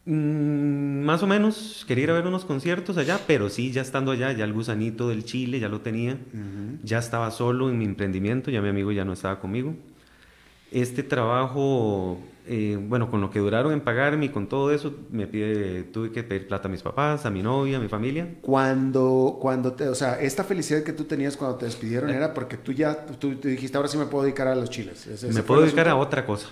Mm, 0.05 1.03
más 1.03 1.21
o 1.23 1.27
menos, 1.27 1.85
quería 1.87 2.05
ir 2.05 2.11
a 2.11 2.13
ver 2.13 2.25
unos 2.25 2.45
conciertos 2.45 2.97
allá, 2.97 3.19
pero 3.27 3.49
sí, 3.49 3.71
ya 3.71 3.81
estando 3.81 4.11
allá, 4.11 4.31
ya 4.31 4.45
el 4.45 4.53
gusanito 4.53 5.09
del 5.09 5.23
Chile 5.25 5.59
ya 5.59 5.69
lo 5.69 5.81
tenía. 5.81 6.13
Uh 6.13 6.37
-huh. 6.37 6.79
Ya 6.83 6.99
estaba 6.99 7.29
solo 7.31 7.69
en 7.69 7.77
mi 7.77 7.85
emprendimiento, 7.85 8.49
ya 8.51 8.61
mi 8.61 8.69
amigo 8.69 8.91
ya 8.91 9.05
no 9.05 9.13
estaba 9.13 9.39
conmigo. 9.39 9.75
Este 10.71 11.01
trabajo, 11.01 12.19
eh, 12.47 12.77
bueno, 12.79 13.09
con 13.09 13.21
lo 13.21 13.31
que 13.31 13.39
duraron 13.39 13.73
en 13.73 13.81
pagarme 13.81 14.25
y 14.25 14.29
con 14.29 14.47
todo 14.47 14.71
eso, 14.71 14.93
me 15.11 15.25
pide, 15.25 15.83
tuve 15.83 16.11
que 16.11 16.23
pedir 16.23 16.47
plata 16.47 16.67
a 16.67 16.71
mis 16.71 16.83
papás, 16.83 17.25
a 17.25 17.31
mi 17.31 17.41
novia, 17.41 17.77
a 17.77 17.79
mi 17.79 17.87
familia. 17.87 18.35
Cuando, 18.41 19.37
cuando 19.41 19.73
te, 19.73 19.89
o 19.89 19.95
sea, 19.95 20.19
esta 20.19 20.43
felicidad 20.43 20.83
que 20.83 20.93
tú 20.93 21.05
tenías 21.05 21.37
cuando 21.37 21.57
te 21.57 21.65
despidieron 21.65 22.11
eh. 22.11 22.15
era 22.15 22.33
porque 22.35 22.57
tú 22.57 22.71
ya, 22.71 23.05
tú, 23.05 23.35
tú, 23.35 23.47
dijiste, 23.47 23.77
ahora 23.77 23.89
sí 23.89 23.97
me 23.97 24.05
puedo 24.05 24.23
dedicar 24.25 24.47
a 24.47 24.55
los 24.55 24.69
chiles. 24.69 25.07
¿Ese, 25.07 25.27
me 25.31 25.41
puedo 25.41 25.61
dedicar 25.61 25.87
a 25.87 25.95
otra 25.95 26.25
cosa. 26.25 26.49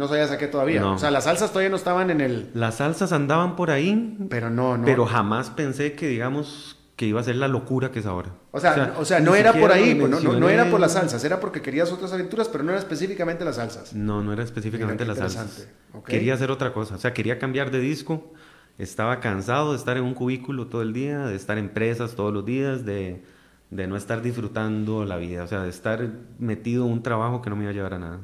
No 0.00 0.08
sabías 0.08 0.30
a 0.30 0.38
qué 0.38 0.46
todavía. 0.46 0.80
No. 0.80 0.94
O 0.94 0.98
sea, 0.98 1.10
las 1.10 1.24
salsas 1.24 1.50
todavía 1.50 1.68
no 1.68 1.76
estaban 1.76 2.08
en 2.08 2.22
el. 2.22 2.50
Las 2.54 2.76
salsas 2.76 3.12
andaban 3.12 3.54
por 3.54 3.70
ahí. 3.70 4.16
Pero 4.30 4.48
no, 4.48 4.78
no. 4.78 4.86
Pero 4.86 5.04
jamás 5.04 5.50
pensé 5.50 5.92
que, 5.92 6.08
digamos, 6.08 6.78
que 6.96 7.04
iba 7.04 7.20
a 7.20 7.22
ser 7.22 7.36
la 7.36 7.48
locura 7.48 7.90
que 7.90 7.98
es 7.98 8.06
ahora. 8.06 8.30
O 8.50 8.60
sea, 8.60 8.70
o 8.70 8.74
sea, 8.74 8.94
o 8.96 9.04
sea 9.04 9.20
no 9.20 9.34
era 9.34 9.52
por 9.52 9.70
ahí, 9.72 9.94
no, 9.94 10.08
no, 10.08 10.18
no, 10.18 10.48
era 10.48 10.70
por 10.70 10.80
las 10.80 10.94
salsas, 10.94 11.22
era 11.22 11.38
porque 11.38 11.60
querías 11.60 11.92
otras 11.92 12.14
aventuras, 12.14 12.48
pero 12.48 12.64
no 12.64 12.70
era 12.70 12.78
específicamente 12.78 13.44
las 13.44 13.56
salsas. 13.56 13.92
No, 13.92 14.22
no 14.22 14.32
era 14.32 14.42
específicamente 14.42 15.04
las 15.04 15.18
salsas. 15.18 15.68
Okay. 15.92 16.16
Quería 16.18 16.32
hacer 16.32 16.50
otra 16.50 16.72
cosa. 16.72 16.94
O 16.94 16.98
sea, 16.98 17.12
quería 17.12 17.38
cambiar 17.38 17.70
de 17.70 17.80
disco. 17.80 18.32
Estaba 18.78 19.20
cansado 19.20 19.72
de 19.72 19.76
estar 19.76 19.98
en 19.98 20.04
un 20.04 20.14
cubículo 20.14 20.68
todo 20.68 20.80
el 20.80 20.94
día, 20.94 21.26
de 21.26 21.36
estar 21.36 21.58
en 21.58 21.68
presas 21.68 22.14
todos 22.14 22.32
los 22.32 22.46
días, 22.46 22.86
de, 22.86 23.22
de 23.68 23.86
no 23.86 23.98
estar 23.98 24.22
disfrutando 24.22 25.04
la 25.04 25.18
vida. 25.18 25.44
O 25.44 25.46
sea, 25.46 25.62
de 25.62 25.68
estar 25.68 26.08
metido 26.38 26.86
en 26.86 26.92
un 26.92 27.02
trabajo 27.02 27.42
que 27.42 27.50
no 27.50 27.56
me 27.56 27.64
iba 27.64 27.70
a 27.70 27.74
llevar 27.74 27.92
a 27.92 27.98
nada 27.98 28.20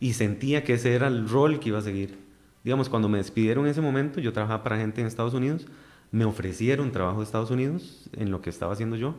y 0.00 0.14
sentía 0.14 0.64
que 0.64 0.74
ese 0.74 0.94
era 0.94 1.06
el 1.08 1.28
rol 1.28 1.60
que 1.60 1.70
iba 1.70 1.78
a 1.78 1.82
seguir. 1.82 2.18
Digamos, 2.62 2.88
cuando 2.88 3.08
me 3.08 3.18
despidieron 3.18 3.64
en 3.66 3.70
ese 3.70 3.80
momento, 3.80 4.20
yo 4.20 4.32
trabajaba 4.32 4.62
para 4.62 4.78
gente 4.78 5.00
en 5.00 5.06
Estados 5.06 5.34
Unidos, 5.34 5.66
me 6.10 6.24
ofrecieron 6.24 6.92
trabajo 6.92 7.18
de 7.18 7.24
Estados 7.24 7.50
Unidos 7.50 8.08
en 8.12 8.30
lo 8.30 8.40
que 8.40 8.50
estaba 8.50 8.72
haciendo 8.72 8.96
yo. 8.96 9.16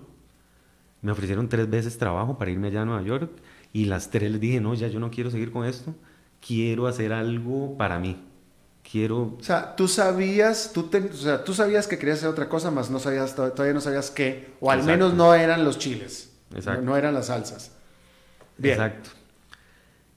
Me 1.02 1.12
ofrecieron 1.12 1.50
tres 1.50 1.70
veces 1.70 1.98
trabajo 1.98 2.38
para 2.38 2.52
irme 2.52 2.68
allá 2.68 2.82
a 2.82 2.86
Nueva 2.86 3.04
York 3.04 3.30
y 3.74 3.86
las 3.86 4.10
tres 4.10 4.32
les 4.32 4.40
dije, 4.40 4.62
no, 4.62 4.74
ya 4.74 4.88
yo 4.88 5.00
no 5.00 5.12
quiero 5.12 5.30
seguir 5.30 5.52
con 5.52 5.66
esto, 5.66 5.94
quiero 6.46 6.88
hacer 6.88 7.14
algo 7.14 7.78
para 7.78 8.00
mí. 8.00 8.24
Quiero... 8.90 9.36
O 9.40 9.44
sea, 9.44 9.76
tú 9.76 9.88
sabías, 9.88 10.72
tú, 10.74 10.84
te, 10.84 11.00
o 11.00 11.14
sea, 11.14 11.44
tú 11.44 11.54
sabías 11.54 11.88
que 11.88 11.98
querías 11.98 12.20
hacer 12.20 12.30
otra 12.30 12.48
cosa, 12.50 12.72
más 12.72 12.90
no 12.90 13.00
sabías, 13.00 13.36
todavía 13.36 13.74
no 13.74 13.82
sabías 13.82 14.10
qué, 14.12 14.54
o 14.60 14.72
al 14.72 14.80
Exacto. 14.80 14.92
menos 14.98 15.14
no 15.16 15.34
eran 15.34 15.64
los 15.64 15.78
chiles, 15.78 16.32
Exacto. 16.56 16.82
No, 16.82 16.92
no 16.92 16.98
eran 16.98 17.14
las 17.14 17.28
salsas. 17.28 17.72
Bien. 18.58 18.76
Exacto. 18.76 19.10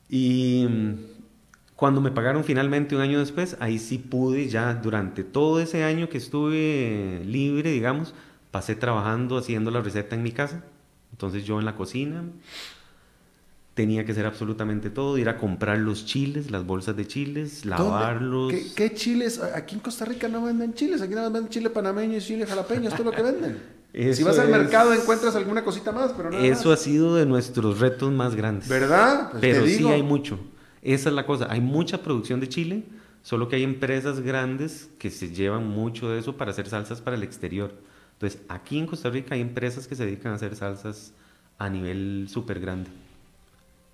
Y 0.09 0.66
mm, 0.68 0.94
cuando 1.77 2.01
me 2.01 2.11
pagaron 2.11 2.44
finalmente 2.44 2.97
un 2.97 3.03
año 3.03 3.18
después, 3.18 3.57
ahí 3.61 3.79
sí 3.79 3.99
pude 3.99 4.49
ya 4.49 4.75
durante 4.75 5.25
todo 5.25 5.61
ese 5.61 5.85
año 5.85 6.09
que 6.09 6.18
estuve 6.18 7.23
libre, 7.25 7.71
digamos, 7.71 8.14
pasé 8.51 8.75
trabajando 8.75 9.38
haciendo 9.38 9.71
la 9.71 9.81
receta 9.81 10.16
en 10.16 10.23
mi 10.23 10.33
casa. 10.33 10.64
Entonces 11.12 11.44
yo 11.44 11.59
en 11.59 11.64
la 11.64 11.75
cocina 11.75 12.25
tenía 13.75 14.05
que 14.05 14.11
hacer 14.11 14.27
absolutamente 14.27 14.90
todo, 14.90 15.18
ir 15.18 15.29
a 15.29 15.38
comprar 15.38 15.79
los 15.79 16.05
chiles, 16.05 16.51
las 16.51 16.66
bolsas 16.66 16.97
de 16.97 17.07
chiles, 17.07 17.64
lavarlos. 17.64 18.51
¿Qué, 18.51 18.66
¿Qué, 18.75 18.94
chiles? 18.94 19.40
Aquí 19.40 19.77
en 19.77 19.81
Costa 19.81 20.05
Rica 20.05 20.27
no 20.27 20.42
venden 20.42 20.75
chiles, 20.75 21.01
aquí 21.01 21.14
no 21.14 21.23
venden 21.23 21.49
chile 21.49 21.71
panameño 21.71 22.16
y 22.16 22.21
chile 22.21 22.44
jalapeño, 22.44 22.88
esto 22.88 23.03
es 23.03 23.07
lo 23.07 23.12
que 23.12 23.23
venden. 23.23 23.78
Eso 23.92 24.18
si 24.18 24.22
vas 24.22 24.38
al 24.38 24.46
es... 24.46 24.53
mercado 24.53 24.92
encuentras 24.92 25.35
alguna 25.35 25.64
cosita 25.64 25.92
más, 25.92 26.12
pero 26.16 26.31
nada 26.31 26.44
Eso 26.44 26.68
más. 26.68 26.81
ha 26.81 26.83
sido 26.83 27.16
de 27.16 27.27
nuestros 27.27 27.81
retos 27.81 28.12
más 28.12 28.35
grandes. 28.35 28.68
¿Verdad? 28.68 29.31
Pues 29.31 29.40
pero 29.40 29.66
sí 29.66 29.87
hay 29.88 30.03
mucho. 30.03 30.38
Esa 30.83 31.09
es 31.09 31.14
la 31.14 31.27
cosa. 31.27 31.46
Hay 31.51 31.61
mucha 31.61 32.03
producción 32.03 32.40
de 32.40 32.48
chile, 32.48 32.85
solo 33.22 33.48
que 33.48 33.57
hay 33.57 33.64
empresas 33.64 34.20
grandes 34.20 34.90
que 34.98 35.11
se 35.11 35.31
llevan 35.31 35.66
mucho 35.66 36.11
de 36.11 36.18
eso 36.18 36.37
para 36.37 36.51
hacer 36.51 36.68
salsas 36.68 37.01
para 37.01 37.16
el 37.16 37.22
exterior. 37.22 37.72
Entonces, 38.12 38.40
aquí 38.48 38.79
en 38.79 38.87
Costa 38.87 39.11
Rica 39.11 39.35
hay 39.35 39.40
empresas 39.40 39.87
que 39.87 39.94
se 39.94 40.05
dedican 40.05 40.33
a 40.33 40.35
hacer 40.37 40.55
salsas 40.57 41.12
a 41.59 41.68
nivel 41.68 42.27
súper 42.29 42.61
grande. 42.61 42.90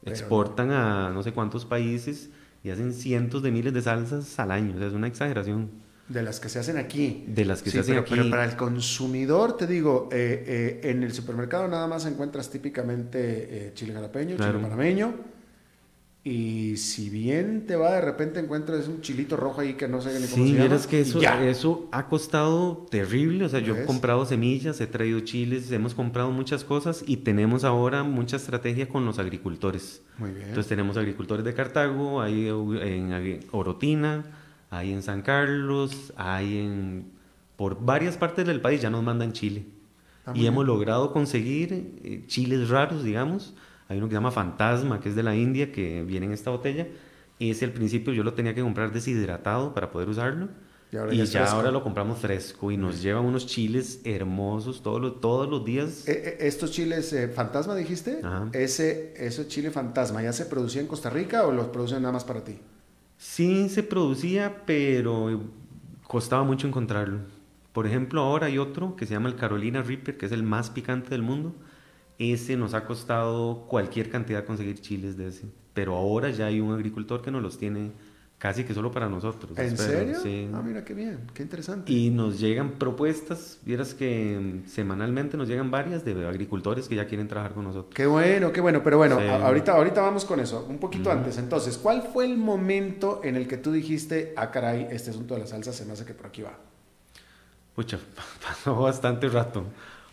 Pero 0.02 0.14
Exportan 0.16 0.70
a 0.70 1.11
no 1.11 1.22
sé 1.22 1.33
cuántos 1.33 1.64
países 1.64 2.30
y 2.62 2.70
hacen 2.70 2.92
cientos 2.92 3.42
de 3.42 3.50
miles 3.50 3.72
de 3.72 3.83
salsas 3.83 4.38
al 4.38 4.50
año. 4.50 4.74
O 4.76 4.78
sea, 4.78 4.88
es 4.88 4.92
una 4.94 5.07
exageración. 5.07 5.70
De 6.09 6.23
las 6.23 6.38
que 6.38 6.49
se 6.51 6.59
hacen 6.59 6.77
aquí. 6.77 7.25
De 7.29 7.45
las 7.47 7.62
que 7.62 7.71
Sí, 7.71 7.77
se 7.77 7.81
hacen 7.81 7.93
pero, 7.95 8.03
aquí. 8.03 8.14
pero 8.14 8.31
para 8.31 8.45
el 8.45 8.57
consumidor, 8.57 9.57
te 9.57 9.67
digo, 9.67 10.09
eh, 10.12 10.81
eh, 10.85 10.90
en 10.90 11.03
el 11.03 11.12
supermercado 11.14 11.67
nada 11.67 11.87
más 11.87 12.05
encuentras 12.05 12.51
típicamente 12.51 13.19
eh, 13.69 13.73
chile 13.75 13.95
jalapeño, 13.95 14.37
Claro. 14.37 14.53
chile 14.59 14.62
panameño. 14.64 15.14
Y 16.27 16.79
si 16.79 17.11
bien 17.11 17.67
te 17.67 17.77
va, 17.77 17.93
de 17.97 18.01
repente 18.01 18.40
encuentras 18.40 18.88
un 18.88 19.03
chilito 19.03 19.37
rojo 19.37 19.61
ahí 19.61 19.75
que 19.75 19.88
no 19.88 20.01
sé 20.01 20.09
ni 20.19 20.27
cómo 20.27 20.29
Sí, 20.29 20.43
se 20.43 20.49
llama. 20.55 20.59
vieras 20.61 20.87
que 20.87 21.01
eso, 21.03 21.21
eso 21.21 21.88
ha 21.93 22.07
costado 22.09 22.87
terrible. 22.90 23.45
O 23.45 23.49
sea, 23.51 23.61
yo 23.61 23.77
he 23.77 23.85
comprado 23.85 24.25
semillas, 24.25 24.81
he 24.81 24.87
traído 24.87 25.21
chiles, 25.21 25.71
hemos 25.71 25.95
comprado 25.95 26.31
muchas 26.31 26.64
cosas 26.64 27.05
y 27.07 27.19
tenemos 27.19 27.62
ahora 27.64 28.05
mucha 28.05 28.37
estrategia 28.37 28.88
con 28.88 29.05
los 29.05 29.19
agricultores. 29.19 30.01
Muy 30.17 30.31
bien. 30.31 30.49
Entonces 30.49 30.67
tenemos 30.69 30.97
agricultores 30.97 31.45
de 31.45 31.53
Cartago, 31.53 32.23
hay 32.23 32.49
en 32.49 33.40
Orotina, 33.51 34.25
hay 34.70 34.92
en 34.92 35.03
San 35.03 35.22
Carlos, 35.22 36.12
hay 36.16 36.59
en... 36.59 37.12
Por 37.57 37.85
varias 37.85 38.16
partes 38.16 38.46
del 38.46 38.61
país 38.61 38.81
ya 38.83 38.90
nos 38.90 39.03
mandan 39.03 39.33
chile. 39.33 39.64
Ah, 40.27 40.33
y 40.35 40.46
hemos 40.46 40.66
logrado 40.66 41.12
conseguir 41.12 41.72
eh, 42.03 42.24
chiles 42.27 42.68
raros, 42.68 43.05
digamos. 43.05 43.55
Hay 43.88 43.98
uno 43.98 44.07
que 44.07 44.12
se 44.12 44.16
llama 44.16 44.31
Fantasma, 44.31 45.00
que 45.00 45.11
es 45.11 45.14
de 45.14 45.22
la 45.22 45.37
India, 45.37 45.70
que 45.70 46.03
viene 46.03 46.27
en 46.27 46.33
esta 46.33 46.50
botella. 46.50 46.87
ese 47.38 47.64
al 47.64 47.72
principio 47.72 48.12
yo 48.12 48.24
lo 48.24 48.35
tenía 48.35 48.55
que 48.55 48.62
comprar 48.62 48.92
deshidratado 48.92 49.74
para 49.74 49.90
poder 49.90 50.09
usarlo. 50.09 50.48
Y 50.90 50.96
ahora 50.96 51.14
Y, 51.14 51.24
ya 51.27 51.44
ahora 51.46 51.70
lo 51.70 51.83
compramos 51.83 52.18
fresco 52.18 52.70
y 52.70 52.77
nos 52.77 53.03
llevan 53.03 53.24
unos 53.24 53.46
chiles 53.46 54.00
hermosos 54.05 54.83
todos 54.83 55.00
los, 55.00 55.20
todos 55.20 55.48
los 55.48 55.64
días. 55.64 56.09
Eh, 56.09 56.22
eh, 56.24 56.37
estos 56.40 56.70
chiles 56.70 57.12
eh, 57.12 57.29
fantasma, 57.29 57.74
dijiste. 57.74 58.20
Ajá. 58.22 58.48
Ese, 58.53 59.12
ese 59.16 59.48
chile 59.48 59.70
fantasma, 59.70 60.22
¿ya 60.22 60.33
se 60.33 60.46
producía 60.46 60.81
en 60.81 60.87
Costa 60.87 61.11
Rica 61.11 61.46
o 61.46 61.53
los 61.53 61.66
producen 61.66 62.03
nada 62.03 62.12
más 62.12 62.24
para 62.24 62.44
ti? 62.44 62.59
Sí 63.27 63.71
se 63.71 63.83
producía, 63.83 64.65
pero 64.67 65.41
costaba 66.07 66.45
mucho 66.45 66.69
encontrarlo. 66.69 67.21
Por 67.73 67.87
ejemplo, 67.87 68.21
ahora 68.21 68.47
hay 68.47 68.59
otro 68.59 68.97
que 68.97 69.07
se 69.07 69.15
llama 69.15 69.31
el 69.31 69.35
Carolina 69.35 69.83
Reaper, 69.83 70.19
que 70.19 70.27
es 70.27 70.31
el 70.33 70.43
más 70.43 70.69
picante 70.69 71.09
del 71.09 71.23
mundo. 71.23 71.55
Ese 72.19 72.57
nos 72.57 72.75
ha 72.75 72.85
costado 72.85 73.65
cualquier 73.67 74.11
cantidad 74.11 74.45
conseguir 74.45 74.79
chiles 74.79 75.17
de 75.17 75.29
ese. 75.29 75.47
Pero 75.73 75.97
ahora 75.97 76.31
ya 76.31 76.47
hay 76.47 76.61
un 76.61 76.75
agricultor 76.75 77.23
que 77.23 77.31
nos 77.31 77.43
los 77.43 77.57
tiene 77.57 77.93
casi 78.44 78.62
que 78.64 78.74
solo 78.74 78.90
para 78.92 79.09
nosotros. 79.09 79.57
¿En 79.57 79.64
espero, 79.68 79.90
serio? 79.90 80.20
Sí. 80.22 80.50
Ah, 80.52 80.61
mira 80.62 80.85
qué 80.85 80.92
bien, 80.92 81.20
qué 81.33 81.42
interesante. 81.42 81.90
Y 81.90 82.11
nos 82.11 82.38
llegan 82.38 82.72
propuestas, 82.72 83.59
vieras 83.64 83.94
que 83.94 84.38
mm, 84.38 84.68
semanalmente 84.68 85.38
nos 85.38 85.48
llegan 85.48 85.70
varias 85.70 86.04
de 86.04 86.28
agricultores 86.28 86.87
que 86.87 86.94
ya 86.94 87.07
quieren 87.07 87.26
trabajar 87.26 87.54
con 87.54 87.64
nosotros. 87.64 87.94
Qué 87.94 88.04
bueno, 88.04 88.52
qué 88.52 88.61
bueno. 88.61 88.83
Pero 88.85 88.98
bueno, 88.98 89.18
Sí. 89.18 89.26
ahorita, 89.26 89.72
ahorita 89.72 90.02
vamos 90.02 90.26
con 90.26 90.40
eso. 90.40 90.66
Un 90.68 90.76
poquito 90.76 91.11
antes. 91.11 91.38
Entonces, 91.38 91.78
¿cuál 91.78 92.02
fue 92.02 92.26
el 92.26 92.37
momento 92.37 93.22
en 93.24 93.37
el 93.37 93.48
que 93.48 93.57
tú 93.57 93.72
dijiste, 93.72 94.35
ah, 94.37 94.50
caray, 94.50 94.88
este 94.90 95.09
asunto 95.09 95.33
de 95.33 95.40
la 95.40 95.46
salsa 95.46 95.72
se 95.72 95.87
me 95.87 95.94
hace 95.94 96.04
que 96.04 96.12
por 96.12 96.26
aquí 96.26 96.42
va? 96.42 96.59
Pucha, 97.74 97.98
pasó 98.46 98.76
bastante 98.76 99.26
rato. 99.30 99.64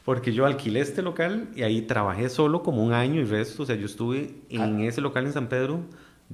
Porque 0.05 0.31
yo 0.31 0.45
alquilé 0.45 0.79
este 0.79 1.01
local 1.01 1.49
y 1.53 1.63
ahí 1.63 1.81
trabajé 1.81 2.29
solo 2.29 2.63
como 2.63 2.81
un 2.81 2.93
año 2.93 3.19
y 3.19 3.25
resto. 3.25 3.63
O 3.63 3.65
sea, 3.65 3.75
yo 3.75 3.87
estuve 3.87 4.35
en 4.49 4.79
ese 4.79 5.01
local 5.01 5.25
en 5.25 5.33
San 5.33 5.49
Pedro 5.49 5.81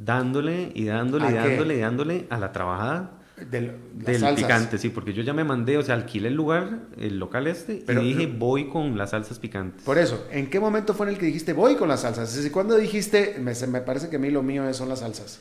dándole 0.04 0.72
y 0.76 0.86
dándole 0.86 1.26
¿A 1.26 1.30
y 1.30 1.34
qué? 1.34 1.40
dándole 1.40 1.76
y 1.76 1.80
dándole 1.80 2.28
a 2.30 2.38
la 2.40 2.52
trabajada 2.52 3.12
Del, 3.52 3.72
del 3.94 4.36
picante. 4.36 4.78
Sí, 4.78 4.90
porque 4.90 5.14
yo 5.14 5.22
ya 5.24 5.34
me 5.34 5.44
mandé, 5.44 5.78
o 5.78 5.84
sea, 5.84 5.96
alquilé 5.96 6.30
el 6.30 6.34
lugar, 6.36 6.80
el 6.98 7.20
local 7.20 7.48
este, 7.48 7.84
Pero- 7.86 8.02
y 8.02 8.14
dije, 8.14 8.28
voy 8.28 8.68
con 8.68 8.98
las 8.98 9.12
salsas 9.12 9.40
picantes. 9.40 9.84
Por 9.84 9.98
eso, 9.98 10.26
¿en 10.32 10.50
qué 10.50 10.60
momento 10.60 10.94
fue 10.94 11.06
en 11.08 11.14
el 11.14 11.20
que 11.20 11.28
dijiste, 11.28 11.54
voy 11.54 11.76
con 11.76 11.88
las 11.88 12.02
salsas? 12.02 12.30
Es 12.30 12.36
decir, 12.38 12.52
¿cuándo 12.52 12.76
dijiste, 12.78 13.38
me, 13.40 13.54
me 13.68 13.82
parece 13.82 14.10
que 14.10 14.16
a 14.16 14.20
mí 14.20 14.32
lo 14.32 14.42
mío 14.44 14.74
son 14.74 14.90
las 14.90 15.00
salsas? 15.00 15.40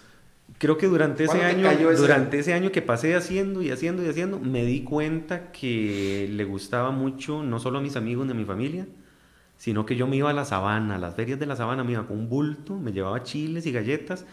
Creo 0.58 0.78
que 0.78 0.86
durante 0.86 1.24
ese 1.24 1.38
¿Cuándo 1.38 1.60
te 1.60 1.68
año, 1.68 1.90
ese- 1.90 2.00
durante 2.02 2.38
ese 2.38 2.54
año 2.54 2.70
que 2.70 2.80
pasé 2.80 3.14
haciendo 3.16 3.62
y 3.62 3.70
haciendo 3.70 4.04
y 4.04 4.08
haciendo, 4.08 4.38
me 4.38 4.64
di 4.64 4.82
cuenta 4.84 5.50
que 5.50 6.28
le 6.30 6.44
gustaba 6.44 6.90
mucho 6.92 7.42
no 7.42 7.58
solo 7.58 7.78
a 7.78 7.82
mis 7.82 7.96
amigos 7.96 8.26
ni 8.26 8.32
a 8.32 8.34
mi 8.36 8.44
familia, 8.44 8.86
sino 9.58 9.84
que 9.86 9.96
yo 9.96 10.06
me 10.06 10.16
iba 10.16 10.30
a 10.30 10.34
la 10.34 10.44
sabana, 10.44 10.96
a 10.96 10.98
las 10.98 11.14
ferias 11.14 11.38
de 11.40 11.46
la 11.46 11.56
sabana, 11.56 11.82
me 11.82 11.92
iba 11.92 12.06
con 12.06 12.18
un 12.18 12.28
bulto, 12.28 12.76
me 12.78 12.92
llevaba 12.92 13.22
chiles 13.22 13.64
y 13.66 13.72
galletas 13.72 14.24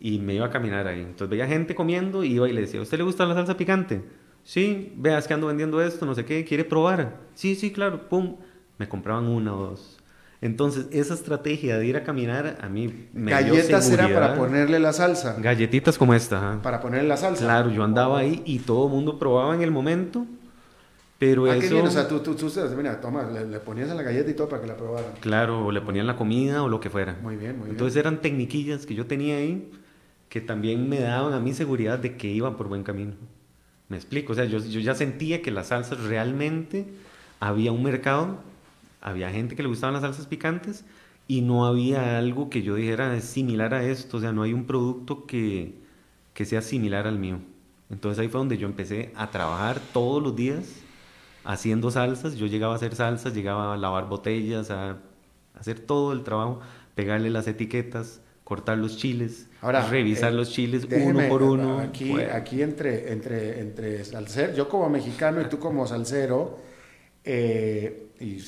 y 0.00 0.18
me 0.18 0.34
iba 0.34 0.46
a 0.46 0.50
caminar 0.50 0.86
ahí. 0.86 1.00
Entonces 1.00 1.28
veía 1.28 1.46
gente 1.46 1.74
comiendo 1.74 2.24
y 2.24 2.34
iba 2.34 2.48
y 2.48 2.52
le 2.52 2.62
decía, 2.62 2.80
¿a 2.80 2.82
usted 2.82 2.98
le 2.98 3.04
gusta 3.04 3.26
la 3.26 3.34
salsa 3.34 3.56
picante? 3.56 4.02
Sí, 4.44 4.92
veas 4.96 5.26
que 5.28 5.34
ando 5.34 5.48
vendiendo 5.48 5.82
esto, 5.82 6.06
no 6.06 6.14
sé 6.14 6.24
qué, 6.24 6.44
¿quiere 6.44 6.64
probar? 6.64 7.18
Sí, 7.34 7.54
sí, 7.54 7.70
claro, 7.72 8.08
pum, 8.08 8.36
me 8.78 8.88
compraban 8.88 9.26
una 9.26 9.54
o 9.54 9.70
dos. 9.70 9.98
Entonces, 10.40 10.86
esa 10.92 11.14
estrategia 11.14 11.78
de 11.78 11.86
ir 11.86 11.96
a 11.96 12.04
caminar 12.04 12.58
a 12.60 12.68
mí 12.68 13.08
me 13.12 13.32
dio 13.42 13.54
Galletas 13.54 13.90
era 13.90 14.08
para 14.08 14.36
ponerle 14.36 14.78
la 14.78 14.92
salsa. 14.92 15.36
Galletitas 15.38 15.98
como 15.98 16.14
esta, 16.14 16.38
ajá. 16.38 16.62
Para 16.62 16.80
ponerle 16.80 17.08
la 17.08 17.16
salsa. 17.16 17.44
Claro, 17.44 17.70
yo 17.70 17.82
andaba 17.82 18.20
ahí 18.20 18.42
y 18.46 18.60
todo 18.60 18.86
el 18.86 18.92
mundo 18.92 19.18
probaba 19.18 19.54
en 19.56 19.62
el 19.62 19.72
momento, 19.72 20.26
pero 21.18 21.46
Ah, 21.46 21.56
eso... 21.56 21.60
qué 21.60 21.74
bien, 21.74 21.86
o 21.86 21.90
sea, 21.90 22.06
tú, 22.06 22.20
tú, 22.20 22.36
tú, 22.36 22.48
mira, 22.76 23.00
toma, 23.00 23.24
le, 23.28 23.46
le 23.46 23.58
ponías 23.58 23.90
a 23.90 23.94
la 23.96 24.02
galleta 24.02 24.30
y 24.30 24.34
todo 24.34 24.48
para 24.48 24.62
que 24.62 24.68
la 24.68 24.76
probaran. 24.76 25.10
Claro, 25.20 25.66
o 25.66 25.72
le 25.72 25.80
ponían 25.80 26.06
la 26.06 26.14
comida 26.14 26.62
o 26.62 26.68
lo 26.68 26.78
que 26.78 26.88
fuera. 26.88 27.16
Muy 27.20 27.34
bien, 27.34 27.56
muy 27.56 27.64
bien. 27.64 27.70
Entonces 27.72 27.96
eran 27.96 28.20
tecniquillas 28.20 28.86
que 28.86 28.94
yo 28.94 29.06
tenía 29.06 29.38
ahí 29.38 29.68
que 30.28 30.40
también 30.40 30.88
me 30.88 31.00
daban 31.00 31.32
a 31.32 31.40
mí 31.40 31.54
seguridad 31.54 31.98
de 31.98 32.16
que 32.16 32.28
iba 32.28 32.56
por 32.56 32.68
buen 32.68 32.82
camino. 32.82 33.14
Me 33.88 33.96
explico, 33.96 34.32
o 34.32 34.34
sea, 34.34 34.44
yo, 34.44 34.58
yo 34.58 34.80
ya 34.80 34.94
sentía 34.94 35.42
que 35.42 35.50
las 35.50 35.68
salsas 35.68 36.00
realmente 36.04 36.86
había 37.40 37.72
un 37.72 37.82
mercado, 37.82 38.38
había 39.00 39.30
gente 39.30 39.56
que 39.56 39.62
le 39.62 39.68
gustaban 39.68 39.94
las 39.94 40.02
salsas 40.02 40.26
picantes 40.26 40.84
y 41.26 41.40
no 41.42 41.66
había 41.66 42.18
algo 42.18 42.50
que 42.50 42.62
yo 42.62 42.74
dijera 42.74 43.20
similar 43.20 43.74
a 43.74 43.84
esto, 43.84 44.18
o 44.18 44.20
sea, 44.20 44.32
no 44.32 44.42
hay 44.42 44.52
un 44.52 44.66
producto 44.66 45.26
que, 45.26 45.74
que 46.34 46.44
sea 46.44 46.62
similar 46.62 47.06
al 47.06 47.18
mío. 47.18 47.38
Entonces 47.90 48.18
ahí 48.18 48.28
fue 48.28 48.38
donde 48.38 48.58
yo 48.58 48.66
empecé 48.66 49.12
a 49.16 49.30
trabajar 49.30 49.80
todos 49.92 50.22
los 50.22 50.36
días 50.36 50.82
haciendo 51.44 51.90
salsas. 51.90 52.36
Yo 52.36 52.46
llegaba 52.46 52.74
a 52.74 52.76
hacer 52.76 52.94
salsas, 52.94 53.34
llegaba 53.34 53.74
a 53.74 53.76
lavar 53.76 54.08
botellas, 54.08 54.70
a 54.70 54.98
hacer 55.58 55.80
todo 55.80 56.12
el 56.12 56.22
trabajo, 56.22 56.60
pegarle 56.94 57.30
las 57.30 57.48
etiquetas, 57.48 58.20
cortar 58.48 58.78
los 58.78 58.96
chiles, 58.96 59.44
Ahora, 59.60 59.86
revisar 59.86 60.32
eh, 60.32 60.36
los 60.36 60.50
chiles 60.50 60.88
déjeme, 60.88 61.10
uno 61.10 61.28
por 61.28 61.42
uno. 61.42 61.80
Aquí, 61.80 62.18
aquí 62.18 62.62
entre, 62.62 63.12
entre, 63.12 63.60
entre 63.60 64.02
salsero, 64.06 64.54
yo 64.54 64.70
como 64.70 64.88
mexicano 64.88 65.42
y 65.42 65.50
tú 65.50 65.58
como 65.58 65.86
salsero, 65.86 66.58
eh, 67.24 68.06
y, 68.18 68.40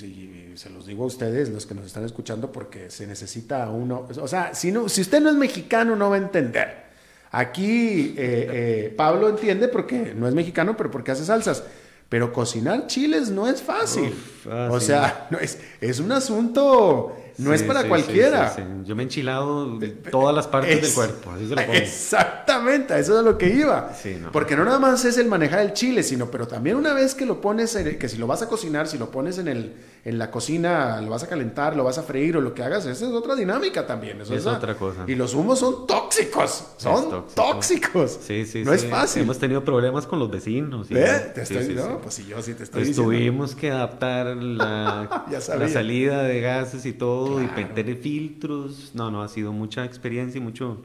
se 0.56 0.70
los 0.70 0.86
digo 0.86 1.04
a 1.04 1.06
ustedes, 1.06 1.50
los 1.50 1.66
que 1.66 1.74
nos 1.74 1.84
están 1.84 2.06
escuchando, 2.06 2.50
porque 2.50 2.88
se 2.88 3.06
necesita 3.06 3.68
uno, 3.68 4.08
o 4.18 4.26
sea, 4.26 4.54
si, 4.54 4.72
no, 4.72 4.88
si 4.88 5.02
usted 5.02 5.20
no 5.20 5.28
es 5.28 5.36
mexicano 5.36 5.94
no 5.94 6.08
va 6.08 6.16
a 6.16 6.20
entender. 6.20 6.84
Aquí 7.30 8.14
eh, 8.16 8.94
Pablo 8.96 9.28
entiende 9.28 9.68
porque 9.68 10.14
no 10.16 10.26
es 10.26 10.32
mexicano, 10.32 10.78
pero 10.78 10.90
porque 10.90 11.10
hace 11.10 11.26
salsas. 11.26 11.62
Pero 12.08 12.32
cocinar 12.32 12.88
chiles 12.88 13.30
no 13.30 13.48
es 13.48 13.62
fácil. 13.62 14.08
Uf, 14.08 14.46
ah, 14.50 14.68
o 14.72 14.80
sea, 14.80 15.28
no 15.30 15.38
es, 15.38 15.60
es 15.80 16.00
un 16.00 16.10
asunto, 16.10 17.16
no 17.40 17.54
es 17.54 17.62
para 17.62 17.82
sí, 17.82 17.88
cualquiera. 17.88 18.50
sí. 18.54 18.62
Yo 18.84 18.94
me 18.96 19.02
he 19.02 19.04
enchilado 19.04 19.78
todas 20.10 20.34
las 20.34 20.46
partes 20.46 20.76
Es- 20.76 20.82
del 20.82 20.92
cuerpo, 20.94 21.30
así 21.32 21.48
se 21.48 21.54
lo 21.54 21.60
pongo. 21.66 21.72
Exactamente, 21.74 22.94
a 22.94 22.98
eso 22.98 23.14
es 23.14 23.20
a 23.20 23.22
lo 23.22 23.38
que 23.38 23.48
iba. 23.48 23.92
No. 24.20 24.32
Porque 24.32 24.56
no 24.56 24.64
nada 24.64 24.78
más 24.78 25.04
es 25.04 25.16
el 25.18 25.26
manejar 25.26 25.60
el 25.60 25.72
chile, 25.72 26.02
sino, 26.02 26.30
pero 26.30 26.46
también 26.46 26.76
una 26.76 26.92
vez 26.92 27.14
que 27.14 27.26
lo 27.26 27.40
pones, 27.40 27.74
en 27.76 27.98
que 27.98 28.08
si 28.08 28.16
lo 28.18 28.26
vas 28.26 28.42
a 28.42 28.48
cocinar, 28.48 28.86
si 28.88 28.98
lo 28.98 29.10
pones 29.10 29.38
en, 29.38 29.48
el, 29.48 29.74
en 30.04 30.18
la 30.18 30.30
cocina, 30.30 31.00
lo 31.00 31.10
vas 31.10 31.22
a 31.22 31.28
calentar, 31.28 31.76
lo 31.76 31.84
vas 31.84 31.98
a 31.98 32.02
freír 32.02 32.36
o 32.36 32.40
lo 32.40 32.54
que 32.54 32.62
hagas, 32.62 32.86
esa 32.86 33.06
es 33.06 33.12
otra 33.12 33.34
dinámica 33.34 33.86
también. 33.86 34.20
eso 34.20 34.34
Es 34.34 34.46
otra 34.46 34.74
cosa. 34.74 35.04
Y 35.06 35.14
los 35.14 35.34
humos 35.34 35.58
son 35.58 35.86
tóxicos, 35.86 36.64
son 36.76 37.10
tóxico. 37.10 37.32
tóxicos. 37.34 38.18
Sí, 38.26 38.44
sí, 38.46 38.64
no 38.64 38.72
es 38.72 38.84
fácil. 38.86 39.22
Hemos 39.22 39.38
tenido 39.38 39.64
problemas 39.64 40.06
con 40.06 40.18
los 40.18 40.30
vecinos. 40.30 40.88
¿Ve? 40.88 41.06
Te 41.34 41.42
estoy, 41.42 41.74
no, 41.74 41.98
pues 42.00 42.14
si 42.14 42.26
yo 42.26 42.42
sí 42.42 42.54
te 42.54 42.64
estoy 42.64 42.82
Entonces 42.82 42.88
diciendo. 42.88 43.02
tuvimos 43.10 43.54
que 43.54 43.70
adaptar 43.70 44.36
la 44.36 45.08
salida 45.72 46.22
de 46.22 46.40
gases 46.40 46.84
y 46.86 46.92
todo, 46.92 47.29
Claro. 47.38 47.60
y 47.60 47.64
meter 47.64 47.96
filtros. 47.96 48.90
No, 48.94 49.10
no, 49.10 49.22
ha 49.22 49.28
sido 49.28 49.52
mucha 49.52 49.84
experiencia 49.84 50.38
y 50.38 50.42
mucho, 50.42 50.82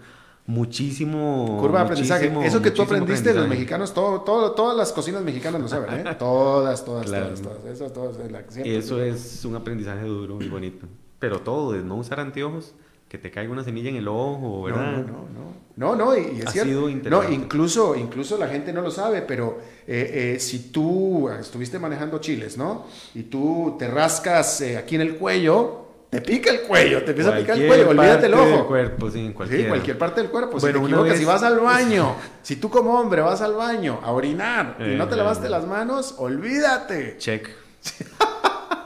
muchísimo. 0.48 1.58
Curva 1.60 1.80
de 1.80 1.86
aprendizaje. 1.86 2.32
Eso 2.46 2.62
que 2.62 2.72
tú 2.72 2.82
aprendiste 2.82 3.34
de 3.34 3.40
los 3.40 3.48
mexicanos, 3.48 3.94
todo, 3.94 4.22
todo, 4.22 4.52
todas 4.52 4.76
las 4.78 4.92
cocinas 4.92 5.22
mexicanas 5.24 5.62
lo 5.62 5.68
saben, 5.68 6.06
¿eh? 6.08 6.16
Todas, 6.20 6.84
todas, 6.86 7.06
Claro. 7.06 7.26
todas, 7.28 7.42
todas. 7.42 7.66
Eso, 7.66 7.90
todas, 7.92 8.32
la- 8.32 8.44
siempre- 8.50 8.78
Eso 8.78 9.02
es 9.02 9.46
un 9.46 9.56
aprendizaje 9.56 10.06
duro 10.06 10.38
y 10.42 10.48
bonito. 10.50 10.88
Pero 11.20 11.40
todo, 11.42 11.72
de 11.72 11.84
no 11.84 11.96
usar 11.96 12.20
anteojos, 12.20 12.74
que 13.10 13.18
te 13.18 13.32
caiga 13.32 13.52
una 13.52 13.64
semilla 13.64 13.90
en 13.90 13.96
el 13.98 14.08
ojo, 14.08 14.40
No, 14.58 14.62
¿verdad? 14.64 14.92
no, 14.92 14.98
no, 14.98 15.08
no. 15.08 15.66
No, 15.78 15.94
no, 15.96 16.18
y, 16.18 16.40
es 16.40 16.48
Ha 16.48 16.52
cierto. 16.52 16.88
sido 16.88 17.10
no, 17.10 17.30
incluso, 17.30 17.96
incluso 17.98 18.38
la 18.38 18.48
gente 18.48 18.72
no 18.72 18.82
lo 18.82 18.90
sabe, 18.92 19.22
pero 19.22 19.58
eh, 19.86 20.34
eh, 20.36 20.40
si 20.40 20.72
tú 20.72 21.30
estuviste 21.30 21.80
manejando 21.80 22.20
chiles, 22.20 22.58
¿no? 22.58 22.86
Y 23.14 23.24
tú 23.24 23.76
te 23.78 23.88
rascas 23.90 24.62
eh, 24.62 24.78
aquí 24.78 24.96
en 24.96 25.02
el 25.02 25.16
cuello, 25.18 25.85
te 26.10 26.22
pica 26.22 26.50
el 26.52 26.62
cuello, 26.62 27.04
te 27.04 27.12
empieza 27.12 27.32
a 27.36 27.38
picar 27.38 27.58
el 27.58 27.68
Cualquier 27.68 27.86
cuello, 27.88 27.90
olvídate 28.02 28.26
el 28.28 28.32
parte 28.32 28.46
del 28.48 28.54
ojo. 28.60 28.68
cuerpo, 28.68 29.12
sí, 29.12 29.32
cualquiera. 29.34 29.68
cualquier 29.70 29.98
parte 29.98 30.22
del 30.22 30.30
cuerpo. 30.30 30.58
Bueno, 30.60 30.78
si 30.80 30.82
te 30.82 30.86
equivocas, 30.88 31.10
vez- 31.12 31.20
si 31.20 31.26
vas 31.26 31.44
al 31.44 31.60
baño, 31.60 32.16
si 32.42 32.56
tú 32.56 32.70
como 32.70 33.00
hombre 33.00 33.22
vas 33.22 33.42
al 33.42 33.54
baño 33.56 34.00
a 34.02 34.12
orinar 34.12 34.78
y 34.80 34.96
no 34.96 35.08
te 35.08 35.16
Eh, 35.16 35.18
lavaste 35.18 35.48
eh. 35.48 35.50
las 35.50 35.66
manos, 35.68 36.16
olvídate. 36.18 37.18
Check. 37.18 37.50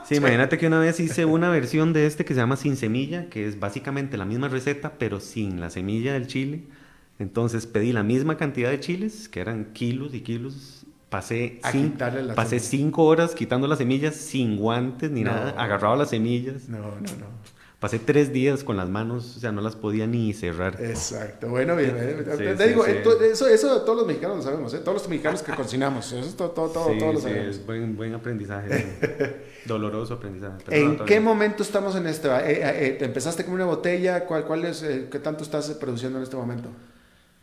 Sí, 0.04 0.16
imagínate 0.16 0.58
que 0.58 0.66
una 0.66 0.80
vez 0.80 0.98
hice 0.98 1.24
una 1.24 1.50
versión 1.50 1.92
de 1.92 2.06
este 2.06 2.24
que 2.24 2.34
se 2.34 2.40
llama 2.40 2.56
sin 2.56 2.76
semilla, 2.76 3.28
que 3.30 3.46
es 3.46 3.60
básicamente 3.60 4.16
la 4.16 4.24
misma 4.24 4.48
receta, 4.48 4.94
pero 4.98 5.20
sin 5.20 5.60
la 5.60 5.70
semilla 5.70 6.14
del 6.14 6.26
chile. 6.26 6.64
Entonces 7.20 7.66
pedí 7.68 7.92
la 7.92 8.02
misma 8.02 8.36
cantidad 8.36 8.70
de 8.70 8.80
chiles, 8.80 9.28
que 9.28 9.38
eran 9.38 9.66
kilos 9.72 10.12
y 10.12 10.22
kilos. 10.22 10.79
Pasé, 11.10 11.58
A 11.64 11.72
cin- 11.72 11.90
quitarle 11.92 12.22
la 12.22 12.34
pasé 12.34 12.60
cinco 12.60 13.04
horas 13.04 13.34
quitando 13.34 13.66
las 13.66 13.78
semillas 13.78 14.14
sin 14.14 14.56
guantes 14.56 15.10
ni 15.10 15.22
No. 15.24 15.32
nada, 15.32 15.50
agarraba 15.58 15.96
las 15.96 16.10
semillas. 16.10 16.68
No, 16.68 16.78
no, 16.78 17.00
no. 17.00 17.50
Pasé 17.80 17.98
tres 17.98 18.30
días 18.32 18.62
con 18.62 18.76
las 18.76 18.90
manos, 18.90 19.36
o 19.38 19.40
sea, 19.40 19.52
no 19.52 19.62
las 19.62 19.74
podía 19.74 20.06
ni 20.06 20.34
cerrar. 20.34 20.76
Exacto. 20.82 21.48
Bueno, 21.48 21.74
bien. 21.76 21.96
eh, 21.98 22.24
Sí, 22.32 22.36
te 22.44 22.56
sí, 22.58 22.68
digo, 22.68 22.84
sí. 22.84 22.90
eh, 22.92 23.02
eso, 23.32 23.48
eso 23.48 23.80
todos 23.82 24.00
los 24.00 24.06
mexicanos 24.06 24.36
lo 24.36 24.42
sabemos, 24.42 24.74
¿eh? 24.74 24.78
Todos 24.80 24.98
los 24.98 25.08
mexicanos 25.08 25.42
que 25.42 25.52
cocinamos. 25.52 26.12
Eso 26.12 26.18
es 26.28 26.36
todo, 26.36 26.50
todo, 26.50 26.68
todo, 26.68 26.92
Sí, 26.92 26.98
todos 26.98 27.14
lo 27.14 27.20
sí, 27.20 27.26
sabemos. 27.26 27.56
es 27.56 27.64
buen, 27.66 27.96
buen 27.96 28.14
aprendizaje. 28.14 29.40
Doloroso 29.66 30.14
aprendizaje. 30.14 30.56
¿En 30.70 30.98
no, 30.98 31.04
qué 31.06 31.20
momento? 31.20 31.62
estamos 31.62 31.96
en 31.96 32.06
este? 32.06 32.28
Eh, 32.28 32.32
eh, 32.46 32.62
eh, 32.64 32.98
¿Empezaste 33.00 33.44
con 33.46 33.54
una 33.54 33.64
botella? 33.64 34.26
¿Cuál, 34.26 34.44
cuál 34.44 34.64
es, 34.66 34.82
eh, 34.82 35.08
¿Qué 35.10 35.18
tanto 35.18 35.42
estás 35.42 35.68
produciendo 35.70 36.18
en 36.18 36.24
este 36.24 36.36
momento? 36.36 36.68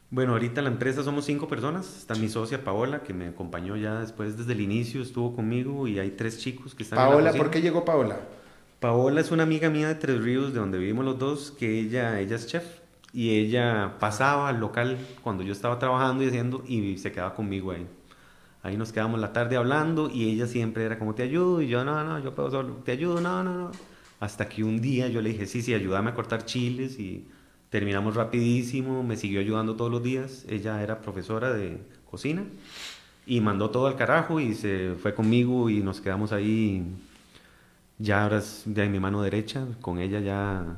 Bueno, 0.10 0.34
ahorita 0.34 0.62
la 0.62 0.70
empresa 0.70 1.04
somos 1.04 1.26
cinco 1.26 1.48
personas. 1.48 1.98
Está 1.98 2.16
mi 2.16 2.30
socia 2.30 2.64
Paola, 2.64 3.04
que 3.04 3.14
me 3.14 3.28
acompañó 3.28 3.76
ya 3.76 4.00
después 4.00 4.38
desde 4.38 4.54
el 4.54 4.62
inicio, 4.62 5.02
estuvo 5.02 5.36
conmigo 5.36 5.88
y 5.88 6.00
hay 6.00 6.12
tres 6.12 6.40
chicos 6.40 6.74
que 6.74 6.84
están 6.84 7.00
en 7.00 7.06
la 7.06 7.12
Paola. 7.12 7.34
¿por 7.34 7.52
qué 7.52 7.62
llegó 7.62 7.84
Paola? 7.84 8.20
Paola 8.80 9.20
es 9.22 9.32
una 9.32 9.44
amiga 9.44 9.70
mía 9.70 9.88
de 9.90 9.96
Tres 9.96 10.22
Ríos, 10.24 10.54
de 10.54 10.60
donde 10.60 10.78
vivimos 10.78 11.04
los 11.04 11.18
dos, 11.20 11.52
que 11.52 11.80
ella, 11.80 12.20
ella 12.20 12.36
es 12.36 12.48
chef. 12.48 12.64
y 13.12 13.32
ella 13.38 13.96
pasaba 14.00 14.50
al 14.50 14.60
local 14.60 14.98
cuando 15.24 15.44
yo 15.44 15.52
estaba 15.52 15.80
trabajando 15.80 16.24
y 16.24 16.28
haciendo 16.28 16.64
y 16.68 16.98
se 17.00 17.12
quedaba 17.12 17.34
conmigo 17.34 17.72
ahí. 17.72 17.88
Ahí 18.64 18.78
nos 18.78 18.92
quedamos 18.92 19.20
la 19.20 19.34
tarde 19.34 19.56
hablando 19.56 20.10
y 20.10 20.30
ella 20.30 20.46
siempre 20.48 20.86
era 20.86 21.00
como, 21.00 21.16
te 21.16 21.24
ayudo, 21.24 21.62
y 21.62 21.68
yo, 21.68 21.84
no, 21.84 22.04
no, 22.04 22.20
yo 22.20 22.36
puedo 22.36 22.52
solo, 22.52 22.76
te 22.86 22.92
ayudo, 22.92 23.20
no, 23.22 23.44
no, 23.44 23.58
no. 23.58 23.72
Hasta 24.20 24.48
que 24.50 24.64
un 24.64 24.80
día 24.82 25.08
yo 25.08 25.22
le 25.22 25.30
dije, 25.30 25.46
sí, 25.46 25.62
sí, 25.62 25.74
ayúdame 25.74 26.12
a 26.12 26.14
cortar 26.14 26.46
chiles 26.46 27.00
y 27.00 27.28
terminamos 27.70 28.16
rapidísimo, 28.16 29.04
me 29.04 29.18
siguió 29.18 29.40
ayudando 29.40 29.76
todos 29.76 29.92
los 29.92 30.04
días. 30.04 30.46
Ella 30.50 30.82
era 30.82 31.02
profesora 31.02 31.54
de 31.54 31.80
cocina 32.10 32.44
y 33.26 33.42
mandó 33.42 33.70
todo 33.70 33.88
al 33.88 33.96
carajo 33.96 34.40
y 34.40 34.56
se 34.56 34.96
fue 35.02 35.14
conmigo 35.14 35.70
y 35.70 35.82
nos 35.82 36.02
quedamos 36.02 36.32
ahí. 36.32 36.86
Ya 38.00 38.24
ahora 38.24 38.38
es 38.40 38.64
ya 38.66 38.84
en 38.84 38.92
mi 38.92 39.00
mano 39.00 39.22
derecha, 39.22 39.66
con 39.82 40.00
ella 40.00 40.20
ya 40.20 40.78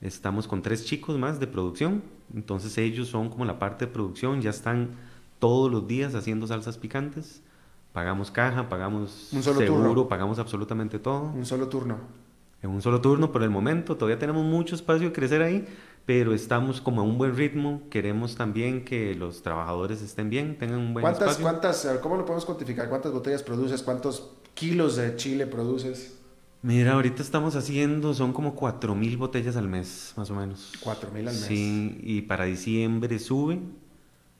estamos 0.00 0.48
con 0.48 0.62
tres 0.62 0.84
chicos 0.86 1.18
más 1.18 1.38
de 1.40 1.46
producción. 1.46 2.02
Entonces 2.34 2.76
ellos 2.78 3.08
son 3.08 3.28
como 3.28 3.44
la 3.44 3.58
parte 3.58 3.86
de 3.86 3.92
producción, 3.92 4.40
ya 4.40 4.50
están 4.50 4.90
todos 5.38 5.70
los 5.70 5.86
días 5.86 6.14
haciendo 6.14 6.46
salsas 6.46 6.78
picantes. 6.78 7.42
Pagamos 7.92 8.30
caja, 8.32 8.68
pagamos 8.68 9.28
Un 9.32 9.42
solo 9.42 9.60
seguro, 9.60 9.84
turno. 9.90 10.08
pagamos 10.08 10.38
absolutamente 10.40 10.98
todo. 10.98 11.30
Un 11.30 11.46
solo 11.46 11.68
turno. 11.68 11.98
En 12.64 12.70
un 12.70 12.80
solo 12.80 13.02
turno 13.02 13.30
por 13.30 13.42
el 13.42 13.50
momento, 13.50 13.94
todavía 13.94 14.18
tenemos 14.18 14.42
mucho 14.42 14.74
espacio 14.74 15.08
de 15.08 15.12
crecer 15.12 15.42
ahí, 15.42 15.66
pero 16.06 16.32
estamos 16.32 16.80
como 16.80 17.02
a 17.02 17.04
un 17.04 17.18
buen 17.18 17.36
ritmo. 17.36 17.82
Queremos 17.90 18.36
también 18.36 18.86
que 18.86 19.14
los 19.14 19.42
trabajadores 19.42 20.00
estén 20.00 20.30
bien, 20.30 20.56
tengan 20.56 20.78
un 20.78 20.94
buen 20.94 21.02
¿Cuántas, 21.02 21.32
espacio. 21.32 21.42
cuántas, 21.42 21.98
cómo 22.00 22.16
lo 22.16 22.24
podemos 22.24 22.46
cuantificar? 22.46 22.88
¿Cuántas 22.88 23.12
botellas 23.12 23.42
produces? 23.42 23.82
¿Cuántos 23.82 24.30
kilos 24.54 24.96
de 24.96 25.14
chile 25.16 25.46
produces? 25.46 26.18
Mira, 26.62 26.94
ahorita 26.94 27.20
estamos 27.20 27.54
haciendo, 27.54 28.14
son 28.14 28.32
como 28.32 28.56
4.000 28.56 29.18
botellas 29.18 29.56
al 29.58 29.68
mes, 29.68 30.14
más 30.16 30.30
o 30.30 30.34
menos. 30.34 30.72
4.000 30.82 31.18
al 31.18 31.24
mes. 31.24 31.36
Sí, 31.36 32.00
y 32.02 32.22
para 32.22 32.46
diciembre 32.46 33.18
sube. 33.18 33.60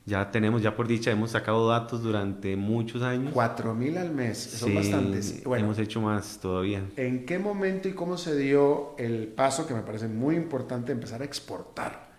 Ya 0.07 0.30
tenemos, 0.30 0.61
ya 0.61 0.76
por 0.76 0.86
dicha, 0.86 1.11
hemos 1.11 1.30
sacado 1.30 1.66
datos 1.66 2.02
durante 2.02 2.57
muchos 2.57 3.02
años. 3.02 3.30
4 3.32 3.74
mil 3.74 3.96
al 3.96 4.11
mes, 4.11 4.36
son 4.38 4.68
Sí, 4.68 4.74
bastantes. 4.74 5.44
Bueno, 5.44 5.64
hemos 5.64 5.78
hecho 5.78 6.02
más 6.02 6.38
todavía. 6.42 6.82
¿en 6.96 7.24
qué 7.24 7.38
momento 7.38 7.88
y 7.88 7.92
cómo 7.92 8.18
se 8.18 8.36
dio 8.36 8.94
el 8.98 9.28
paso 9.28 9.66
que 9.66 9.72
me 9.72 9.80
parece 9.80 10.09
muy 10.09 10.36
importante 10.36 10.92
empezar 10.92 11.22
a 11.22 11.24
exportar? 11.24 12.11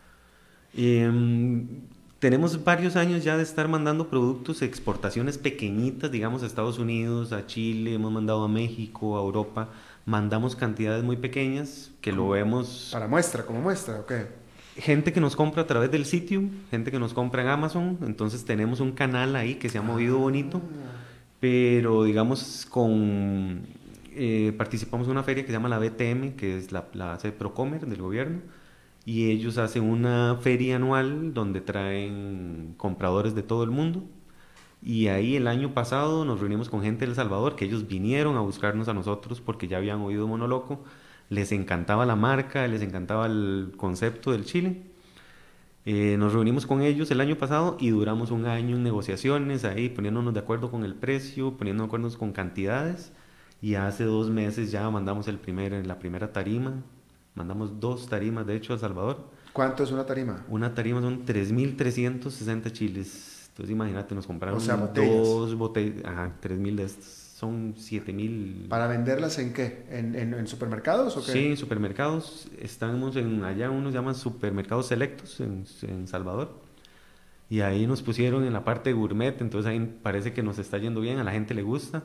Em, 0.74 1.68
tenemos 2.18 2.64
varios 2.64 2.96
años 2.96 3.24
ya 3.24 3.38
de 3.38 3.44
estar 3.44 3.68
mandando 3.68 4.10
productos, 4.10 4.64
exportaciones 4.64 5.38
pequeñitas, 5.38 6.12
digamos, 6.12 6.42
a 6.42 6.48
Estados 6.48 6.80
Unidos, 6.80 7.34
a 7.34 7.46
Chile, 7.46 7.94
hemos 7.94 8.12
mandado 8.12 8.44
a 8.46 8.48
México, 8.48 9.16
a 9.18 9.22
Europa. 9.22 9.70
Mandamos 10.06 10.56
cantidades 10.56 11.04
muy 11.04 11.18
pequeñas 11.18 11.92
que 12.02 12.12
lo 12.12 12.30
vemos. 12.30 12.90
Para 12.92 13.08
muestra, 13.08 13.46
como 13.46 13.62
muestra, 13.62 14.00
¿ok? 14.00 14.12
Gente 14.76 15.14
que 15.14 15.22
nos 15.22 15.36
compra 15.36 15.64
a 15.64 15.68
través 15.68 15.90
del 15.90 16.06
sitio, 16.06 16.44
gente 16.70 16.92
que 16.92 17.00
nos 17.00 17.14
compra 17.14 17.42
en 17.42 17.48
Amazon. 17.48 17.98
Entonces 18.06 18.44
tenemos 18.46 18.80
un 18.80 18.92
canal 18.92 19.36
ahí 19.36 19.56
que 19.56 19.70
se 19.70 19.78
ha 19.78 19.82
movido 19.82 20.18
bonito. 20.18 20.62
Pero 21.40 22.04
digamos, 22.04 22.66
con 22.70 23.64
eh, 24.16 24.54
participamos 24.58 25.08
en 25.08 25.12
una 25.12 25.24
feria 25.24 25.44
que 25.44 25.48
se 25.48 25.54
llama 25.54 25.70
la 25.70 25.80
BTM, 25.80 26.36
que 26.36 26.58
es 26.58 26.72
la, 26.72 26.88
la 26.94 27.14
hace 27.14 27.32
Procomer 27.32 27.86
del 27.86 28.02
gobierno. 28.02 28.42
Y 29.06 29.30
ellos 29.32 29.58
hacen 29.58 29.84
una 29.84 30.38
feria 30.42 30.78
anual 30.78 31.34
donde 31.34 31.62
traen 31.62 32.74
compradores 32.78 33.36
de 33.36 33.44
todo 33.44 33.64
el 33.64 33.72
mundo. 33.72 34.04
Y 34.82 35.08
ahí 35.08 35.36
el 35.36 35.48
año 35.48 35.74
pasado 35.74 36.26
nos 36.26 36.40
reunimos 36.40 36.70
con 36.70 36.82
gente 36.82 37.06
de 37.06 37.12
El 37.12 37.16
Salvador, 37.16 37.56
que 37.56 37.66
ellos 37.66 37.88
vinieron 37.88 38.38
a 38.38 38.42
buscarnos 38.42 38.88
a 38.88 38.94
nosotros 38.94 39.42
porque 39.42 39.68
ya 39.68 39.78
habían 39.78 40.02
oído 40.02 40.28
Monoloco. 40.28 40.84
Les 41.30 41.52
encantaba 41.52 42.06
la 42.06 42.16
marca, 42.16 42.68
les 42.68 42.82
encantaba 42.82 43.26
el 43.26 43.74
concepto 43.78 44.32
del 44.32 44.46
Chile. 44.46 44.82
Eh, 45.86 46.16
nos 46.18 46.34
reunimos 46.34 46.66
con 46.66 46.82
ellos 46.82 47.12
el 47.12 47.22
año 47.22 47.38
pasado 47.38 47.78
y 47.80 47.90
duramos 47.92 48.32
un 48.32 48.46
año 48.48 48.76
en 48.76 48.84
negociaciones 48.84 49.66
ahí, 49.66 49.90
poniéndonos 49.90 50.34
de 50.34 50.40
acuerdo 50.40 50.72
con 50.72 50.84
el 50.84 50.96
precio, 50.96 51.58
poniéndonos 51.58 51.88
de 51.92 51.98
acuerdo 51.98 52.18
con 52.18 52.32
cantidades. 52.32 53.12
Y 53.62 53.76
hace 53.76 54.04
dos 54.04 54.30
meses 54.30 54.72
ya 54.72 54.90
mandamos 54.90 55.28
el 55.28 55.38
primer, 55.40 55.86
la 55.86 56.00
primera 56.00 56.32
tarima. 56.34 56.74
Mandamos 57.36 57.80
dos 57.80 58.08
tarimas, 58.08 58.46
de 58.48 58.56
hecho, 58.56 58.74
a 58.74 58.78
Salvador. 58.78 59.30
¿Cuánto 59.54 59.84
es 59.84 59.92
una 59.92 60.06
tarima? 60.06 60.44
Una 60.50 60.74
tarima 60.74 61.02
son 61.02 61.26
3.360 61.26 62.72
chiles. 62.72 63.50
Entonces 63.50 63.72
imagínate, 63.72 64.14
nos 64.16 64.28
compraron 64.28 64.58
O 64.58 64.62
sea, 64.62 64.76
botellas. 64.76 65.12
dos 65.16 65.56
botellas. 65.56 66.04
Ajá, 66.06 66.34
3.000 66.42 66.76
de 66.76 66.84
estos. 66.84 67.25
Son 67.36 67.76
7.000. 67.76 68.70
¿Para 68.70 68.88
venderlas 68.88 69.38
en 69.40 69.52
qué? 69.52 69.84
¿En, 69.90 70.16
en, 70.16 70.34
en 70.34 70.48
supermercados 70.48 71.18
o 71.18 71.26
qué? 71.26 71.34
Sí, 71.34 71.46
en 71.48 71.58
supermercados. 71.58 72.48
Estamos 72.62 73.18
en 73.18 73.44
allá, 73.44 73.70
unos 73.70 73.94
llaman 73.94 74.16
supermercados 74.16 74.88
selectos 74.88 75.42
en, 75.42 75.66
en 75.82 76.08
Salvador. 76.08 76.62
Y 77.50 77.60
ahí 77.60 77.88
nos 77.88 78.02
pusieron 78.02 78.46
en 78.46 78.54
la 78.54 78.64
parte 78.64 78.94
gourmet, 78.94 79.36
entonces 79.42 79.70
ahí 79.70 79.98
parece 80.02 80.32
que 80.32 80.44
nos 80.44 80.60
está 80.60 80.78
yendo 80.78 81.02
bien, 81.02 81.20
a 81.20 81.26
la 81.26 81.32
gente 81.32 81.54
le 81.54 81.62
gusta. 81.62 82.04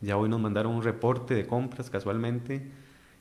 Ya 0.00 0.16
hoy 0.16 0.30
nos 0.30 0.40
mandaron 0.40 0.72
un 0.74 0.82
reporte 0.82 1.34
de 1.34 1.46
compras 1.46 1.90
casualmente 1.90 2.70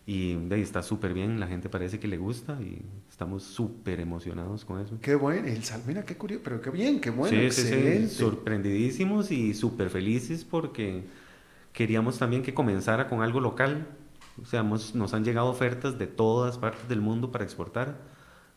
y 0.05 0.35
de 0.35 0.55
ahí 0.55 0.61
está 0.61 0.81
súper 0.81 1.13
bien, 1.13 1.39
la 1.39 1.47
gente 1.47 1.69
parece 1.69 1.99
que 1.99 2.07
le 2.07 2.17
gusta 2.17 2.57
y 2.61 2.81
estamos 3.09 3.43
súper 3.43 3.99
emocionados 3.99 4.65
con 4.65 4.79
eso. 4.81 4.97
Qué 5.01 5.15
bueno, 5.15 5.47
el 5.47 5.63
sal, 5.63 5.81
mira 5.85 6.03
qué 6.03 6.15
curioso, 6.17 6.41
pero 6.43 6.61
qué 6.61 6.69
bien, 6.69 6.99
qué 7.01 7.09
bueno, 7.09 7.37
sí, 7.37 7.51
sí, 7.51 7.61
sí, 7.61 7.73
excelente. 7.73 8.09
sorprendidísimos 8.09 9.31
y 9.31 9.53
súper 9.53 9.89
felices 9.89 10.43
porque 10.43 11.03
queríamos 11.73 12.17
también 12.19 12.43
que 12.43 12.53
comenzara 12.53 13.09
con 13.09 13.21
algo 13.21 13.39
local. 13.39 13.87
O 14.41 14.45
sea, 14.45 14.61
hemos- 14.61 14.95
nos 14.95 15.13
han 15.13 15.23
llegado 15.23 15.47
ofertas 15.49 15.99
de 15.99 16.07
todas 16.07 16.57
partes 16.57 16.87
del 16.87 17.01
mundo 17.01 17.31
para 17.31 17.43
exportar. 17.43 17.95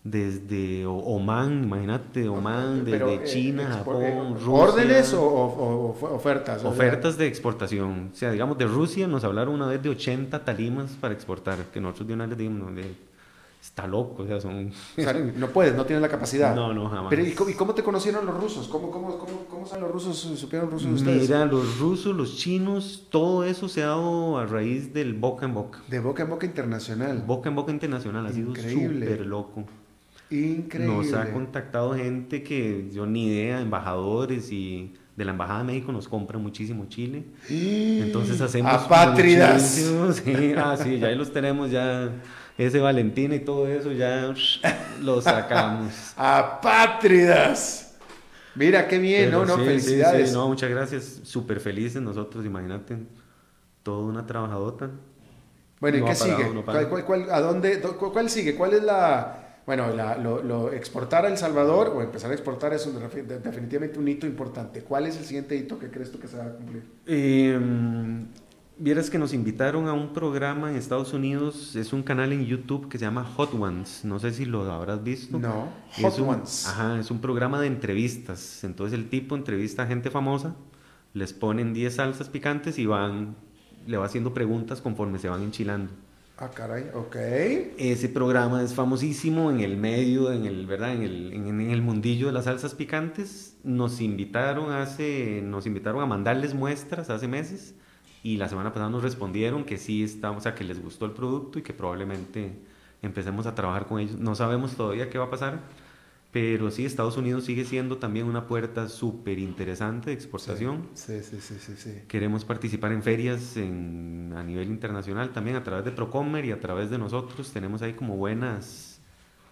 Desde 0.05 0.87
Oman, 0.87 1.65
imagínate, 1.65 2.29
Oman, 2.29 2.85
desde 2.85 2.99
Pero, 2.99 3.11
eh, 3.11 3.25
China, 3.25 3.67
Japón, 3.79 4.03
eh, 4.05 4.31
Rusia. 4.35 4.51
¿Órdenes 4.53 5.13
o, 5.15 5.21
o- 5.25 5.97
o- 6.01 6.15
ofertas? 6.15 6.59
O 6.59 6.61
sea, 6.61 6.71
Ofertas 6.71 7.19
de 7.19 7.27
exportación. 7.27 8.11
O 8.13 8.17
sea, 8.17 8.31
digamos, 8.31 8.57
de 8.57 8.67
Rusia 8.67 9.09
nos 9.09 9.25
hablaron 9.25 9.55
una 9.55 9.67
vez 9.67 9.83
de 9.83 9.89
80 9.89 10.45
tarimas 10.45 10.93
para 10.93 11.13
exportar. 11.13 11.59
Que 11.73 11.81
nosotros 11.81 12.07
de 12.07 12.15
una 12.15 12.27
vez 12.29 12.39
dijimos, 12.39 12.71
"No, 12.71 12.77
de- 12.77 12.95
está 13.67 13.87
loco, 13.87 14.23
o 14.23 14.27
sea, 14.27 14.41
son... 14.41 14.69
o 14.69 15.01
sea, 15.01 15.13
no 15.13 15.49
puedes, 15.49 15.75
no 15.75 15.85
tienes 15.85 16.01
la 16.01 16.09
capacidad. 16.09 16.55
No, 16.55 16.73
no, 16.73 16.89
jamás. 16.89 17.11
Pero 17.11 17.27
¿y 17.27 17.33
cómo, 17.33 17.51
y 17.51 17.55
cómo 17.55 17.75
te 17.75 17.83
conocieron 17.83 18.25
los 18.25 18.41
rusos? 18.41 18.69
¿Cómo, 18.69 18.91
cómo, 18.91 19.19
cómo, 19.19 19.45
cómo 19.51 19.67
saben 19.67 19.85
los 19.85 19.93
rusos, 19.93 20.17
supieron 20.17 20.71
rusos 20.71 20.91
ustedes? 20.93 21.23
Mira, 21.23 21.45
los 21.45 21.79
rusos, 21.79 22.17
los 22.17 22.37
chinos, 22.37 23.07
todo 23.11 23.45
eso 23.45 23.69
se 23.69 23.83
ha 23.83 23.87
dado 23.87 24.39
a 24.39 24.47
raíz 24.47 24.95
del 24.95 25.15
boca 25.15 25.47
en 25.47 25.55
boca. 25.55 25.81
De 25.89 25.99
boca 25.99 26.23
en 26.23 26.31
boca 26.31 26.47
internacional. 26.47 27.25
Boca 27.27 27.49
en 27.49 27.57
boca 27.57 27.73
internacional, 27.73 28.25
ha 28.27 28.33
sido 28.33 28.51
Increíble. 28.51 29.07
súper 29.07 29.27
loco. 29.27 29.65
Increíble. 30.31 30.97
Nos 30.97 31.13
ha 31.13 31.33
contactado 31.33 31.95
gente 31.95 32.43
que 32.43 32.89
yo 32.93 33.07
ni 33.07 33.27
idea, 33.27 33.61
embajadores 33.61 34.51
y 34.53 34.95
de 35.17 35.25
la 35.25 35.33
Embajada 35.33 35.61
de 35.61 35.65
México 35.65 35.91
nos 35.93 36.09
compran 36.09 36.43
muchísimo 36.43 36.87
chile. 36.89 37.25
Entonces 37.51 38.41
hacemos... 38.41 38.73
Apátridas. 38.73 39.63
Sí, 39.63 40.55
ah, 40.57 40.77
sí, 40.81 40.99
ya 40.99 41.09
ahí 41.09 41.15
los 41.17 41.33
tenemos, 41.33 41.71
ya 41.71 42.11
ese 42.59 42.79
Valentina 42.81 43.35
y 43.35 43.41
todo 43.41 43.67
eso, 43.69 43.93
ya 43.93 44.33
lo 45.03 45.21
sacamos. 45.23 45.93
Apátridas. 46.17 47.97
Mira, 48.55 48.89
qué 48.89 48.99
bien, 48.99 49.27
Pero 49.27 49.45
¿no? 49.45 49.57
no 49.57 49.63
sí, 49.63 49.65
Felicidades. 49.69 50.29
sí, 50.31 50.35
no, 50.35 50.49
muchas 50.49 50.71
gracias, 50.71 51.21
súper 51.25 51.61
felices 51.61 52.01
nosotros, 52.01 52.45
imagínate, 52.47 52.97
toda 53.83 54.07
una 54.07 54.25
trabajadota. 54.27 54.91
Bueno, 55.79 55.99
¿y 55.99 56.01
No 56.01 56.07
qué 56.07 56.15
parado, 56.15 56.39
sigue? 56.39 56.55
no 56.55 56.65
para. 56.65 56.89
¿Cuál, 56.89 57.05
cuál- 57.05 57.27
cuál- 57.27 57.35
a 57.35 57.41
dónde, 57.43 57.81
¿Cuál 57.81 58.31
sigue? 58.31 58.55
¿Cuál 58.55 58.73
es 58.75 58.83
la... 58.83 59.46
Bueno, 59.67 59.93
la- 59.93 60.17
lo, 60.17 60.43
lo- 60.43 60.73
exportar 60.73 61.25
a 61.27 61.29
El 61.29 61.37
Salvador 61.37 61.89
o 61.89 62.01
empezar 62.01 62.31
a 62.31 62.35
exportar 62.35 62.73
es 62.73 62.87
un- 62.87 62.95
de- 63.01 63.39
definitivamente 63.41 63.99
un 63.99 64.07
hito 64.09 64.27
importante. 64.27 64.83
¿Cuál 64.83 65.07
es 65.07 65.17
el 65.19 65.25
siguiente 65.25 65.57
hito 65.57 65.79
que 65.79 65.91
crees 65.91 66.13
tú 66.13 66.19
que 66.21 66.29
se 66.29 66.37
va 66.39 66.45
a 66.45 66.51
cumplir? 66.53 66.85
Eh, 67.07 67.59
Vieras 68.79 69.09
que 69.09 69.19
nos 69.19 69.33
invitaron 69.33 69.89
a 69.89 69.95
un 69.95 70.13
programa 70.13 70.69
en 70.71 70.77
Estados 70.77 71.15
Unidos, 71.15 71.75
es 71.77 71.95
un 71.95 72.03
canal 72.03 72.31
en 72.35 72.45
YouTube 72.45 72.91
que 72.91 72.99
se 72.99 73.07
llama 73.07 73.25
Hot 73.25 73.55
Ones, 73.55 74.03
no 74.05 74.19
sé 74.19 74.35
si 74.35 74.45
lo 74.45 74.71
habrás 74.71 75.03
visto. 75.03 75.39
No, 75.39 75.71
Es 75.97 76.05
Hot 76.05 76.19
un- 76.19 76.29
Ones. 76.29 76.67
Ajá, 76.69 77.01
es 77.01 77.11
un 77.11 77.23
programa 77.23 77.59
de 77.59 77.69
entrevistas, 77.69 78.65
entonces 78.65 78.99
el 78.99 79.09
tipo 79.09 79.35
entrevista 79.35 79.85
a 79.85 79.87
gente 79.87 80.11
famosa, 80.11 80.57
les 81.15 81.33
ponen 81.33 81.73
10 81.73 81.95
salsas 81.95 82.29
picantes 82.29 82.79
y 82.79 82.85
van, 82.85 83.35
le 83.87 83.97
va 83.97 84.05
haciendo 84.05 84.35
preguntas 84.35 84.83
conforme 84.83 85.19
se 85.19 85.31
van 85.31 85.43
enchilando. 85.43 85.91
Ah, 86.39 86.51
caray, 86.51 86.91
ok. 86.93 87.17
Ese 87.79 88.11
programa 88.11 88.63
es 88.63 88.75
famosísimo 88.75 89.51
en 89.51 89.61
el 89.61 89.79
medio, 89.79 90.31
en 90.33 90.45
el, 90.45 90.67
¿verdad? 90.67 90.93
En 90.93 91.03
el, 91.03 91.33
en, 91.33 91.47
en 91.49 91.71
el 91.71 91.81
mundillo 91.81 92.27
de 92.27 92.35
las 92.35 92.45
salsas 92.45 92.75
picantes. 92.75 93.57
Nos 93.65 94.03
invitaron 94.03 94.71
hace, 94.71 95.41
nos 95.43 95.67
invitaron 95.67 96.03
a 96.03 96.07
mandarles 96.07 96.53
muestras 96.53 97.09
hace 97.09 97.27
meses 97.27 97.75
y 98.23 98.37
la 98.37 98.51
semana 98.51 98.71
pasada 98.71 98.91
nos 98.91 99.03
respondieron 99.03 99.65
que 99.65 99.79
sí 99.79 100.03
estamos, 100.03 100.39
o 100.39 100.43
sea, 100.43 100.55
que 100.55 100.65
les 100.65 100.83
gustó 100.83 101.07
el 101.07 101.13
producto 101.13 101.59
y 101.59 101.63
que 101.63 101.73
probablemente 101.73 102.59
empecemos 103.01 103.47
a 103.47 103.55
trabajar 103.55 103.87
con 103.87 104.01
ellos. 104.01 104.19
No 104.19 104.35
sabemos 104.35 104.77
todavía 104.77 105.09
qué 105.09 105.17
va 105.17 105.27
a 105.27 105.31
pasar, 105.31 105.61
pero 106.37 106.71
sí, 106.71 106.85
Estados 106.85 107.17
Unidos 107.17 107.47
sigue 107.47 107.65
siendo 107.65 107.97
también 107.97 108.27
una 108.27 108.47
puerta 108.47 108.91
súper 108.91 109.39
interesante 109.39 110.11
de 110.11 110.15
exportación. 110.17 110.87
Sí, 110.93 111.23
sí, 111.23 111.41
sí, 111.41 111.55
sí, 111.59 111.73
sí. 111.79 112.03
Queremos 112.09 112.45
participar 112.45 112.93
en 112.93 113.03
ferias 113.03 113.57
en- 113.57 114.35
a 114.37 114.43
nivel 114.43 114.69
internacional 114.69 115.31
también 115.31 115.57
a 115.57 115.65
través 115.65 115.87
de 115.87 115.93
Procomer 115.93 116.45
y 116.45 116.51
a 116.53 116.61
través 116.61 116.91
de 116.91 116.99
nosotros. 116.99 117.51
Tenemos 117.53 117.81
ahí 117.81 117.95
como 117.95 118.19
buenas 118.19 119.01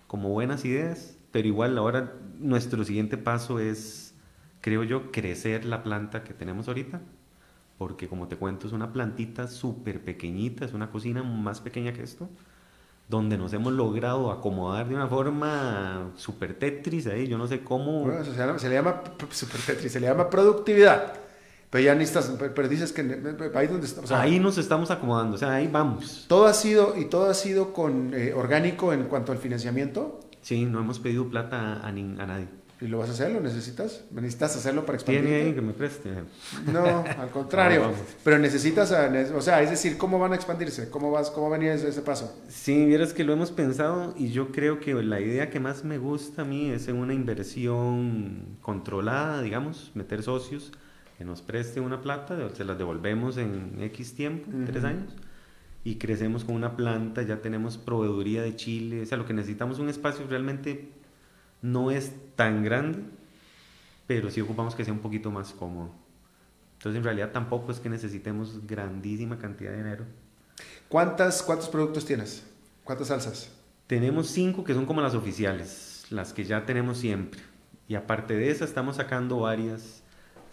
como 0.09 0.29
buenas 0.29 0.67
ideas, 0.67 1.17
pero 1.33 1.49
igual 1.49 1.79
ahora 1.79 2.13
nuestro 2.39 2.85
siguiente 2.85 3.17
paso 3.17 3.61
es, 3.61 4.15
creo 4.61 4.85
yo, 4.85 5.11
crecer 5.11 5.65
la 5.65 5.83
planta 5.83 6.23
que 6.23 6.35
tenemos 6.35 6.69
ahorita, 6.69 7.01
porque 7.79 8.09
como 8.09 8.29
te 8.29 8.37
cuento 8.37 8.67
es 8.67 8.75
una 8.75 8.93
plantita 8.93 9.49
súper 9.49 10.05
pequeñita, 10.05 10.67
es 10.67 10.75
una 10.75 10.91
cocina 10.91 11.23
más 11.23 11.63
pequeña 11.63 11.95
que 11.95 12.03
esto, 12.03 12.29
donde 13.09 13.37
nos 13.37 13.53
hemos 13.53 13.73
logrado 13.73 14.31
acomodar 14.31 14.89
de 14.89 14.95
una 14.95 15.07
forma 15.09 16.13
super 16.17 16.59
Tetris 16.59 17.07
ahí, 17.07 17.29
yo 17.29 17.37
no 17.37 17.47
sé 17.47 17.63
cómo... 17.63 18.03
Bueno, 18.03 18.25
se, 18.25 18.33
llama, 18.33 18.59
se, 18.59 18.69
le 18.69 18.77
llama 18.77 19.03
super 19.31 19.61
Tetris, 19.61 19.93
se 19.93 20.01
le 20.01 20.07
llama 20.07 20.31
productividad. 20.31 21.13
Pero 21.71 21.85
ya 21.85 21.95
necesitas, 21.95 22.33
pero 22.55 22.69
dices 22.69 22.93
que 22.93 23.01
ahí 23.55 23.67
donde 23.67 23.87
o 23.87 24.07
sea, 24.07 24.21
ahí 24.21 24.39
nos 24.39 24.59
estamos 24.59 24.93
acomodando, 24.93 25.35
o 25.35 25.39
sea, 25.39 25.55
ahí 25.55 25.67
vamos. 25.67 26.25
Todo 26.29 26.47
ha 26.47 26.55
sido 26.55 26.97
y 26.97 27.07
todo 27.07 27.29
ha 27.29 27.35
sido 27.35 27.73
con 27.73 28.15
eh, 28.15 28.33
orgánico 28.33 28.93
en 28.93 29.05
cuanto 29.05 29.33
al 29.33 29.39
financiamiento. 29.39 30.21
Sí, 30.41 30.67
no 30.67 30.79
hemos 30.79 31.01
pedido 31.01 31.29
plata 31.29 31.81
a, 31.83 31.89
a 31.89 31.93
nadie. 31.93 32.47
¿Y 32.85 32.89
lo 32.89 32.99
vas 32.99 33.09
a 33.09 33.13
hacer? 33.13 33.33
¿Lo 33.33 33.41
necesitas? 33.41 34.05
¿Necesitas 34.11 34.55
hacerlo 34.57 34.85
para 34.85 34.97
expandir? 34.97 35.23
Tiene 35.23 35.43
ahí 35.43 35.55
que 35.55 35.63
me 35.63 35.73
preste. 35.73 36.11
No, 36.71 36.85
al 37.19 37.31
contrario. 37.31 37.91
Pero 38.23 38.39
necesitas, 38.39 38.93
o 39.35 39.41
sea, 39.41 39.63
es 39.63 39.71
decir, 39.71 39.97
¿cómo 39.97 40.19
van 40.19 40.33
a 40.33 40.35
expandirse? 40.35 40.91
¿Cómo, 40.91 41.11
vas, 41.11 41.31
cómo 41.31 41.49
venía 41.49 41.73
ese, 41.73 41.89
ese 41.89 42.03
paso? 42.03 42.39
Sí, 42.47 42.85
vieras 42.85 43.15
que 43.15 43.25
lo 43.25 43.33
hemos 43.33 43.53
pensado 43.53 44.13
y 44.19 44.33
yo 44.33 44.53
creo 44.53 44.81
que 44.81 44.93
la 44.93 45.19
idea 45.19 45.49
que 45.49 45.61
más 45.61 45.83
me 45.83 45.97
gusta 45.97 46.43
a 46.43 46.45
mí 46.45 46.69
es 46.69 46.87
en 46.87 46.97
una 46.97 47.15
inversión 47.15 48.59
controlada, 48.61 49.41
digamos, 49.41 49.91
meter 49.95 50.23
socios 50.23 50.71
que 51.17 51.25
nos 51.25 51.41
preste 51.41 51.81
una 51.81 52.03
plata, 52.03 52.37
se 52.55 52.65
las 52.65 52.77
devolvemos 52.77 53.39
en 53.39 53.79
X 53.81 54.15
tiempo, 54.15 54.51
tres 54.67 54.85
años, 54.85 55.15
y 55.85 55.95
crecemos 55.95 56.45
con 56.45 56.55
una 56.55 56.77
planta, 56.77 57.23
ya 57.23 57.41
tenemos 57.41 57.79
proveeduría 57.79 58.43
de 58.43 58.57
Chile, 58.57 59.03
o 59.03 59.07
sea, 59.07 59.17
lo 59.17 59.25
que 59.25 59.33
necesitamos 59.33 59.79
un 59.79 59.89
espacio 59.89 60.27
realmente 60.29 60.93
no 61.65 61.91
es 61.91 62.13
tan 62.37 62.63
grande, 62.63 62.99
pero 64.07 64.31
sí 64.31 64.43
ocupamos 64.43 64.75
que 64.75 64.85
sea 64.85 64.93
un 64.93 65.01
poquito 65.01 65.31
más 65.31 65.53
cómodo. 65.53 65.91
Entonces, 66.75 66.99
en 66.99 67.05
realidad 67.05 67.33
tampoco 67.33 67.73
es 67.73 67.81
que 67.81 67.89
necesitemos 67.89 68.67
grandísima 68.67 69.39
cantidad 69.39 69.71
de 69.71 69.79
dinero. 69.79 70.05
¿Cuántas, 70.91 71.43
¿Cuántos 71.43 71.71
productos 71.71 72.05
tienes? 72.05 72.45
¿Cuántas 72.85 73.09
salsas? 73.09 73.51
Tenemos 73.87 74.29
cinco 74.29 74.63
que 74.63 74.75
son 74.75 74.85
como 74.85 75.01
las 75.01 75.15
oficiales, 75.15 76.05
las 76.11 76.35
que 76.35 76.45
ya 76.45 76.67
tenemos 76.67 76.99
siempre. 76.99 77.41
Y 77.89 77.95
aparte 77.95 78.35
de 78.35 78.51
esas, 78.51 78.69
estamos 78.69 78.97
sacando 78.97 79.41
varias 79.41 80.03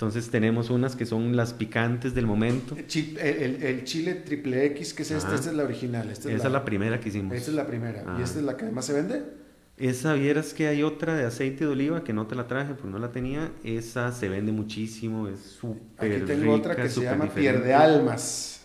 entonces 0.02 0.32
tenemos 0.32 0.72
unas 0.72 0.96
que 0.96 1.06
son 1.06 1.36
las 1.36 1.54
picantes 1.54 2.16
del 2.16 2.26
momento. 2.26 2.76
El, 2.76 3.84
chile 3.84 4.16
triple 4.16 4.66
X, 4.66 4.96
que 4.96 5.04
es 5.04 5.12
este, 5.12 5.36
esta 5.36 5.52
es 5.52 5.56
la 5.56 5.64
original. 5.64 6.10
Esta 6.10 6.32
es, 6.32 6.44
la, 6.44 6.66
primera 6.66 7.00
que 7.00 7.10
hicimos. 7.10 7.36
Esta 7.36 7.52
es 7.52 7.56
la 7.56 7.68
primera. 7.68 8.16
¿Y 8.18 8.24
esta 8.24 8.40
es 8.40 8.46
la 8.46 8.58
que 8.58 8.66
más 8.72 8.84
se 8.84 8.94
vende? 8.94 9.41
Esa, 9.82 10.14
vieras 10.14 10.54
que 10.54 10.68
hay 10.68 10.84
otra 10.84 11.16
de 11.16 11.26
aceite 11.26 11.66
de 11.66 11.72
oliva 11.72 12.04
que 12.04 12.14
no 12.14 12.28
te 12.28 12.36
la 12.36 12.46
traje 12.46 12.76
porque 12.76 12.92
no 12.92 13.00
la 13.00 13.12
tenía. 13.12 13.52
Esa 13.64 14.12
se 14.12 14.30
vende 14.30 14.52
muchísimo, 14.52 15.28
es 15.28 15.40
súper 15.40 16.18
Aquí 16.18 16.26
tengo 16.28 16.54
otra 16.54 16.76
que 16.76 16.88
se 16.88 17.02
llama 17.02 17.26
Pierde 17.26 17.74
Almas. 17.74 18.64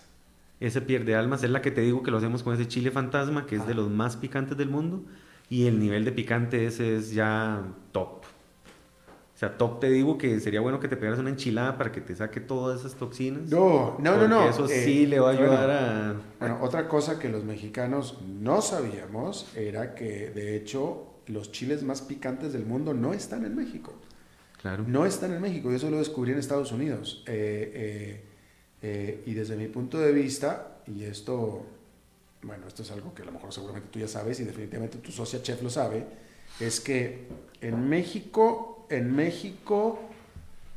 Ese 0.60 0.82
Pierde 0.82 1.14
Almas 1.14 1.42
es 1.42 1.48
la 1.48 1.62
que 1.62 1.70
te 1.70 1.80
digo 1.80 2.02
que 2.02 2.10
lo 2.10 2.18
hacemos 2.18 2.42
con 2.42 2.52
ese 2.52 2.68
chile 2.68 2.90
fantasma, 2.90 3.46
que 3.46 3.56
es 3.56 3.66
de 3.66 3.72
los 3.72 3.88
más 3.88 4.18
picantes 4.18 4.58
del 4.58 4.68
mundo. 4.68 5.04
Y 5.48 5.66
el 5.66 5.80
nivel 5.80 6.04
de 6.04 6.12
picante 6.12 6.66
ese 6.66 6.96
es 6.96 7.12
ya 7.12 7.62
top. 7.92 8.18
O 9.36 9.38
sea, 9.38 9.56
top 9.56 9.80
te 9.80 9.88
digo 9.88 10.18
que 10.18 10.38
sería 10.40 10.60
bueno 10.60 10.80
que 10.80 10.88
te 10.88 10.98
pegaras 10.98 11.18
una 11.18 11.30
enchilada 11.30 11.78
para 11.78 11.92
que 11.92 12.02
te 12.02 12.14
saque 12.14 12.40
todas 12.40 12.80
esas 12.80 12.94
toxinas. 12.94 13.48
No, 13.48 13.96
no, 14.00 14.16
no, 14.18 14.28
no. 14.28 14.50
Eso 14.50 14.68
sí 14.68 15.04
eh, 15.04 15.06
le 15.06 15.20
va 15.20 15.30
a 15.30 15.32
ayudar 15.32 15.70
a... 15.70 16.14
Bueno, 16.40 16.58
otra 16.60 16.88
cosa 16.88 17.18
que 17.18 17.30
los 17.30 17.44
mexicanos 17.44 18.18
no 18.26 18.60
sabíamos 18.60 19.50
era 19.54 19.94
que 19.94 20.30
de 20.30 20.56
hecho 20.56 21.05
los 21.26 21.52
chiles 21.52 21.82
más 21.82 22.02
picantes 22.02 22.52
del 22.52 22.66
mundo 22.66 22.94
no 22.94 23.12
están 23.12 23.44
en 23.44 23.54
México. 23.54 23.94
Claro. 24.60 24.84
No 24.86 25.06
están 25.06 25.32
en 25.32 25.40
México, 25.40 25.70
yo 25.70 25.76
eso 25.76 25.90
lo 25.90 25.98
descubrí 25.98 26.32
en 26.32 26.38
Estados 26.38 26.72
Unidos. 26.72 27.22
Eh, 27.26 28.22
eh, 28.82 29.22
y 29.26 29.34
desde 29.34 29.56
mi 29.56 29.68
punto 29.68 29.98
de 29.98 30.12
vista, 30.12 30.78
y 30.86 31.04
esto, 31.04 31.66
bueno, 32.42 32.66
esto 32.68 32.82
es 32.82 32.90
algo 32.90 33.14
que 33.14 33.22
a 33.22 33.24
lo 33.24 33.32
mejor 33.32 33.52
seguramente 33.52 33.88
tú 33.90 33.98
ya 33.98 34.08
sabes 34.08 34.40
y 34.40 34.44
definitivamente 34.44 34.98
tu 34.98 35.10
socia 35.12 35.42
chef 35.42 35.62
lo 35.62 35.70
sabe, 35.70 36.06
es 36.60 36.80
que 36.80 37.28
en 37.60 37.88
México 37.88 38.76
en 38.88 39.14
México 39.14 40.00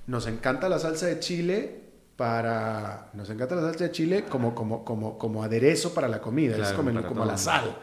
nos 0.08 0.28
encanta 0.28 0.70
la 0.70 0.80
salsa 0.80 1.06
de 1.06 1.20
chile 1.20 1.82
para 2.16 3.10
nos 3.14 3.30
encanta 3.30 3.56
la 3.56 3.62
salsa 3.62 3.86
de 3.86 3.92
chile 3.92 4.26
como 4.28 4.56
como 4.56 4.84
como 4.84 5.18
como 5.18 5.44
aderezo 5.44 5.94
para 5.94 6.08
la 6.08 6.20
comida, 6.20 6.58
es 6.58 6.74
como, 6.74 6.92
como 7.04 7.26
la 7.26 7.38
sal, 7.38 7.78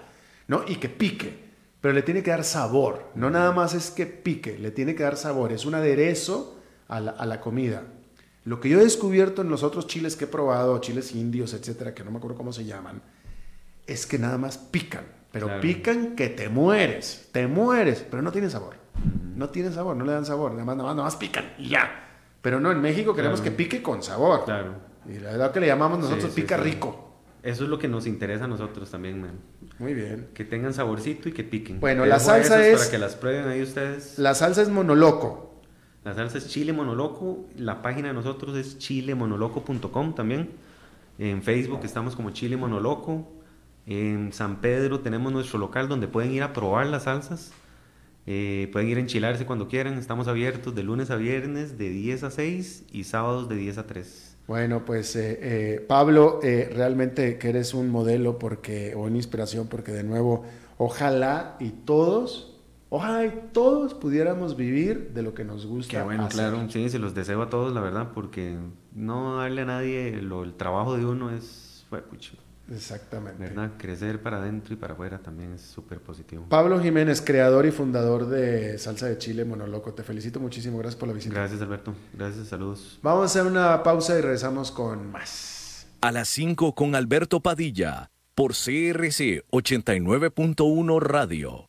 ¿no? 0.49 0.65
Y 0.67 0.77
que 0.77 0.89
pique, 0.89 1.46
pero 1.87 1.95
le 1.95 2.03
tiene 2.03 2.25
que 2.25 2.33
dar 2.33 2.43
sabor, 2.43 3.13
no 3.15 3.31
nada 3.31 3.53
más 3.53 3.73
es 3.73 3.93
que 3.93 4.07
pique, 4.07 4.59
le 4.59 4.73
tiene 4.73 4.97
que 4.97 5.05
dar 5.05 5.17
sabor, 5.17 5.53
es 5.53 5.65
un 5.67 5.77
aderezo 5.77 6.59
a 6.89 6.99
la, 6.99 7.13
a 7.13 7.25
la 7.27 7.41
comida. 7.41 7.85
Lo 8.45 8.59
que 8.59 8.69
yo 8.69 8.81
he 8.81 8.83
descubierto 8.83 9.43
en 9.43 9.51
los 9.51 9.63
otros 9.63 9.87
chiles 9.87 10.17
que 10.17 10.25
he 10.25 10.27
probado, 10.27 10.77
chiles 10.81 11.15
indios, 11.15 11.55
etcétera, 11.55 11.95
que 11.95 12.03
no 12.03 12.11
me 12.11 12.19
acuerdo 12.19 12.37
cómo 12.37 12.53
se 12.53 12.65
llaman, 12.65 13.03
es 13.87 14.05
que 14.05 14.19
nada 14.19 14.37
más 14.37 14.59
pican, 14.59 15.05
pero 15.31 15.61
pican 15.61 16.17
que 16.17 16.29
te 16.29 16.49
mueres, 16.49 17.29
te 17.31 17.47
mueres, 17.47 18.05
pero 18.11 18.21
no 18.21 18.33
tienen 18.33 18.51
sabor. 18.51 18.75
No 19.37 19.51
tiene 19.51 19.71
sabor, 19.71 19.97
no 19.97 20.05
le 20.05 20.11
dan 20.11 20.27
sabor, 20.27 20.55
nada 20.55 20.65
más, 20.65 20.77
nada 20.77 20.89
más, 20.89 20.97
nada 20.97 21.07
más 21.07 21.15
pican 21.15 21.53
y 21.57 21.69
ya. 21.69 22.09
Pero 22.43 22.59
no, 22.59 22.73
en 22.73 22.81
México 22.81 23.15
queremos 23.15 23.41
que 23.41 23.53
pique 23.53 23.81
con 23.81 24.03
sabor. 24.03 24.45
Claro. 24.45 24.75
Y 25.09 25.21
la 25.21 25.31
verdad 25.31 25.53
que 25.53 25.61
le 25.61 25.69
llamamos 25.69 26.01
nosotros 26.01 26.33
pica 26.33 26.57
rico. 26.57 27.06
Eso 27.47 27.63
es 27.63 27.71
lo 27.71 27.79
que 27.79 27.87
nos 27.87 28.09
interesa 28.09 28.47
a 28.47 28.49
nosotros 28.49 28.91
también, 28.91 29.21
man. 29.21 29.39
Muy 29.79 29.95
bien. 29.95 30.31
Que 30.35 30.45
tengan 30.45 30.75
saborcito 30.75 31.29
y 31.29 31.33
que 31.33 31.45
piquen. 31.45 31.79
Bueno, 31.79 32.05
la 32.05 32.19
salsa 32.19 32.67
es... 32.67 32.77
Para 32.77 32.91
que 32.91 32.99
las 32.99 33.15
prueben 33.15 33.47
ahí 33.47 33.63
ustedes. 33.63 34.19
La 34.19 34.35
salsa 34.35 34.63
es 34.63 34.69
monoloco. 34.69 35.63
La 36.03 36.13
salsa 36.13 36.39
es 36.39 36.49
chile 36.49 36.73
monoloco. 36.73 37.47
La 37.57 37.83
página 37.83 38.09
de 38.09 38.15
nosotros 38.15 38.57
es 38.57 38.79
chilemonoloco.com 38.79 40.15
también. 40.17 40.51
En 41.21 41.41
Facebook 41.41 41.83
estamos 41.85 42.17
como 42.17 42.31
chile 42.31 42.57
monoloco. 42.57 43.31
En 43.87 44.33
San 44.33 44.61
Pedro 44.61 44.99
tenemos 44.99 45.33
nuestro 45.33 45.61
local 45.61 45.87
donde 45.87 46.09
pueden 46.09 46.33
ir 46.33 46.43
a 46.43 46.53
probar 46.53 46.87
las 46.87 47.05
salsas. 47.05 47.53
Eh, 48.27 48.69
pueden 48.73 48.89
ir 48.89 48.97
a 48.97 49.01
enchilarse 49.01 49.47
cuando 49.47 49.69
quieran. 49.69 49.99
Estamos 49.99 50.27
abiertos 50.27 50.75
de 50.75 50.83
lunes 50.83 51.13
a 51.13 51.17
viernes 51.17 51.79
de 51.79 51.91
10 51.91 52.25
a 52.25 52.31
6 52.33 52.87
y 52.91 53.05
sábados 53.05 53.49
de 53.49 53.55
10 53.55 53.79
a 53.79 53.87
3. 53.87 54.26
Bueno, 54.47 54.85
pues 54.85 55.17
eh, 55.17 55.39
eh, 55.43 55.81
Pablo, 55.87 56.41
realmente 56.43 57.39
que 57.39 57.49
eres 57.49 57.75
un 57.75 57.91
modelo 57.91 58.39
porque, 58.39 58.95
o 58.95 59.03
una 59.03 59.17
inspiración 59.17 59.67
porque 59.67 59.93
de 59.93 60.05
nuevo, 60.05 60.45
ojalá 60.79 61.57
y 61.59 61.71
todos, 61.71 62.61
ojalá 62.89 63.27
y 63.27 63.49
todos 63.53 63.95
pudiéramos 63.95 64.57
vivir 64.57 65.13
de 65.13 65.23
lo 65.23 65.35
que 65.35 65.45
nos 65.45 65.67
gusta. 65.67 65.99
Qué 65.99 66.03
bueno, 66.05 66.29
claro, 66.29 66.69
sí, 66.71 66.89
se 66.89 66.99
los 66.99 67.15
deseo 67.15 67.43
a 67.43 67.51
todos, 67.51 67.73
la 67.73 67.81
verdad, 67.81 68.13
porque 68.15 68.57
no 68.95 69.39
darle 69.39 69.63
a 69.63 69.67
nadie 69.67 70.09
el 70.11 70.55
trabajo 70.57 70.97
de 70.97 71.05
uno 71.05 71.31
es, 71.31 71.85
fue 71.89 72.03
pucho. 72.03 72.35
Exactamente. 72.71 73.43
¿Verdad? 73.43 73.73
Crecer 73.79 74.21
para 74.21 74.39
adentro 74.39 74.75
y 74.75 74.77
para 74.77 74.95
afuera 74.95 75.19
también 75.19 75.53
es 75.53 75.63
súper 75.63 76.01
positivo. 76.01 76.47
Pablo 76.49 76.81
Jiménez, 76.81 77.21
creador 77.21 77.67
y 77.67 77.71
fundador 77.71 78.27
de 78.27 78.79
Salsa 78.79 79.07
de 79.07 79.19
Chile 79.19 79.45
Monoloco. 79.45 79.95
Te 79.95 80.03
felicito 80.03 80.41
muchísimo. 80.41 80.79
Gracias 80.79 80.99
por 80.99 81.09
la 81.09 81.15
visita. 81.15 81.35
Gracias, 81.35 81.61
Alberto. 81.63 81.95
Gracias, 82.13 82.49
saludos. 82.49 82.99
Vamos 83.03 83.23
a 83.23 83.25
hacer 83.27 83.51
una 83.51 83.83
pausa 83.83 84.19
y 84.19 84.21
regresamos 84.21 84.71
con 84.71 85.13
más. 85.13 85.87
A 86.01 86.13
las 86.13 86.29
5 86.29 86.75
con 86.75 86.95
Alberto 86.95 87.41
Padilla, 87.41 88.11
por 88.35 88.53
CRC 88.53 89.45
89.1 89.51 91.01
Radio. 91.01 91.69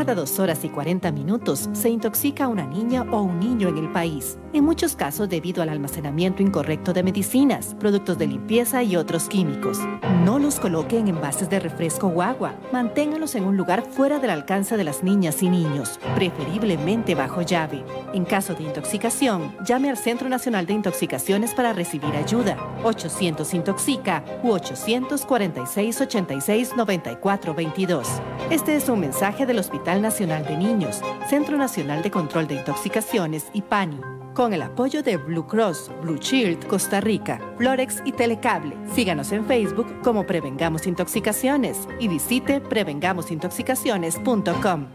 Cada 0.00 0.14
dos 0.14 0.38
horas 0.38 0.64
y 0.64 0.70
40 0.70 1.12
minutos 1.12 1.68
se 1.74 1.90
intoxica 1.90 2.48
una 2.48 2.66
niña 2.66 3.02
o 3.10 3.20
un 3.20 3.38
niño 3.38 3.68
en 3.68 3.76
el 3.76 3.92
país, 3.92 4.38
en 4.54 4.64
muchos 4.64 4.96
casos 4.96 5.28
debido 5.28 5.62
al 5.62 5.68
almacenamiento 5.68 6.42
incorrecto 6.42 6.94
de 6.94 7.02
medicinas, 7.02 7.76
productos 7.78 8.16
de 8.16 8.26
limpieza 8.26 8.82
y 8.82 8.96
otros 8.96 9.28
químicos. 9.28 9.78
No 10.24 10.38
los 10.38 10.58
coloque 10.58 10.98
en 10.98 11.08
envases 11.08 11.50
de 11.50 11.60
refresco 11.60 12.06
o 12.06 12.22
agua. 12.22 12.54
Manténgalos 12.72 13.34
en 13.34 13.44
un 13.44 13.58
lugar 13.58 13.84
fuera 13.90 14.18
del 14.18 14.30
alcance 14.30 14.78
de 14.78 14.84
las 14.84 15.02
niñas 15.02 15.42
y 15.42 15.50
niños, 15.50 16.00
preferiblemente 16.14 17.14
bajo 17.14 17.42
llave. 17.42 17.84
En 18.14 18.24
caso 18.24 18.54
de 18.54 18.62
intoxicación, 18.64 19.54
llame 19.66 19.90
al 19.90 19.98
Centro 19.98 20.30
Nacional 20.30 20.64
de 20.64 20.72
Intoxicaciones 20.72 21.52
para 21.52 21.74
recibir 21.74 22.16
ayuda. 22.16 22.56
800 22.84 23.52
Intoxica 23.52 24.24
u 24.42 24.52
846 24.52 26.00
86 26.00 26.70
94 26.74 27.54
22. 27.54 28.08
Este 28.48 28.76
es 28.76 28.88
un 28.88 29.00
mensaje 29.00 29.44
del 29.44 29.58
Hospital 29.58 29.90
Nacional 30.00 30.44
de 30.44 30.56
Niños, 30.56 31.00
Centro 31.28 31.56
Nacional 31.56 32.02
de 32.02 32.10
Control 32.10 32.46
de 32.46 32.56
Intoxicaciones 32.56 33.46
y 33.52 33.62
PANI, 33.62 34.00
con 34.34 34.52
el 34.54 34.62
apoyo 34.62 35.02
de 35.02 35.16
Blue 35.16 35.46
Cross, 35.46 35.90
Blue 36.02 36.18
Shield, 36.18 36.66
Costa 36.66 37.00
Rica, 37.00 37.40
Florex 37.58 38.02
y 38.04 38.12
Telecable. 38.12 38.76
Síganos 38.94 39.32
en 39.32 39.44
Facebook 39.46 40.00
como 40.02 40.26
Prevengamos 40.26 40.86
Intoxicaciones 40.86 41.88
y 41.98 42.06
visite 42.08 42.60
prevengamosintoxicaciones.com. 42.60 44.86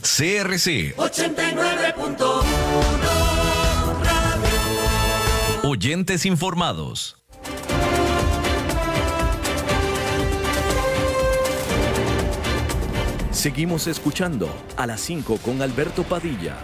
CRC 0.00 0.96
89.1 0.96 2.84
Oyentes 5.64 6.26
informados. 6.26 7.23
Seguimos 13.34 13.88
escuchando 13.88 14.48
a 14.76 14.86
las 14.86 15.00
5 15.00 15.38
con 15.44 15.60
Alberto 15.60 16.04
Padilla. 16.04 16.56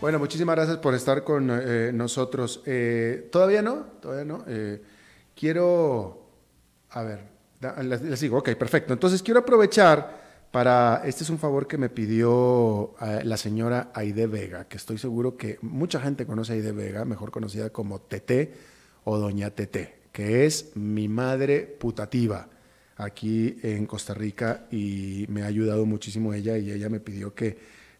Bueno, 0.00 0.18
muchísimas 0.18 0.56
gracias 0.56 0.78
por 0.78 0.94
estar 0.94 1.22
con 1.22 1.48
eh, 1.50 1.92
nosotros. 1.94 2.60
Eh, 2.66 3.28
todavía 3.30 3.62
no, 3.62 3.86
todavía 4.02 4.24
no. 4.24 4.44
Eh, 4.48 4.82
quiero, 5.34 6.28
a 6.90 7.02
ver, 7.04 7.20
les 7.84 8.20
digo, 8.20 8.38
ok, 8.38 8.50
perfecto. 8.56 8.92
Entonces 8.92 9.22
quiero 9.22 9.40
aprovechar 9.40 10.48
para, 10.50 11.02
este 11.04 11.22
es 11.22 11.30
un 11.30 11.38
favor 11.38 11.68
que 11.68 11.78
me 11.78 11.88
pidió 11.88 12.96
la 13.22 13.36
señora 13.36 13.90
Aide 13.94 14.26
Vega, 14.26 14.64
que 14.64 14.76
estoy 14.76 14.98
seguro 14.98 15.36
que 15.36 15.58
mucha 15.62 16.00
gente 16.00 16.26
conoce 16.26 16.52
a 16.52 16.56
Aide 16.56 16.72
Vega, 16.72 17.04
mejor 17.04 17.30
conocida 17.30 17.70
como 17.70 18.00
Tete 18.00 18.52
o 19.04 19.18
Doña 19.18 19.50
Tete, 19.50 20.00
que 20.12 20.46
es 20.46 20.72
mi 20.74 21.08
madre 21.08 21.60
putativa 21.60 22.48
aquí 22.96 23.56
en 23.62 23.86
Costa 23.86 24.14
Rica 24.14 24.66
y 24.70 25.26
me 25.28 25.42
ha 25.42 25.46
ayudado 25.46 25.86
muchísimo 25.86 26.32
ella 26.32 26.58
y 26.58 26.70
ella 26.70 26.88
me 26.88 27.00
pidió 27.00 27.34
que 27.34 27.56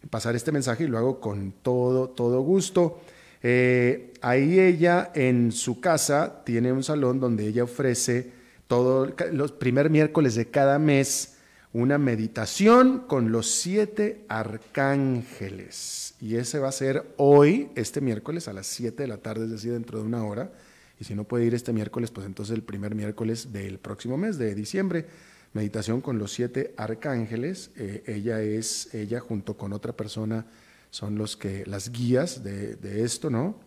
pasar 0.09 0.35
este 0.35 0.51
mensaje 0.51 0.85
y 0.85 0.87
lo 0.87 0.97
hago 0.97 1.19
con 1.19 1.53
todo, 1.61 2.09
todo 2.09 2.41
gusto. 2.41 3.01
Eh, 3.43 4.13
ahí 4.21 4.59
ella 4.59 5.11
en 5.13 5.51
su 5.51 5.79
casa 5.79 6.43
tiene 6.45 6.71
un 6.71 6.83
salón 6.83 7.19
donde 7.19 7.47
ella 7.47 7.63
ofrece 7.63 8.31
todos 8.67 9.13
los 9.31 9.51
primer 9.51 9.89
miércoles 9.89 10.35
de 10.35 10.47
cada 10.47 10.79
mes 10.79 11.35
una 11.73 11.97
meditación 11.97 13.03
con 13.05 13.33
los 13.33 13.51
siete 13.51 14.23
arcángeles. 14.29 16.05
Y 16.21 16.37
ese 16.37 16.57
va 16.57 16.69
a 16.69 16.71
ser 16.71 17.03
hoy, 17.17 17.69
este 17.75 17.99
miércoles 17.99 18.47
a 18.47 18.53
las 18.53 18.65
7 18.67 19.03
de 19.03 19.07
la 19.07 19.17
tarde, 19.17 19.43
es 19.43 19.51
decir, 19.51 19.73
dentro 19.73 19.99
de 19.99 20.05
una 20.05 20.23
hora. 20.23 20.51
Y 20.99 21.03
si 21.03 21.15
no 21.15 21.25
puede 21.25 21.45
ir 21.45 21.53
este 21.53 21.73
miércoles, 21.73 22.11
pues 22.11 22.25
entonces 22.25 22.55
el 22.55 22.63
primer 22.63 22.95
miércoles 22.95 23.51
del 23.51 23.79
próximo 23.79 24.17
mes, 24.17 24.37
de 24.37 24.55
diciembre, 24.55 25.05
meditación 25.53 26.01
con 26.01 26.19
los 26.19 26.31
siete 26.31 26.73
arcángeles. 26.77 27.71
Eh, 27.75 28.03
ella 28.07 28.41
es, 28.41 28.93
ella 28.93 29.19
junto 29.19 29.57
con 29.57 29.73
otra 29.73 29.93
persona 29.93 30.45
son 30.89 31.17
los 31.17 31.35
que, 31.35 31.65
las 31.65 31.91
guías 31.91 32.43
de, 32.43 32.75
de 32.75 33.03
esto, 33.03 33.29
¿no? 33.29 33.59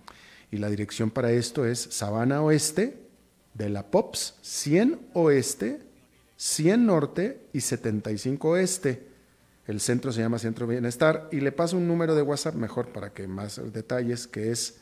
Y 0.51 0.57
la 0.57 0.71
dirección 0.71 1.11
para 1.11 1.31
esto 1.31 1.67
es 1.67 1.79
Sabana 1.79 2.43
Oeste, 2.43 3.09
de 3.55 3.69
la 3.69 3.91
POPS, 3.91 4.37
100 4.41 5.01
Oeste, 5.15 5.81
100 6.37 6.87
Norte 6.87 7.41
y 7.53 7.61
75 7.61 8.51
Oeste. 8.51 9.09
El 9.67 9.81
centro 9.81 10.13
se 10.13 10.21
llama 10.21 10.39
Centro 10.39 10.67
Bienestar 10.67 11.29
y 11.33 11.41
le 11.41 11.53
paso 11.53 11.77
un 11.77 11.87
número 11.87 12.15
de 12.15 12.23
WhatsApp 12.23 12.55
mejor 12.55 12.93
para 12.93 13.13
que 13.13 13.27
más 13.27 13.61
detalles, 13.73 14.27
que 14.27 14.51
es 14.51 14.79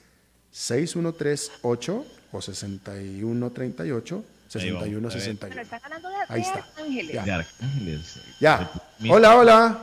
6138 0.53 2.07
o 2.37 2.43
6138 2.43 4.25
6161. 4.49 5.09
Ahí 6.29 6.41
está. 6.41 6.65
Ya. 7.25 7.47
Ya. 8.41 8.71
Hola, 9.09 9.37
hola. 9.37 9.79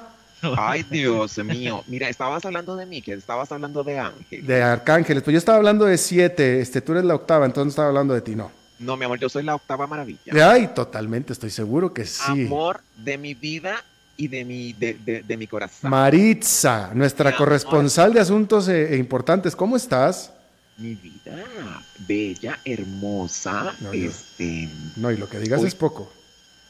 Ay, 0.57 0.83
Dios 0.83 1.37
mío. 1.39 1.83
Mira, 1.87 2.09
estabas 2.09 2.45
hablando 2.45 2.75
de 2.75 2.85
mí, 2.85 3.01
que 3.01 3.13
estabas 3.13 3.51
hablando 3.51 3.83
de 3.83 3.99
ángeles. 3.99 4.45
De 4.45 4.61
arcángeles. 4.61 5.23
Pues 5.23 5.33
yo 5.33 5.37
estaba 5.37 5.57
hablando 5.57 5.85
de 5.85 5.97
siete. 5.97 6.59
Este, 6.59 6.81
tú 6.81 6.91
eres 6.93 7.05
la 7.05 7.15
octava, 7.15 7.45
entonces 7.45 7.71
estaba 7.71 7.89
hablando 7.89 8.13
de 8.13 8.21
ti, 8.21 8.35
no. 8.35 8.51
No, 8.79 8.97
mi 8.97 9.05
amor, 9.05 9.19
yo 9.19 9.29
soy 9.29 9.43
la 9.43 9.55
octava 9.55 9.87
maravilla. 9.87 10.51
Ay, 10.51 10.67
totalmente, 10.75 11.31
estoy 11.31 11.49
seguro 11.49 11.93
que 11.93 12.05
sí. 12.05 12.45
Amor 12.45 12.81
de 12.97 13.17
mi 13.17 13.33
vida 13.33 13.83
y 14.17 14.27
de 14.27 14.43
mi, 14.43 14.73
de, 14.73 15.23
de, 15.25 15.37
mi 15.37 15.47
corazón. 15.47 15.89
Maritza, 15.89 16.91
nuestra 16.93 17.35
corresponsal 17.35 18.13
de 18.13 18.19
asuntos 18.19 18.67
eh, 18.67 18.97
importantes, 18.97 19.55
¿cómo 19.55 19.77
estás? 19.77 20.31
Mi 20.77 20.95
vida 20.95 21.83
bella, 22.07 22.59
hermosa. 22.65 23.75
No, 23.79 23.93
este. 23.93 24.69
No, 24.95 25.11
y 25.11 25.17
lo 25.17 25.29
que 25.29 25.39
digas 25.39 25.63
es 25.63 25.75
poco. 25.75 26.11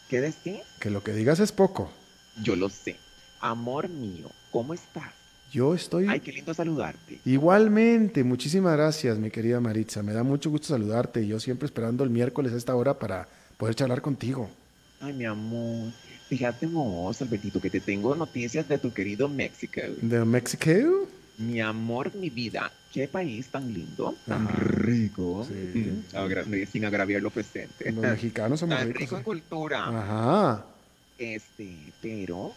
¿Qué 0.10 0.22
decís? 0.22 0.62
Que 0.80 0.89
lo 0.89 1.04
que 1.04 1.14
digas 1.14 1.39
es 1.39 1.51
poco. 1.51 1.91
Yo 2.41 2.56
lo 2.56 2.70
sé. 2.70 2.97
Amor 3.39 3.89
mío, 3.89 4.30
¿cómo 4.51 4.74
estás? 4.74 5.12
Yo 5.51 5.76
estoy. 5.76 6.08
Ay, 6.08 6.20
qué 6.20 6.32
lindo 6.32 6.54
saludarte. 6.54 7.20
Igualmente, 7.26 8.24
muchísimas 8.24 8.76
gracias, 8.76 9.18
mi 9.20 9.30
querida 9.30 9.60
Maritza. 9.60 10.01
Me 10.01 10.14
da 10.14 10.24
mucho 10.24 10.49
gusto 10.49 10.70
saludarte. 10.70 11.28
Yo 11.28 11.39
siempre 11.39 11.68
esperando 11.68 12.04
el 12.04 12.10
miércoles 12.10 12.54
a 12.54 12.58
esta 12.58 12.76
hora 12.76 12.97
para 12.97 13.28
poder 13.58 13.76
charlar 13.76 14.01
contigo. 14.01 14.49
Ay, 14.99 15.14
mi 15.14 15.26
amor. 15.26 15.91
Fíjate 16.28 16.66
vos, 16.66 17.22
Albertito, 17.22 17.62
que 17.62 17.70
te 17.70 17.80
tengo 17.80 18.16
noticias 18.16 18.68
de 18.68 18.80
tu 18.80 18.91
querido 18.91 19.30
México. 19.30 19.82
¿De 20.01 20.26
México? 20.26 21.08
Mi 21.38 21.60
amor, 21.62 22.14
mi 22.16 22.30
vida, 22.30 22.72
qué 22.92 23.08
país 23.08 23.48
tan 23.48 23.74
lindo, 23.74 24.16
tan 24.28 24.48
rico, 24.48 25.48
sí. 25.48 26.04
sin 26.72 26.86
agraviar 26.86 27.22
lo 27.22 27.32
presente. 27.32 27.92
Los 27.92 28.04
mexicanos 28.04 28.60
somos 28.60 28.78
tan 28.78 28.94
rico 28.94 29.18
en 29.18 29.24
cultura. 29.24 29.88
Ajá. 29.88 30.66
Este, 31.18 31.76
pero 32.02 32.54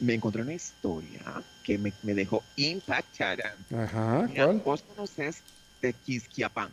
me 0.00 0.14
encontré 0.14 0.42
una 0.42 0.54
historia 0.54 1.42
que 1.62 1.76
me, 1.76 1.92
me 2.02 2.14
dejó 2.14 2.42
impactada. 2.56 3.54
Ajá, 3.74 4.28
¿cuál? 4.34 4.62
Vos 4.64 4.82
conoces 4.82 5.42
Tequisquiapan. 5.80 6.70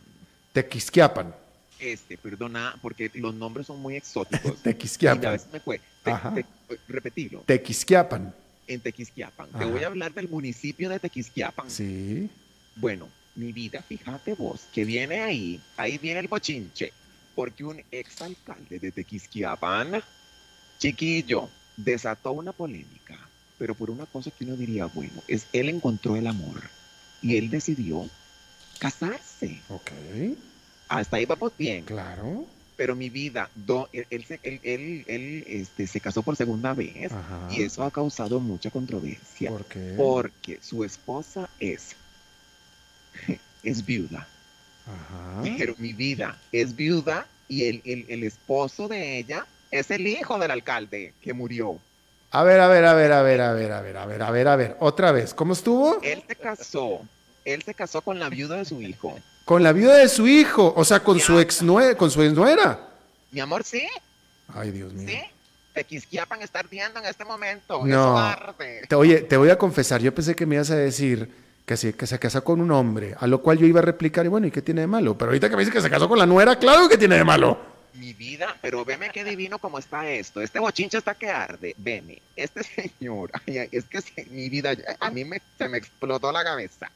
Tequisquiapan. 0.52 1.34
Este, 1.78 2.16
perdona, 2.16 2.74
porque 2.80 3.10
los 3.14 3.34
nombres 3.34 3.66
son 3.66 3.80
muy 3.80 3.96
exóticos. 3.98 4.62
Tequisquiapan. 4.62 5.22
Y 5.22 5.26
a 5.26 5.30
veces 5.30 5.52
me 5.52 5.60
fue. 5.60 5.80
Te, 6.02 6.12
te, 6.12 6.46
repetirlo. 6.88 7.40
Tequisquiapan 7.46 8.34
en 8.66 8.80
Tequisquiapan. 8.80 9.50
Te 9.50 9.64
voy 9.64 9.82
a 9.82 9.88
hablar 9.88 10.12
del 10.12 10.28
municipio 10.28 10.88
de 10.88 10.98
Tequisquiapan. 10.98 11.70
Sí. 11.70 12.28
Bueno, 12.76 13.08
mi 13.34 13.52
vida, 13.52 13.82
fíjate 13.82 14.34
vos, 14.34 14.62
que 14.72 14.84
viene 14.84 15.20
ahí, 15.20 15.60
ahí 15.76 15.98
viene 15.98 16.20
el 16.20 16.28
bochinche, 16.28 16.92
porque 17.34 17.64
un 17.64 17.82
exalcalde 17.90 18.78
de 18.78 18.92
Tequisquiapan, 18.92 20.02
chiquillo, 20.78 21.48
desató 21.76 22.32
una 22.32 22.52
polémica, 22.52 23.18
pero 23.58 23.74
por 23.74 23.90
una 23.90 24.06
cosa 24.06 24.30
que 24.30 24.44
uno 24.44 24.56
diría, 24.56 24.86
bueno, 24.86 25.22
es 25.28 25.46
él 25.52 25.68
encontró 25.68 26.16
el 26.16 26.26
amor 26.26 26.62
y 27.22 27.36
él 27.36 27.50
decidió 27.50 28.08
casarse. 28.78 29.60
Ok. 29.68 29.90
Hasta 30.88 31.16
ahí 31.16 31.26
vamos 31.26 31.52
bien. 31.56 31.84
Claro 31.84 32.46
pero 32.76 32.96
mi 32.96 33.08
vida, 33.08 33.50
él, 33.92 35.04
él, 35.06 35.44
este, 35.46 35.86
se 35.86 36.00
casó 36.00 36.22
por 36.22 36.36
segunda 36.36 36.74
vez 36.74 37.12
y 37.50 37.62
eso 37.62 37.84
ha 37.84 37.90
causado 37.90 38.40
mucha 38.40 38.70
controversia. 38.70 39.50
¿Por 39.50 39.64
qué? 39.64 39.94
Porque 39.96 40.58
su 40.60 40.84
esposa 40.84 41.48
es, 41.60 41.94
es 43.62 43.84
viuda. 43.84 44.26
Ajá. 44.86 45.42
Pero 45.56 45.74
mi 45.78 45.92
vida 45.92 46.38
es 46.52 46.74
viuda 46.74 47.26
y 47.48 47.64
el, 47.64 47.82
el, 47.84 48.22
esposo 48.24 48.88
de 48.88 49.18
ella 49.18 49.46
es 49.70 49.90
el 49.90 50.06
hijo 50.06 50.38
del 50.38 50.50
alcalde 50.50 51.14
que 51.22 51.32
murió. 51.32 51.78
A 52.30 52.42
ver, 52.42 52.60
a 52.60 52.68
ver, 52.68 52.84
a 52.84 52.94
ver, 52.94 53.12
a 53.12 53.22
ver, 53.22 53.40
a 53.40 53.52
ver, 53.52 53.72
a 53.72 53.80
ver, 53.80 53.96
a 53.96 54.06
ver, 54.06 54.22
a 54.22 54.30
ver, 54.30 54.48
a 54.48 54.56
ver, 54.56 54.76
otra 54.80 55.12
vez, 55.12 55.32
¿cómo 55.32 55.52
estuvo? 55.52 56.00
Él 56.02 56.22
se 56.26 56.34
casó, 56.34 57.02
él 57.44 57.62
se 57.62 57.74
casó 57.74 58.02
con 58.02 58.18
la 58.18 58.28
viuda 58.28 58.56
de 58.56 58.64
su 58.64 58.82
hijo. 58.82 59.18
Con 59.44 59.62
la 59.62 59.72
viuda 59.72 59.96
de 59.96 60.08
su 60.08 60.26
hijo, 60.26 60.72
o 60.74 60.84
sea, 60.84 61.00
con 61.00 61.20
su 61.20 61.38
ex 61.38 61.62
con 61.96 62.10
su 62.10 62.22
ex 62.22 62.32
nuera. 62.32 62.88
Mi 63.30 63.40
amor, 63.40 63.62
sí. 63.64 63.86
Ay, 64.54 64.70
Dios 64.70 64.92
mío. 64.92 65.08
Sí. 65.08 65.18
Tequisquiapan 65.74 66.40
está 66.40 66.60
ardiendo 66.60 67.00
en 67.00 67.06
este 67.06 67.24
momento. 67.24 67.84
No. 67.84 68.36
Te, 68.88 68.94
oye, 68.94 69.22
te 69.22 69.36
voy 69.36 69.50
a 69.50 69.58
confesar, 69.58 70.00
yo 70.00 70.14
pensé 70.14 70.34
que 70.36 70.46
me 70.46 70.54
ibas 70.54 70.70
a 70.70 70.76
decir 70.76 71.28
que, 71.66 71.76
sí, 71.76 71.92
que 71.92 72.06
se 72.06 72.18
casó 72.18 72.44
con 72.44 72.60
un 72.60 72.70
hombre, 72.70 73.16
a 73.18 73.26
lo 73.26 73.42
cual 73.42 73.58
yo 73.58 73.66
iba 73.66 73.80
a 73.80 73.82
replicar, 73.82 74.24
y 74.24 74.28
bueno, 74.28 74.46
¿y 74.46 74.50
qué 74.50 74.62
tiene 74.62 74.82
de 74.82 74.86
malo? 74.86 75.18
Pero 75.18 75.30
ahorita 75.30 75.50
que 75.50 75.56
me 75.56 75.62
dice 75.62 75.72
que 75.72 75.80
se 75.80 75.90
casó 75.90 76.08
con 76.08 76.18
la 76.18 76.26
nuera, 76.26 76.58
claro 76.58 76.88
que 76.88 76.96
tiene 76.96 77.16
de 77.16 77.24
malo. 77.24 77.58
Mi 77.94 78.12
vida, 78.12 78.56
pero 78.62 78.84
veme 78.84 79.10
qué 79.10 79.24
divino 79.24 79.58
como 79.58 79.78
está 79.78 80.08
esto. 80.08 80.40
Este 80.40 80.58
bochinche 80.58 80.98
está 80.98 81.14
que 81.14 81.30
arde. 81.30 81.74
Veme, 81.76 82.22
este 82.36 82.62
señor, 82.98 83.30
ay, 83.46 83.58
ay, 83.58 83.68
es 83.72 83.84
que 83.84 84.26
mi 84.30 84.48
vida, 84.48 84.74
a 85.00 85.10
mí 85.10 85.24
me, 85.24 85.42
se 85.58 85.68
me 85.68 85.78
explotó 85.78 86.30
la 86.30 86.44
cabeza. 86.44 86.90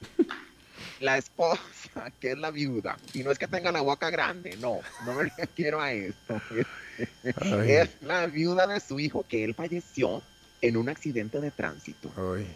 La 1.01 1.17
esposa, 1.19 1.61
que 2.21 2.33
es 2.33 2.39
la 2.39 2.51
viuda, 2.51 2.97
y 3.15 3.23
no 3.23 3.31
es 3.31 3.39
que 3.39 3.47
tenga 3.47 3.71
la 3.73 3.81
boca 3.81 4.11
grande, 4.11 4.57
no, 4.61 4.81
no 5.05 5.15
me 5.15 5.25
refiero 5.39 5.81
a 5.81 5.93
esto. 5.93 6.41
Ay. 7.41 7.71
Es 7.73 7.91
la 8.03 8.27
viuda 8.27 8.67
de 8.67 8.81
su 8.81 8.99
hijo, 8.99 9.25
que 9.29 9.45
él 9.45 9.55
falleció 9.55 10.23
en 10.61 10.77
un 10.77 10.89
accidente 10.89 11.41
de 11.41 11.51
tránsito. 11.51 12.11
Ay. 12.35 12.47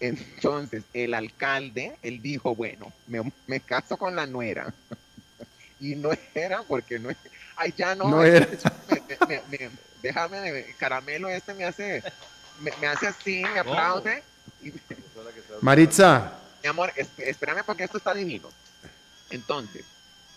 Entonces, 0.00 0.82
el 0.94 1.12
alcalde, 1.12 1.94
él 2.02 2.22
dijo, 2.22 2.54
bueno, 2.54 2.90
me, 3.06 3.20
me 3.46 3.60
caso 3.60 3.96
con 3.96 4.16
la 4.16 4.26
nuera. 4.26 4.72
Y 5.82 5.94
no 5.94 6.10
era 6.34 6.62
porque 6.64 6.98
no 6.98 7.08
Ay, 7.56 7.72
ya 7.74 7.94
no. 7.94 8.10
No 8.10 8.22
era. 8.22 8.46
me- 9.26 9.26
me- 9.26 9.58
me- 9.58 9.70
déjame, 10.02 10.38
de- 10.40 10.74
caramelo 10.78 11.30
este 11.30 11.54
me 11.54 11.64
hace, 11.64 12.02
me, 12.60 12.70
me 12.82 12.86
hace 12.86 13.06
así, 13.06 13.42
me 13.42 13.60
aplaude. 13.60 14.22
Y, 14.62 14.72
Maritza, 15.62 16.34
mi 16.62 16.68
amor, 16.68 16.92
es- 16.96 17.08
espérame 17.18 17.62
porque 17.64 17.84
esto 17.84 17.98
está 17.98 18.14
divino. 18.14 18.48
Entonces, 19.30 19.84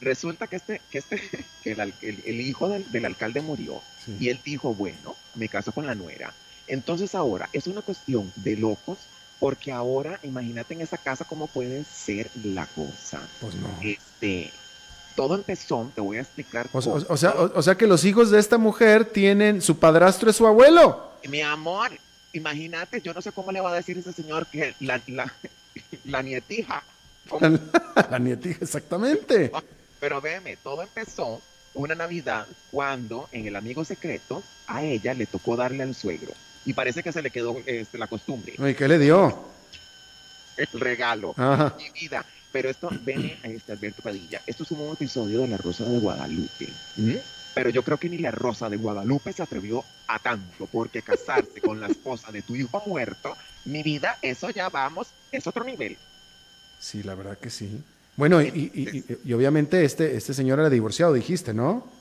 resulta 0.01 0.47
que 0.47 0.57
este, 0.57 0.82
que 0.91 0.97
este, 0.99 1.21
que 1.63 1.71
el, 1.71 1.80
al- 1.82 1.93
el- 2.01 2.21
el 2.26 2.41
hijo 2.41 2.69
del, 2.69 2.89
del 2.91 3.05
alcalde 3.05 3.41
murió 3.41 3.82
Sí. 4.05 4.17
y 4.19 4.30
él 4.30 4.39
dijo, 4.43 4.74
bueno, 4.74 5.15
me 5.36 5.47
caso 5.47 5.71
con 5.71 5.86
la 5.86 5.95
nuera. 5.95 6.34
Entonces 6.67 7.15
ahora 7.15 7.49
es 7.53 7.67
una 7.67 7.82
cuestión 7.82 8.32
de 8.36 8.57
locos 8.57 8.97
porque 9.39 9.71
ahora 9.71 10.19
imagínate 10.24 10.74
en 10.74 10.82
esa 10.82 10.97
casa 10.97 11.26
cómo 11.26 11.47
puede 11.47 11.84
ser 11.86 12.30
la 12.43 12.65
cosa. 12.67 13.21
pues 13.39 13.55
no. 13.55 13.69
Este, 13.82 14.51
todo 15.15 15.36
empezó, 15.36 15.89
te 15.95 16.01
voy 16.01 16.17
a 16.17 16.21
explicar. 16.21 16.67
O, 16.74 16.80
o- 16.80 17.05
o 17.13 17.17
sea, 17.17 17.32
o, 17.32 17.57
o 17.59 17.61
sea 17.61 17.76
que 17.76 17.88
los 17.88 18.03
hijos 18.05 18.30
de 18.32 18.39
esta 18.39 18.57
mujer 18.57 19.05
tienen, 19.05 19.61
su 19.61 19.78
padrastro 19.80 20.30
es 20.30 20.36
su 20.36 20.45
abuelo. 20.47 21.11
Mi 21.30 21.41
amor, 21.41 21.91
imagínate, 22.34 23.01
yo 23.01 23.13
no 23.13 23.21
sé 23.21 23.32
cómo 23.32 23.51
le 23.53 23.61
va 23.61 23.71
a 23.71 23.76
decir 23.76 23.97
ese 23.97 24.11
señor 24.11 24.47
que 24.47 24.76
la, 24.82 25.01
la, 25.07 25.34
la 26.05 26.21
nietija. 26.21 26.84
La 28.11 28.19
nietija, 28.19 28.59
exactamente. 28.61 29.51
Pero 29.99 30.19
véeme, 30.19 30.57
todo 30.57 30.82
empezó 30.82 31.41
una 31.74 31.95
Navidad 31.95 32.45
cuando 32.69 33.30
en 33.32 33.47
el 33.47 33.55
amigo 33.55 33.86
secreto 33.86 34.43
a 34.67 34.84
ella 34.84 35.13
le 35.13 35.26
tocó 35.26 35.55
darle 35.55 35.84
al 35.84 35.95
suegro. 35.95 36.34
Y 36.65 36.74
parece 36.74 37.01
que 37.01 37.11
se 37.11 37.21
le 37.21 37.32
quedó 37.32 37.57
este, 37.65 37.97
la 37.97 38.07
costumbre, 38.07 38.55
¿Y 38.57 38.74
qué 38.74 38.88
le 38.88 38.99
dio? 38.99 39.53
el 40.57 40.80
regalo. 40.80 41.34
Ajá. 41.38 41.76
Mi 41.78 41.89
vida. 41.89 42.26
Pero 42.51 42.69
esto, 42.69 42.89
veme 43.01 43.39
a 43.43 43.47
este 43.47 43.71
Alberto 43.71 44.03
Padilla. 44.03 44.41
Esto 44.45 44.63
es 44.63 44.71
un 44.71 44.78
nuevo 44.78 44.93
episodio 44.93 45.41
de 45.41 45.47
La 45.47 45.57
Rosa 45.57 45.86
de 45.86 45.97
Guadalupe. 45.97 46.69
¿Mm? 46.97 47.15
Pero 47.55 47.69
yo 47.69 47.84
creo 47.84 47.97
que 47.97 48.09
ni 48.09 48.17
la 48.19 48.32
Rosa 48.32 48.69
de 48.69 48.78
Guadalupe 48.78 49.34
se 49.34 49.43
atrevió 49.43 49.84
a 50.07 50.19
tanto, 50.19 50.67
porque 50.67 51.01
casarse 51.01 51.61
con 51.61 51.80
la 51.80 51.88
esposa 51.88 52.32
de 52.32 52.41
tu 52.41 52.55
hijo 52.55 52.82
muerto, 52.86 53.36
mi 53.65 53.82
vida, 53.84 54.17
eso 54.21 54.49
ya 54.49 54.69
vamos, 54.69 55.07
es 55.38 55.47
otro 55.47 55.63
nivel. 55.63 55.97
Sí, 56.79 57.03
la 57.03 57.15
verdad 57.15 57.38
que 57.38 57.49
sí. 57.49 57.81
Bueno, 58.15 58.41
y, 58.41 58.47
y- 58.47 58.89
y- 58.97 59.17
y 59.25 59.34
obviamente 59.34 59.84
este, 59.86 60.15
este 60.15 60.34
señor 60.34 60.59
era 60.59 60.69
divorciado, 60.69 61.13
dijiste, 61.13 61.53
¿no? 61.53 61.91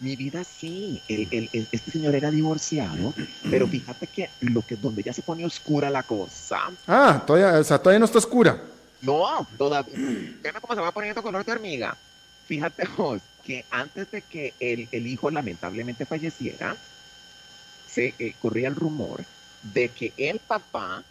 Mi 0.00 0.16
vida 0.16 0.42
sí, 0.42 1.00
el- 1.08 1.28
el- 1.30 1.50
el- 1.52 1.68
este 1.70 1.92
señor 1.92 2.14
era 2.16 2.30
divorciado, 2.30 3.14
pero 3.48 3.68
fíjate 3.68 4.08
que 4.08 4.28
lo 4.40 4.62
que 4.66 4.74
donde 4.74 5.02
ya 5.04 5.12
se 5.12 5.22
pone 5.22 5.44
oscura 5.46 5.88
la 5.90 6.02
cosa. 6.02 6.58
Ah, 6.88 7.22
todavía, 7.24 7.60
o 7.60 7.64
sea, 7.64 7.78
todavía 7.78 8.00
no 8.00 8.06
está 8.06 8.18
oscura. 8.18 8.60
No, 9.00 9.46
todavía. 9.56 9.94
Fíjate 9.94 10.60
cómo 10.60 10.74
se 10.74 10.80
va 10.80 10.90
poniendo 10.90 11.22
color 11.22 11.44
de 11.44 11.52
hormiga. 11.52 11.96
Fíjate 12.46 12.88
vos 12.96 13.20
que 13.44 13.64
antes 13.70 14.10
de 14.10 14.22
que 14.22 14.54
el, 14.58 14.88
el 14.90 15.06
hijo 15.06 15.30
lamentablemente 15.30 16.04
falleciera, 16.06 16.76
se 17.88 18.14
eh, 18.18 18.34
corría 18.40 18.68
el 18.68 18.74
rumor 18.74 19.24
de 19.62 19.88
que 19.88 20.12
el 20.16 20.38
papá 20.40 21.04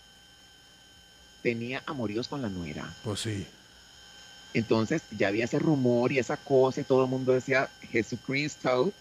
tenía 1.42 1.82
amoríos 1.86 2.28
con 2.28 2.42
la 2.42 2.50
nuera. 2.50 2.94
Pues 3.04 3.22
sí. 3.22 3.46
Entonces 4.54 5.02
ya 5.18 5.30
había 5.30 5.46
ese 5.46 5.60
rumor 5.60 6.12
y 6.12 6.20
esa 6.20 6.38
cosa 6.38 6.82
y 6.82 6.84
todo 6.84 7.04
el 7.04 7.10
mundo 7.10 7.32
decía 7.34 7.70
Jesucristo. 7.92 8.92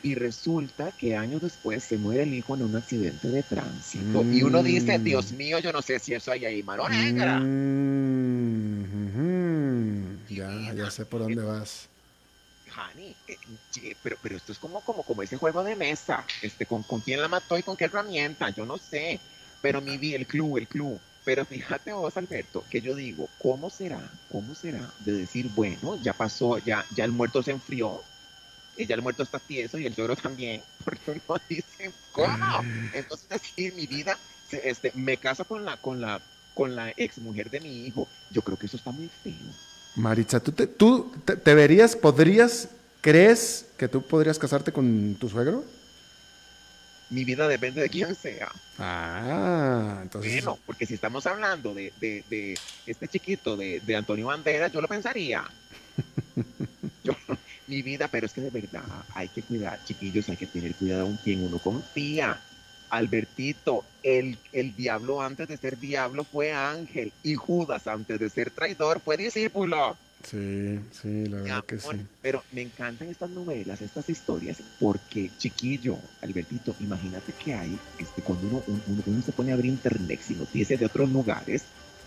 Y 0.00 0.14
resulta 0.14 0.92
que 0.92 1.16
años 1.16 1.42
después 1.42 1.82
se 1.82 1.96
muere 1.98 2.22
el 2.22 2.32
hijo 2.32 2.54
en 2.54 2.62
un 2.62 2.76
accidente 2.76 3.26
de 3.28 3.42
tránsito. 3.42 4.22
Y 4.30 4.44
uno 4.44 4.62
dice, 4.62 4.96
Mm. 4.96 5.02
Dios 5.02 5.32
mío, 5.32 5.58
yo 5.58 5.72
no 5.72 5.82
sé 5.82 5.98
si 5.98 6.14
eso 6.14 6.30
hay 6.30 6.44
ahí 6.44 6.62
mano 6.62 6.88
negra. 6.88 7.40
Mm, 7.40 8.82
ujú. 9.08 10.34
Ya, 10.34 10.72
ya 10.74 10.90
sé 10.90 11.04
por 11.04 11.20
dónde 11.22 11.42
vas. 11.42 11.88
Hani, 12.76 13.16
eh, 13.26 13.96
pero, 14.02 14.16
pero 14.22 14.36
esto 14.36 14.52
es 14.52 14.58
como, 14.58 14.80
como, 14.82 15.02
como 15.02 15.22
ese 15.22 15.36
juego 15.36 15.64
de 15.64 15.74
mesa. 15.74 16.24
Este, 16.42 16.64
con, 16.64 16.84
con 16.84 17.00
quién 17.00 17.20
la 17.20 17.26
mató 17.26 17.58
y 17.58 17.64
con 17.64 17.76
qué 17.76 17.86
herramienta, 17.86 18.50
yo 18.50 18.64
no 18.66 18.78
sé. 18.78 19.18
Pero 19.60 19.80
mi 19.80 19.96
vi 19.98 20.14
el 20.14 20.26
club, 20.28 20.58
el 20.58 20.68
club. 20.68 21.00
Pero 21.28 21.44
fíjate 21.44 21.92
vos, 21.92 22.16
Alberto, 22.16 22.64
que 22.70 22.80
yo 22.80 22.94
digo, 22.94 23.28
¿cómo 23.36 23.68
será? 23.68 24.00
¿Cómo 24.32 24.54
será 24.54 24.90
de 25.00 25.12
decir, 25.12 25.50
bueno, 25.54 26.00
ya 26.02 26.14
pasó, 26.14 26.56
ya, 26.56 26.86
ya 26.96 27.04
el 27.04 27.12
muerto 27.12 27.42
se 27.42 27.50
enfrió, 27.50 28.00
y 28.78 28.86
ya 28.86 28.94
el 28.94 29.02
muerto 29.02 29.24
está 29.24 29.38
tieso 29.38 29.76
y 29.76 29.84
el 29.84 29.94
suegro 29.94 30.16
también? 30.16 30.62
Porque 30.86 31.10
uno 31.10 31.38
dice, 31.46 31.92
¿cómo? 32.12 32.64
Entonces, 32.94 33.26
así 33.30 33.70
mi 33.72 33.86
vida, 33.86 34.16
este, 34.50 34.90
me 34.94 35.18
caso 35.18 35.44
con 35.44 35.66
la, 35.66 35.76
con 35.76 36.00
la, 36.00 36.22
con 36.54 36.74
la 36.74 36.94
ex 36.96 37.18
mujer 37.18 37.50
de 37.50 37.60
mi 37.60 37.84
hijo. 37.84 38.08
Yo 38.30 38.40
creo 38.40 38.56
que 38.56 38.64
eso 38.64 38.78
está 38.78 38.90
muy 38.90 39.10
feo. 39.22 39.34
Maritza, 39.96 40.40
¿tú, 40.40 40.52
te, 40.52 40.66
tú 40.66 41.12
te 41.26 41.54
verías, 41.54 41.94
podrías, 41.94 42.70
crees 43.02 43.66
que 43.76 43.86
tú 43.86 44.00
podrías 44.00 44.38
casarte 44.38 44.72
con 44.72 45.14
tu 45.20 45.28
suegro? 45.28 45.62
Mi 47.10 47.24
vida 47.24 47.48
depende 47.48 47.80
de 47.80 47.88
quién 47.88 48.14
sea. 48.14 48.50
Ah, 48.76 50.00
entonces. 50.02 50.32
Bueno, 50.44 50.58
porque 50.66 50.86
si 50.86 50.94
estamos 50.94 51.26
hablando 51.26 51.72
de, 51.74 51.92
de- 51.98 52.24
de 52.28 52.60
este 52.86 53.08
chiquito 53.08 53.56
de, 53.56 53.80
de 53.80 53.96
Antonio 53.96 54.26
Banderas, 54.26 54.70
yo 54.72 54.80
lo 54.80 54.88
pensaría. 54.88 55.44
Yo- 57.04 57.14
mi 57.66 57.82
vida, 57.82 58.08
pero 58.08 58.26
es 58.26 58.32
que 58.32 58.40
de 58.40 58.50
verdad 58.50 59.04
hay 59.14 59.28
que 59.28 59.42
cuidar, 59.42 59.82
chiquillos, 59.84 60.28
hay 60.28 60.36
que 60.36 60.46
tener 60.46 60.74
cuidado 60.74 61.06
en 61.06 61.16
quien 61.16 61.44
uno 61.44 61.58
confía. 61.58 62.40
Albertito, 62.90 63.84
el, 64.02 64.38
el 64.52 64.74
diablo 64.74 65.20
antes 65.20 65.48
de 65.48 65.56
ser 65.58 65.78
diablo 65.78 66.24
fue 66.24 66.52
ángel 66.52 67.12
y 67.22 67.34
Judas 67.34 67.86
antes 67.86 68.18
de 68.18 68.30
ser 68.30 68.50
traidor 68.50 69.00
fue 69.00 69.16
discípulo. 69.18 69.96
Sí, 70.24 70.80
sí, 71.00 71.26
la 71.26 71.36
verdad 71.42 71.64
que 71.64 71.78
sí. 71.78 71.86
Pero 72.20 72.42
me 72.52 72.62
encantan 72.62 73.08
estas 73.08 73.30
novelas, 73.30 73.80
estas 73.80 74.08
historias, 74.08 74.58
porque 74.80 75.30
chiquillo, 75.38 75.96
Albertito, 76.22 76.74
imagínate 76.80 77.32
que 77.32 77.54
hay, 77.54 77.78
este, 77.98 78.20
cuando 78.22 78.48
uno, 78.48 78.62
un- 78.66 78.82
uno, 78.88 79.02
uno 79.06 79.22
se 79.22 79.32
pone 79.32 79.52
a 79.52 79.54
abrir 79.54 79.70
internet 79.70 80.20
y 80.28 80.34
noticias 80.34 80.80
de 80.80 80.86
otros 80.86 81.08
lugares, 81.10 81.62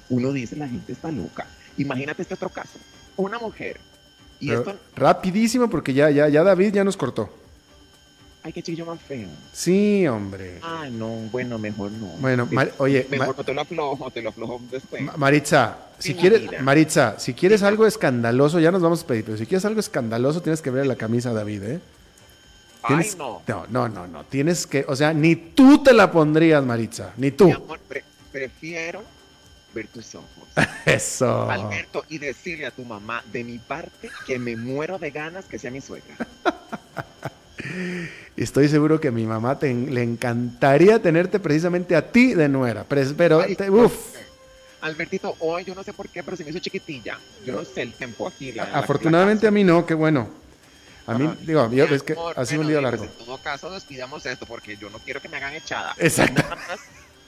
uno 0.10 0.34
dice 0.34 0.56
la 0.58 0.68
gente 0.68 0.92
está 0.92 1.10
loca. 1.12 1.48
Imagínate 1.78 2.22
este 2.24 2.34
otro 2.34 2.50
caso, 2.50 2.78
una 3.16 3.40
mujer. 3.40 3.80
Y 4.40 4.48
Pero 4.48 4.60
esto, 4.60 4.80
rapidísimo 4.96 5.70
porque 5.70 5.94
ya, 5.94 6.10
ya, 6.10 6.28
ya 6.28 6.44
David 6.44 6.74
ya 6.74 6.84
nos 6.84 6.98
cortó. 6.98 7.30
Ay, 8.44 8.54
qué 8.54 8.62
chiquillo 8.64 8.86
más 8.86 9.00
feo. 9.02 9.28
Sí, 9.54 10.08
hombre. 10.08 10.60
Ay, 10.62 10.92
no, 10.92 11.08
bueno, 11.32 11.58
mejor 11.60 11.92
no. 11.92 12.08
Bueno, 12.20 12.48
Mar- 12.52 12.72
oye, 12.80 13.06
mejor 13.10 13.28
Ma- 13.30 13.34
no 13.38 13.44
te 13.44 13.54
lo 13.54 13.62
aflojo, 13.62 14.12
te 14.12 14.22
lo 14.22 14.30
aflojo 14.30 14.62
después. 14.72 15.02
Ma- 15.04 15.14
Maritza, 15.18 15.78
si 16.00 16.14
quieres. 16.16 16.62
Maritza, 16.62 17.20
si 17.20 17.34
quieres 17.34 17.64
algo 17.64 17.86
escandaloso, 17.86 18.60
ya 18.60 18.72
nos 18.72 18.82
vamos 18.82 19.04
a 19.04 19.08
pedir, 19.08 19.26
pero 19.26 19.38
si 19.38 19.46
quieres 19.46 19.66
algo 19.66 19.80
escandaloso, 19.80 20.42
tienes 20.42 20.62
que 20.62 20.70
ver 20.72 20.86
la 20.88 20.96
camisa 20.96 21.30
a 21.30 21.34
David, 21.34 21.64
¿eh? 21.64 21.80
ay, 22.84 23.08
no. 23.18 23.44
No, 23.48 23.68
no, 23.70 23.88
no, 23.90 24.08
no. 24.08 24.24
Tienes 24.26 24.66
que, 24.66 24.84
o 24.88 24.96
sea, 24.96 25.14
ni 25.14 25.36
tú 25.36 25.84
te 25.84 25.94
la 25.94 26.12
pondrías, 26.12 26.64
Maritza, 26.66 27.14
ni 27.18 27.30
tú. 27.32 27.46
Mi 27.46 27.52
amor, 27.52 27.80
pre- 27.88 28.04
prefiero 28.32 29.04
ver 29.74 29.88
tus 29.88 30.16
ojos. 30.16 30.28
Eso. 30.86 31.50
Alberto, 31.50 32.04
y 32.10 32.18
decirle 32.18 32.66
a 32.66 32.72
tu 32.72 32.84
mamá 32.84 33.24
de 33.32 33.44
mi 33.44 33.60
parte 33.60 34.10
que 34.26 34.40
me 34.40 34.56
muero 34.58 34.98
de 34.98 35.12
ganas 35.12 35.46
que 35.46 35.60
sea 35.60 35.70
mi 35.70 35.80
suegra. 35.80 36.16
Estoy 38.38 38.68
seguro 38.70 39.00
que 39.00 39.10
a 39.10 39.12
mi 39.12 39.26
mamá 39.26 39.60
te- 39.60 39.74
le 39.74 40.04
encantaría 40.04 41.02
tenerte 41.02 41.40
precisamente 41.40 41.96
a 41.96 42.12
ti 42.12 42.34
de 42.34 42.48
nuera. 42.50 42.86
Pero, 42.88 43.42
Ay, 43.42 43.56
te- 43.56 43.70
uf, 43.70 43.94
Albertito, 44.82 45.36
hoy 45.40 45.64
yo 45.64 45.76
no 45.76 45.84
sé 45.84 45.94
por 45.94 46.10
qué, 46.10 46.24
pero 46.24 46.36
se 46.36 46.44
me 46.44 46.50
hizo 46.50 46.60
chiquitilla. 46.60 47.20
Yo 47.46 47.54
no 47.54 47.64
sé 47.66 47.84
el 47.84 47.94
tiempo 47.94 48.28
aquí. 48.28 48.52
la- 48.52 48.66
la- 48.68 48.80
afortunadamente 48.80 49.46
a 49.48 49.52
mí 49.52 49.64
no, 49.64 49.86
qué 49.86 49.94
bueno. 49.94 50.28
A 51.08 51.18
mí, 51.18 51.30
digo, 51.42 51.70
yo, 51.72 51.86
es 51.86 52.04
que 52.04 52.14
amor, 52.14 52.34
ha 52.38 52.46
sido 52.46 52.62
un 52.62 52.68
pues, 52.68 52.82
largo. 52.82 53.04
En 53.04 53.10
todo 53.12 53.38
caso, 53.40 53.72
despidamos 53.72 54.26
esto 54.26 54.46
porque 54.46 54.78
yo 54.78 54.90
no 54.90 55.00
quiero 55.00 55.20
que 55.22 55.28
me 55.30 55.38
hagan 55.38 55.54
echada. 55.54 55.94
Exacto. 55.98 56.42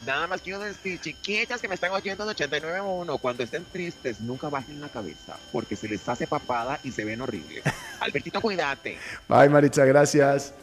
Nada 0.05 0.27
más, 0.27 0.41
quiero 0.41 0.59
decir, 0.59 0.99
chiquitas 0.99 1.61
que 1.61 1.67
me 1.67 1.75
están 1.75 1.91
oyendo 1.91 2.25
de 2.25 2.33
89.1, 2.33 3.19
cuando 3.19 3.43
estén 3.43 3.63
tristes, 3.65 4.19
nunca 4.19 4.49
bajen 4.49 4.81
la 4.81 4.89
cabeza 4.89 5.37
porque 5.51 5.75
se 5.75 5.87
les 5.87 6.07
hace 6.09 6.27
papada 6.27 6.79
y 6.83 6.91
se 6.91 7.05
ven 7.05 7.21
horribles. 7.21 7.63
Albertito, 7.99 8.41
cuídate. 8.41 8.97
Bye, 9.29 9.49
Maritza, 9.49 9.85
gracias. 9.85 10.53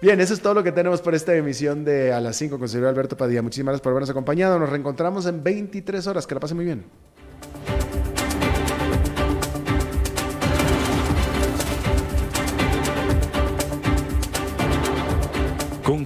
Bien, 0.00 0.20
eso 0.20 0.34
es 0.34 0.40
todo 0.40 0.54
lo 0.54 0.64
que 0.64 0.72
tenemos 0.72 1.00
por 1.00 1.14
esta 1.14 1.32
emisión 1.36 1.84
de 1.84 2.12
A 2.12 2.20
las 2.20 2.34
5 2.34 2.58
con 2.58 2.68
señor 2.68 2.88
Alberto 2.88 3.16
Padilla. 3.16 3.40
Muchísimas 3.40 3.74
gracias 3.74 3.82
por 3.82 3.92
habernos 3.92 4.10
acompañado. 4.10 4.58
Nos 4.58 4.68
reencontramos 4.68 5.26
en 5.26 5.44
23 5.44 6.04
horas. 6.08 6.26
Que 6.26 6.34
la 6.34 6.40
pasen 6.40 6.56
muy 6.56 6.66
bien. 6.66 6.84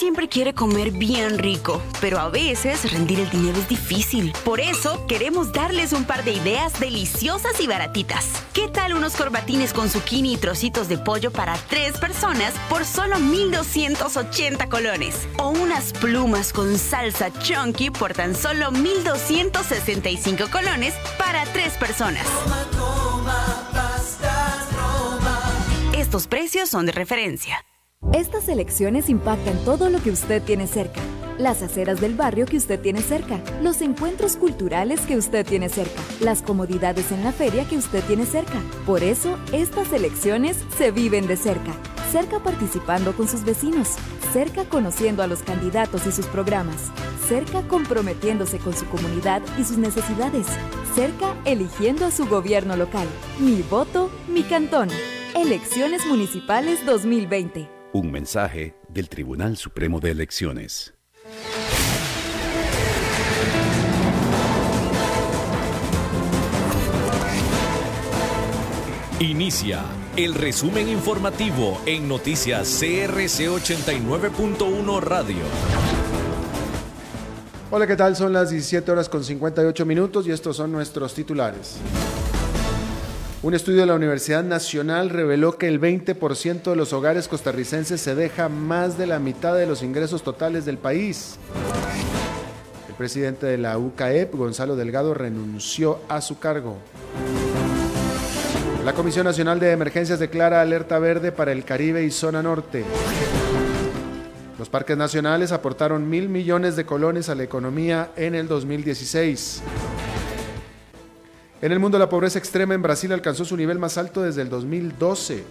Siempre 0.00 0.30
quiere 0.30 0.54
comer 0.54 0.92
bien 0.92 1.36
rico, 1.36 1.82
pero 2.00 2.18
a 2.18 2.30
veces 2.30 2.90
rendir 2.90 3.20
el 3.20 3.28
dinero 3.28 3.58
es 3.58 3.68
difícil. 3.68 4.32
Por 4.46 4.58
eso 4.58 5.06
queremos 5.06 5.52
darles 5.52 5.92
un 5.92 6.06
par 6.06 6.24
de 6.24 6.32
ideas 6.32 6.80
deliciosas 6.80 7.60
y 7.60 7.66
baratitas. 7.66 8.24
¿Qué 8.54 8.66
tal 8.68 8.94
unos 8.94 9.14
corbatines 9.14 9.74
con 9.74 9.90
zucchini 9.90 10.32
y 10.32 10.36
trocitos 10.38 10.88
de 10.88 10.96
pollo 10.96 11.30
para 11.30 11.54
tres 11.68 11.98
personas 11.98 12.54
por 12.70 12.86
solo 12.86 13.18
1,280 13.18 14.70
colones? 14.70 15.28
O 15.36 15.50
unas 15.50 15.92
plumas 15.92 16.54
con 16.54 16.78
salsa 16.78 17.30
chunky 17.38 17.90
por 17.90 18.14
tan 18.14 18.34
solo 18.34 18.70
1,265 18.70 20.48
colones 20.50 20.94
para 21.18 21.44
tres 21.52 21.74
personas. 21.74 22.26
Estos 25.92 26.26
precios 26.26 26.70
son 26.70 26.86
de 26.86 26.92
referencia. 26.92 27.62
Estas 28.12 28.48
elecciones 28.48 29.08
impactan 29.08 29.56
todo 29.64 29.88
lo 29.88 30.02
que 30.02 30.10
usted 30.10 30.42
tiene 30.42 30.66
cerca. 30.66 31.00
Las 31.38 31.62
aceras 31.62 32.00
del 32.00 32.16
barrio 32.16 32.44
que 32.44 32.56
usted 32.56 32.80
tiene 32.80 33.02
cerca, 33.02 33.40
los 33.62 33.80
encuentros 33.82 34.36
culturales 34.36 35.02
que 35.02 35.16
usted 35.16 35.46
tiene 35.46 35.68
cerca, 35.68 36.00
las 36.20 36.42
comodidades 36.42 37.12
en 37.12 37.22
la 37.22 37.30
feria 37.30 37.68
que 37.68 37.76
usted 37.76 38.02
tiene 38.04 38.26
cerca. 38.26 38.60
Por 38.84 39.04
eso, 39.04 39.38
estas 39.52 39.92
elecciones 39.92 40.56
se 40.76 40.90
viven 40.90 41.28
de 41.28 41.36
cerca. 41.36 41.72
Cerca 42.10 42.40
participando 42.40 43.12
con 43.12 43.28
sus 43.28 43.44
vecinos, 43.44 43.94
cerca 44.32 44.64
conociendo 44.64 45.22
a 45.22 45.28
los 45.28 45.44
candidatos 45.44 46.08
y 46.08 46.12
sus 46.12 46.26
programas, 46.26 46.90
cerca 47.28 47.62
comprometiéndose 47.68 48.58
con 48.58 48.74
su 48.74 48.84
comunidad 48.86 49.42
y 49.56 49.62
sus 49.62 49.78
necesidades, 49.78 50.48
cerca 50.92 51.36
eligiendo 51.44 52.06
a 52.06 52.10
su 52.10 52.26
gobierno 52.26 52.74
local. 52.76 53.06
Mi 53.38 53.62
voto, 53.62 54.10
mi 54.26 54.42
cantón. 54.42 54.88
Elecciones 55.36 56.04
Municipales 56.04 56.84
2020. 56.84 57.70
Un 57.92 58.10
mensaje 58.10 58.74
del 58.88 59.08
Tribunal 59.08 59.56
Supremo 59.56 60.00
de 60.00 60.10
Elecciones. 60.10 60.94
Inicia 69.20 69.84
el 70.16 70.34
resumen 70.34 70.88
informativo 70.88 71.80
en 71.86 72.08
noticias 72.08 72.78
CRC 72.80 73.48
89.1 73.48 75.00
Radio. 75.00 75.36
Hola, 77.70 77.86
¿qué 77.86 77.94
tal? 77.94 78.16
Son 78.16 78.32
las 78.32 78.50
17 78.50 78.90
horas 78.90 79.08
con 79.08 79.22
58 79.22 79.86
minutos 79.86 80.26
y 80.26 80.32
estos 80.32 80.56
son 80.56 80.72
nuestros 80.72 81.14
titulares. 81.14 81.76
Un 83.42 83.54
estudio 83.54 83.80
de 83.80 83.86
la 83.86 83.94
Universidad 83.94 84.42
Nacional 84.42 85.10
reveló 85.10 85.56
que 85.56 85.68
el 85.68 85.80
20% 85.80 86.62
de 86.64 86.76
los 86.76 86.92
hogares 86.92 87.28
costarricenses 87.28 88.00
se 88.00 88.14
deja 88.16 88.48
más 88.48 88.98
de 88.98 89.06
la 89.06 89.20
mitad 89.20 89.54
de 89.54 89.66
los 89.66 89.82
ingresos 89.82 90.22
totales 90.22 90.64
del 90.64 90.76
país. 90.76 91.36
El 92.88 92.94
presidente 92.96 93.46
de 93.46 93.58
la 93.58 93.78
UCAEP, 93.78 94.34
Gonzalo 94.34 94.74
Delgado, 94.74 95.14
renunció 95.14 96.00
a 96.08 96.20
su 96.20 96.38
cargo. 96.38 96.76
La 98.84 98.94
Comisión 98.94 99.26
Nacional 99.26 99.60
de 99.60 99.72
Emergencias 99.72 100.18
declara 100.18 100.62
alerta 100.62 100.98
verde 100.98 101.32
para 101.32 101.52
el 101.52 101.64
Caribe 101.64 102.02
y 102.02 102.10
zona 102.10 102.42
norte. 102.42 102.82
Los 104.58 104.70
parques 104.70 104.96
nacionales 104.96 105.52
aportaron 105.52 106.08
mil 106.08 106.30
millones 106.30 106.76
de 106.76 106.86
colones 106.86 107.28
a 107.28 107.34
la 107.34 107.42
economía 107.42 108.10
en 108.16 108.34
el 108.34 108.48
2016. 108.48 109.62
En 111.60 111.72
el 111.72 111.78
mundo 111.78 111.98
la 111.98 112.08
pobreza 112.08 112.38
extrema 112.38 112.72
en 112.72 112.80
Brasil 112.80 113.12
alcanzó 113.12 113.44
su 113.44 113.54
nivel 113.54 113.78
más 113.78 113.98
alto 113.98 114.22
desde 114.22 114.40
el 114.40 114.48
2012. 114.48 115.44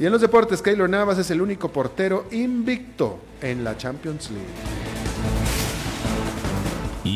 Y 0.00 0.06
en 0.06 0.12
los 0.12 0.20
deportes, 0.20 0.62
Keylor 0.62 0.90
Navas 0.90 1.18
es 1.18 1.30
el 1.30 1.40
único 1.40 1.70
portero 1.70 2.26
invicto 2.32 3.20
en 3.40 3.62
la 3.62 3.76
Champions 3.76 4.30
League. 4.30 4.48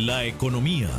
La 0.06 0.24
economía. 0.24 0.90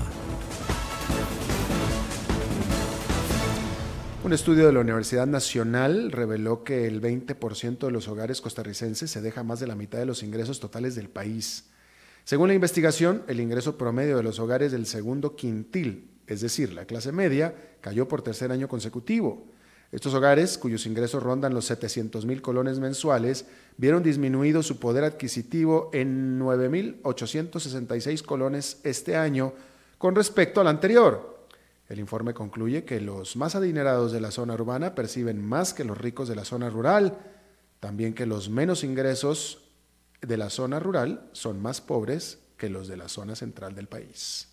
Un 4.25 4.33
estudio 4.33 4.65
de 4.65 4.73
la 4.73 4.79
Universidad 4.79 5.27
Nacional 5.27 6.11
reveló 6.11 6.63
que 6.63 6.87
el 6.87 6.99
20% 6.99 7.77
de 7.77 7.91
los 7.91 8.07
hogares 8.07 8.41
costarricenses 8.41 9.11
se 9.11 9.21
deja 9.21 9.43
más 9.43 9.59
de 9.59 9.67
la 9.67 9.75
mitad 9.75 9.99
de 9.99 10.07
los 10.07 10.23
ingresos 10.23 10.59
totales 10.59 10.95
del 10.95 11.09
país. 11.09 11.65
Según 12.23 12.47
la 12.47 12.55
investigación, 12.55 13.21
el 13.27 13.39
ingreso 13.39 13.77
promedio 13.77 14.17
de 14.17 14.23
los 14.23 14.39
hogares 14.39 14.71
del 14.71 14.87
segundo 14.87 15.35
quintil, 15.35 16.09
es 16.25 16.41
decir, 16.41 16.73
la 16.73 16.85
clase 16.85 17.11
media, 17.11 17.53
cayó 17.81 18.07
por 18.07 18.23
tercer 18.23 18.51
año 18.51 18.67
consecutivo. 18.67 19.45
Estos 19.91 20.15
hogares, 20.15 20.57
cuyos 20.57 20.87
ingresos 20.87 21.21
rondan 21.21 21.53
los 21.53 21.65
700 21.65 22.25
mil 22.25 22.41
colones 22.41 22.79
mensuales, 22.79 23.45
vieron 23.77 24.01
disminuido 24.01 24.63
su 24.63 24.79
poder 24.79 25.03
adquisitivo 25.03 25.91
en 25.93 26.39
9.866 26.39 28.23
colones 28.23 28.79
este 28.83 29.17
año 29.17 29.53
con 29.99 30.15
respecto 30.15 30.61
al 30.61 30.67
anterior. 30.67 31.34
El 31.87 31.99
informe 31.99 32.33
concluye 32.33 32.83
que 32.83 32.99
los 32.99 33.35
más 33.35 33.55
adinerados 33.55 34.11
de 34.11 34.19
la 34.19 34.31
zona 34.31 34.55
urbana 34.55 34.95
perciben 34.95 35.45
más 35.45 35.73
que 35.73 35.83
los 35.83 35.97
ricos 35.97 36.27
de 36.27 36.35
la 36.35 36.43
zona 36.43 36.69
rural, 36.69 37.17
también 37.79 38.15
que 38.15 38.25
los 38.25 38.49
menos 38.49 38.83
ingresos 38.83 39.69
de 40.21 40.37
la 40.37 40.49
zona 40.49 40.79
rural 40.79 41.29
son 41.33 41.61
más 41.61 41.81
pobres 41.81 42.39
que 42.57 42.69
los 42.69 42.87
de 42.87 42.97
la 42.97 43.07
zona 43.07 43.35
central 43.35 43.75
del 43.75 43.87
país. 43.87 44.49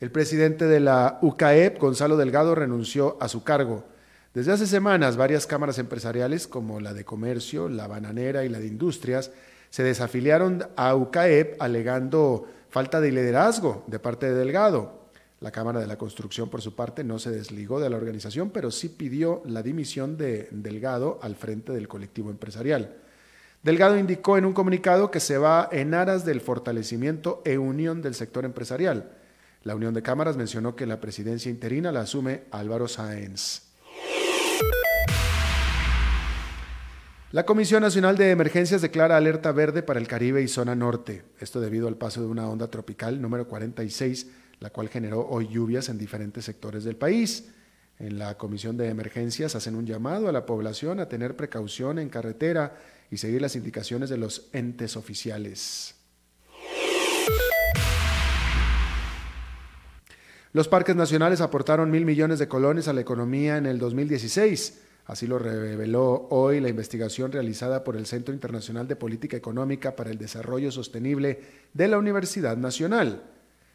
El 0.00 0.10
presidente 0.10 0.66
de 0.66 0.80
la 0.80 1.18
UCAEP, 1.22 1.78
Gonzalo 1.78 2.16
Delgado, 2.16 2.54
renunció 2.54 3.16
a 3.20 3.28
su 3.28 3.42
cargo. 3.42 3.84
Desde 4.32 4.52
hace 4.52 4.66
semanas, 4.66 5.16
varias 5.16 5.46
cámaras 5.46 5.78
empresariales, 5.78 6.46
como 6.46 6.80
la 6.80 6.94
de 6.94 7.04
comercio, 7.04 7.68
la 7.68 7.86
bananera 7.86 8.44
y 8.44 8.48
la 8.48 8.60
de 8.60 8.66
industrias, 8.66 9.30
se 9.70 9.82
desafiliaron 9.82 10.66
a 10.76 10.94
UCAEP 10.94 11.60
alegando 11.62 12.46
falta 12.68 13.00
de 13.00 13.12
liderazgo 13.12 13.84
de 13.86 13.98
parte 13.98 14.26
de 14.26 14.34
Delgado. 14.34 15.00
La 15.40 15.52
Cámara 15.52 15.80
de 15.80 15.86
la 15.86 15.96
Construcción, 15.96 16.50
por 16.50 16.60
su 16.60 16.74
parte, 16.74 17.02
no 17.02 17.18
se 17.18 17.30
desligó 17.30 17.80
de 17.80 17.88
la 17.88 17.96
organización, 17.96 18.50
pero 18.50 18.70
sí 18.70 18.90
pidió 18.90 19.42
la 19.46 19.62
dimisión 19.62 20.18
de 20.18 20.48
Delgado 20.50 21.18
al 21.22 21.34
frente 21.34 21.72
del 21.72 21.88
colectivo 21.88 22.30
empresarial. 22.30 22.96
Delgado 23.62 23.98
indicó 23.98 24.36
en 24.36 24.44
un 24.44 24.52
comunicado 24.52 25.10
que 25.10 25.20
se 25.20 25.38
va 25.38 25.68
en 25.72 25.94
aras 25.94 26.24
del 26.24 26.40
fortalecimiento 26.40 27.40
e 27.44 27.56
unión 27.56 28.02
del 28.02 28.14
sector 28.14 28.44
empresarial. 28.44 29.12
La 29.62 29.74
Unión 29.74 29.94
de 29.94 30.02
Cámaras 30.02 30.36
mencionó 30.36 30.74
que 30.74 30.86
la 30.86 31.00
presidencia 31.00 31.50
interina 31.50 31.92
la 31.92 32.00
asume 32.00 32.44
Álvaro 32.50 32.88
Sáenz. 32.88 33.69
La 37.32 37.46
Comisión 37.46 37.82
Nacional 37.82 38.16
de 38.16 38.30
Emergencias 38.30 38.82
declara 38.82 39.16
alerta 39.16 39.52
verde 39.52 39.84
para 39.84 40.00
el 40.00 40.08
Caribe 40.08 40.42
y 40.42 40.48
zona 40.48 40.74
norte, 40.74 41.22
esto 41.38 41.60
debido 41.60 41.86
al 41.86 41.96
paso 41.96 42.20
de 42.20 42.26
una 42.26 42.48
onda 42.48 42.68
tropical 42.68 43.22
número 43.22 43.46
46 43.46 44.26
la 44.60 44.70
cual 44.70 44.88
generó 44.88 45.26
hoy 45.26 45.48
lluvias 45.48 45.88
en 45.88 45.98
diferentes 45.98 46.44
sectores 46.44 46.84
del 46.84 46.96
país. 46.96 47.48
En 47.98 48.18
la 48.18 48.36
Comisión 48.36 48.76
de 48.76 48.88
Emergencias 48.88 49.54
hacen 49.54 49.74
un 49.74 49.86
llamado 49.86 50.28
a 50.28 50.32
la 50.32 50.46
población 50.46 51.00
a 51.00 51.08
tener 51.08 51.36
precaución 51.36 51.98
en 51.98 52.08
carretera 52.08 52.76
y 53.10 53.16
seguir 53.16 53.42
las 53.42 53.56
indicaciones 53.56 54.10
de 54.10 54.18
los 54.18 54.48
entes 54.52 54.96
oficiales. 54.96 55.96
Los 60.52 60.68
parques 60.68 60.96
nacionales 60.96 61.40
aportaron 61.40 61.90
mil 61.90 62.04
millones 62.04 62.38
de 62.38 62.48
colones 62.48 62.88
a 62.88 62.92
la 62.92 63.00
economía 63.00 63.56
en 63.56 63.66
el 63.66 63.78
2016. 63.78 64.89
Así 65.10 65.26
lo 65.26 65.40
reveló 65.40 66.28
hoy 66.30 66.60
la 66.60 66.68
investigación 66.68 67.32
realizada 67.32 67.82
por 67.82 67.96
el 67.96 68.06
Centro 68.06 68.32
Internacional 68.32 68.86
de 68.86 68.94
Política 68.94 69.36
Económica 69.36 69.96
para 69.96 70.10
el 70.10 70.18
Desarrollo 70.18 70.70
Sostenible 70.70 71.40
de 71.74 71.88
la 71.88 71.98
Universidad 71.98 72.56
Nacional. 72.56 73.24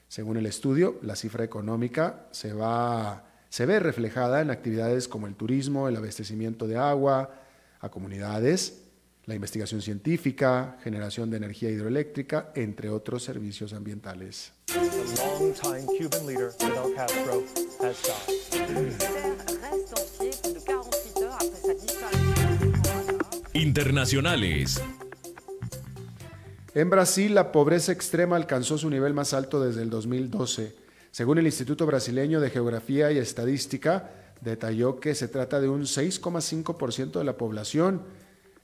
Según 0.07 0.37
el 0.37 0.45
estudio, 0.45 0.97
la 1.01 1.17
cifra 1.17 1.43
económica 1.43 2.27
se, 2.31 2.53
va, 2.53 3.25
se 3.49 3.65
ve 3.65 3.81
reflejada 3.81 4.39
en 4.39 4.49
actividades 4.49 5.09
como 5.09 5.27
el 5.27 5.35
turismo, 5.35 5.89
el 5.89 5.97
abastecimiento 5.97 6.67
de 6.67 6.77
agua 6.77 7.35
a 7.81 7.89
comunidades, 7.89 8.83
la 9.25 9.35
investigación 9.35 9.81
científica, 9.81 10.77
generación 10.85 11.29
de 11.29 11.35
energía 11.35 11.69
hidroeléctrica, 11.69 12.53
entre 12.55 12.89
otros 12.89 13.25
servicios 13.25 13.73
ambientales. 13.73 14.53
Internacionales. 23.65 24.79
En 26.75 26.87
Brasil, 26.91 27.33
la 27.33 27.51
pobreza 27.51 27.91
extrema 27.91 28.35
alcanzó 28.35 28.77
su 28.77 28.91
nivel 28.91 29.15
más 29.15 29.33
alto 29.33 29.59
desde 29.59 29.81
el 29.81 29.89
2012. 29.89 30.75
Según 31.09 31.39
el 31.39 31.47
Instituto 31.47 31.87
Brasileño 31.87 32.39
de 32.39 32.51
Geografía 32.51 33.11
y 33.11 33.17
Estadística, 33.17 34.11
detalló 34.39 34.99
que 34.99 35.15
se 35.15 35.29
trata 35.29 35.59
de 35.59 35.67
un 35.67 35.81
6,5% 35.81 37.17
de 37.17 37.23
la 37.23 37.37
población. 37.37 38.03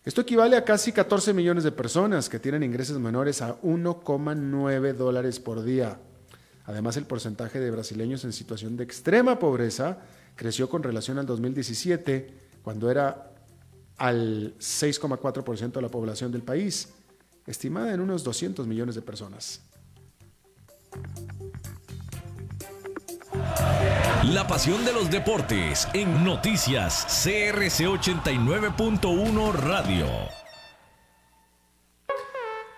Esto 0.05 0.21
equivale 0.21 0.55
a 0.55 0.65
casi 0.65 0.91
14 0.91 1.33
millones 1.33 1.63
de 1.63 1.71
personas 1.71 2.29
que 2.29 2.37
tienen 2.37 2.61
ingresos 2.61 2.99
menores 2.99 3.41
a 3.41 3.59
1,9 3.61 4.93
dólares 4.93 5.39
por 5.39 5.63
día. 5.63 5.97
Además, 6.65 6.95
el 6.97 7.05
porcentaje 7.05 7.59
de 7.59 7.71
brasileños 7.71 8.23
en 8.23 8.33
situación 8.33 8.77
de 8.77 8.83
extrema 8.83 9.39
pobreza 9.39 9.97
creció 10.35 10.69
con 10.69 10.83
relación 10.83 11.17
al 11.17 11.25
2017, 11.25 12.51
cuando 12.61 12.91
era 12.91 13.30
al 14.01 14.55
6,4% 14.57 15.73
de 15.73 15.81
la 15.81 15.89
población 15.89 16.31
del 16.31 16.41
país 16.41 16.89
estimada 17.45 17.93
en 17.93 18.01
unos 18.01 18.23
200 18.23 18.65
millones 18.65 18.95
de 18.95 19.01
personas. 19.03 19.61
La 24.23 24.47
pasión 24.47 24.83
de 24.85 24.93
los 24.93 25.11
deportes 25.11 25.87
en 25.93 26.23
noticias 26.23 27.05
CRC 27.23 27.85
89.1 27.85 29.53
Radio. 29.53 30.07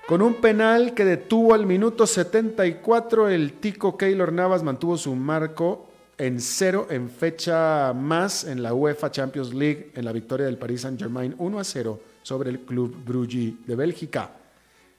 Con 0.05 0.21
un 0.21 0.41
penal 0.41 0.93
que 0.93 1.05
detuvo 1.05 1.53
al 1.53 1.65
minuto 1.65 2.05
74, 2.05 3.29
el 3.29 3.53
tico 3.53 3.97
Keylor 3.97 4.33
Navas 4.33 4.61
mantuvo 4.61 4.97
su 4.97 5.15
marco 5.15 5.87
en 6.17 6.39
cero 6.39 6.87
en 6.89 7.09
fecha 7.09 7.93
más 7.93 8.43
en 8.43 8.61
la 8.61 8.73
UEFA 8.73 9.11
Champions 9.11 9.53
League 9.53 9.91
en 9.95 10.05
la 10.05 10.11
victoria 10.11 10.45
del 10.45 10.57
Paris 10.57 10.81
Saint-Germain 10.81 11.35
1 11.37 11.59
a 11.59 11.63
0 11.63 11.99
sobre 12.21 12.49
el 12.49 12.61
Club 12.61 13.03
Brugge 13.03 13.55
de 13.65 13.75
Bélgica. 13.75 14.31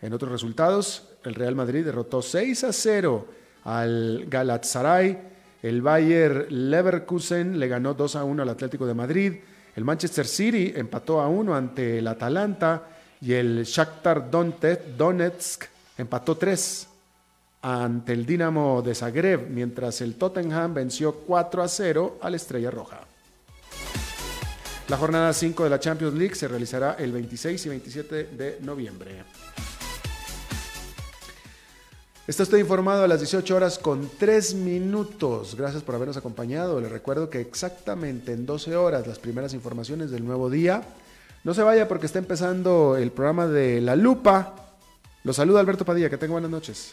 En 0.00 0.12
otros 0.12 0.30
resultados, 0.30 1.08
el 1.24 1.34
Real 1.34 1.54
Madrid 1.54 1.84
derrotó 1.84 2.20
6 2.20 2.64
a 2.64 2.72
0 2.72 3.26
al 3.64 4.26
Galatasaray, 4.28 5.18
el 5.62 5.80
Bayer 5.80 6.52
Leverkusen 6.52 7.58
le 7.58 7.68
ganó 7.68 7.94
2 7.94 8.16
a 8.16 8.24
1 8.24 8.42
al 8.42 8.48
Atlético 8.48 8.86
de 8.86 8.94
Madrid, 8.94 9.32
el 9.74 9.84
Manchester 9.84 10.26
City 10.26 10.72
empató 10.76 11.20
a 11.20 11.28
1 11.28 11.54
ante 11.54 11.98
el 11.98 12.06
Atalanta 12.06 12.82
y 13.20 13.32
el 13.32 13.64
Shakhtar 13.64 14.30
Donetsk 14.30 15.64
empató 15.96 16.36
3 16.36 16.88
ante 17.64 18.12
el 18.12 18.26
Dinamo 18.26 18.82
de 18.82 18.94
Zagreb, 18.94 19.48
mientras 19.48 20.02
el 20.02 20.16
Tottenham 20.16 20.74
venció 20.74 21.14
4 21.14 21.62
a 21.62 21.68
0 21.68 22.18
al 22.20 22.34
Estrella 22.34 22.70
Roja. 22.70 23.00
La 24.88 24.98
jornada 24.98 25.32
5 25.32 25.64
de 25.64 25.70
la 25.70 25.80
Champions 25.80 26.12
League 26.12 26.34
se 26.34 26.46
realizará 26.46 26.92
el 26.98 27.10
26 27.10 27.64
y 27.64 27.68
27 27.70 28.24
de 28.24 28.58
noviembre. 28.60 29.24
Está 32.26 32.42
usted 32.42 32.58
informado 32.58 33.04
a 33.04 33.08
las 33.08 33.20
18 33.20 33.56
horas 33.56 33.78
con 33.78 34.10
3 34.18 34.56
minutos. 34.56 35.54
Gracias 35.54 35.82
por 35.82 35.94
habernos 35.94 36.18
acompañado. 36.18 36.82
Le 36.82 36.90
recuerdo 36.90 37.30
que 37.30 37.40
exactamente 37.40 38.32
en 38.32 38.44
12 38.44 38.76
horas 38.76 39.06
las 39.06 39.18
primeras 39.18 39.54
informaciones 39.54 40.10
del 40.10 40.26
nuevo 40.26 40.50
día. 40.50 40.82
No 41.44 41.54
se 41.54 41.62
vaya 41.62 41.88
porque 41.88 42.04
está 42.04 42.18
empezando 42.18 42.98
el 42.98 43.10
programa 43.10 43.46
de 43.46 43.80
La 43.80 43.96
Lupa. 43.96 44.54
Los 45.22 45.36
saluda 45.36 45.60
Alberto 45.60 45.86
Padilla. 45.86 46.10
Que 46.10 46.18
tenga 46.18 46.32
buenas 46.32 46.50
noches. 46.50 46.92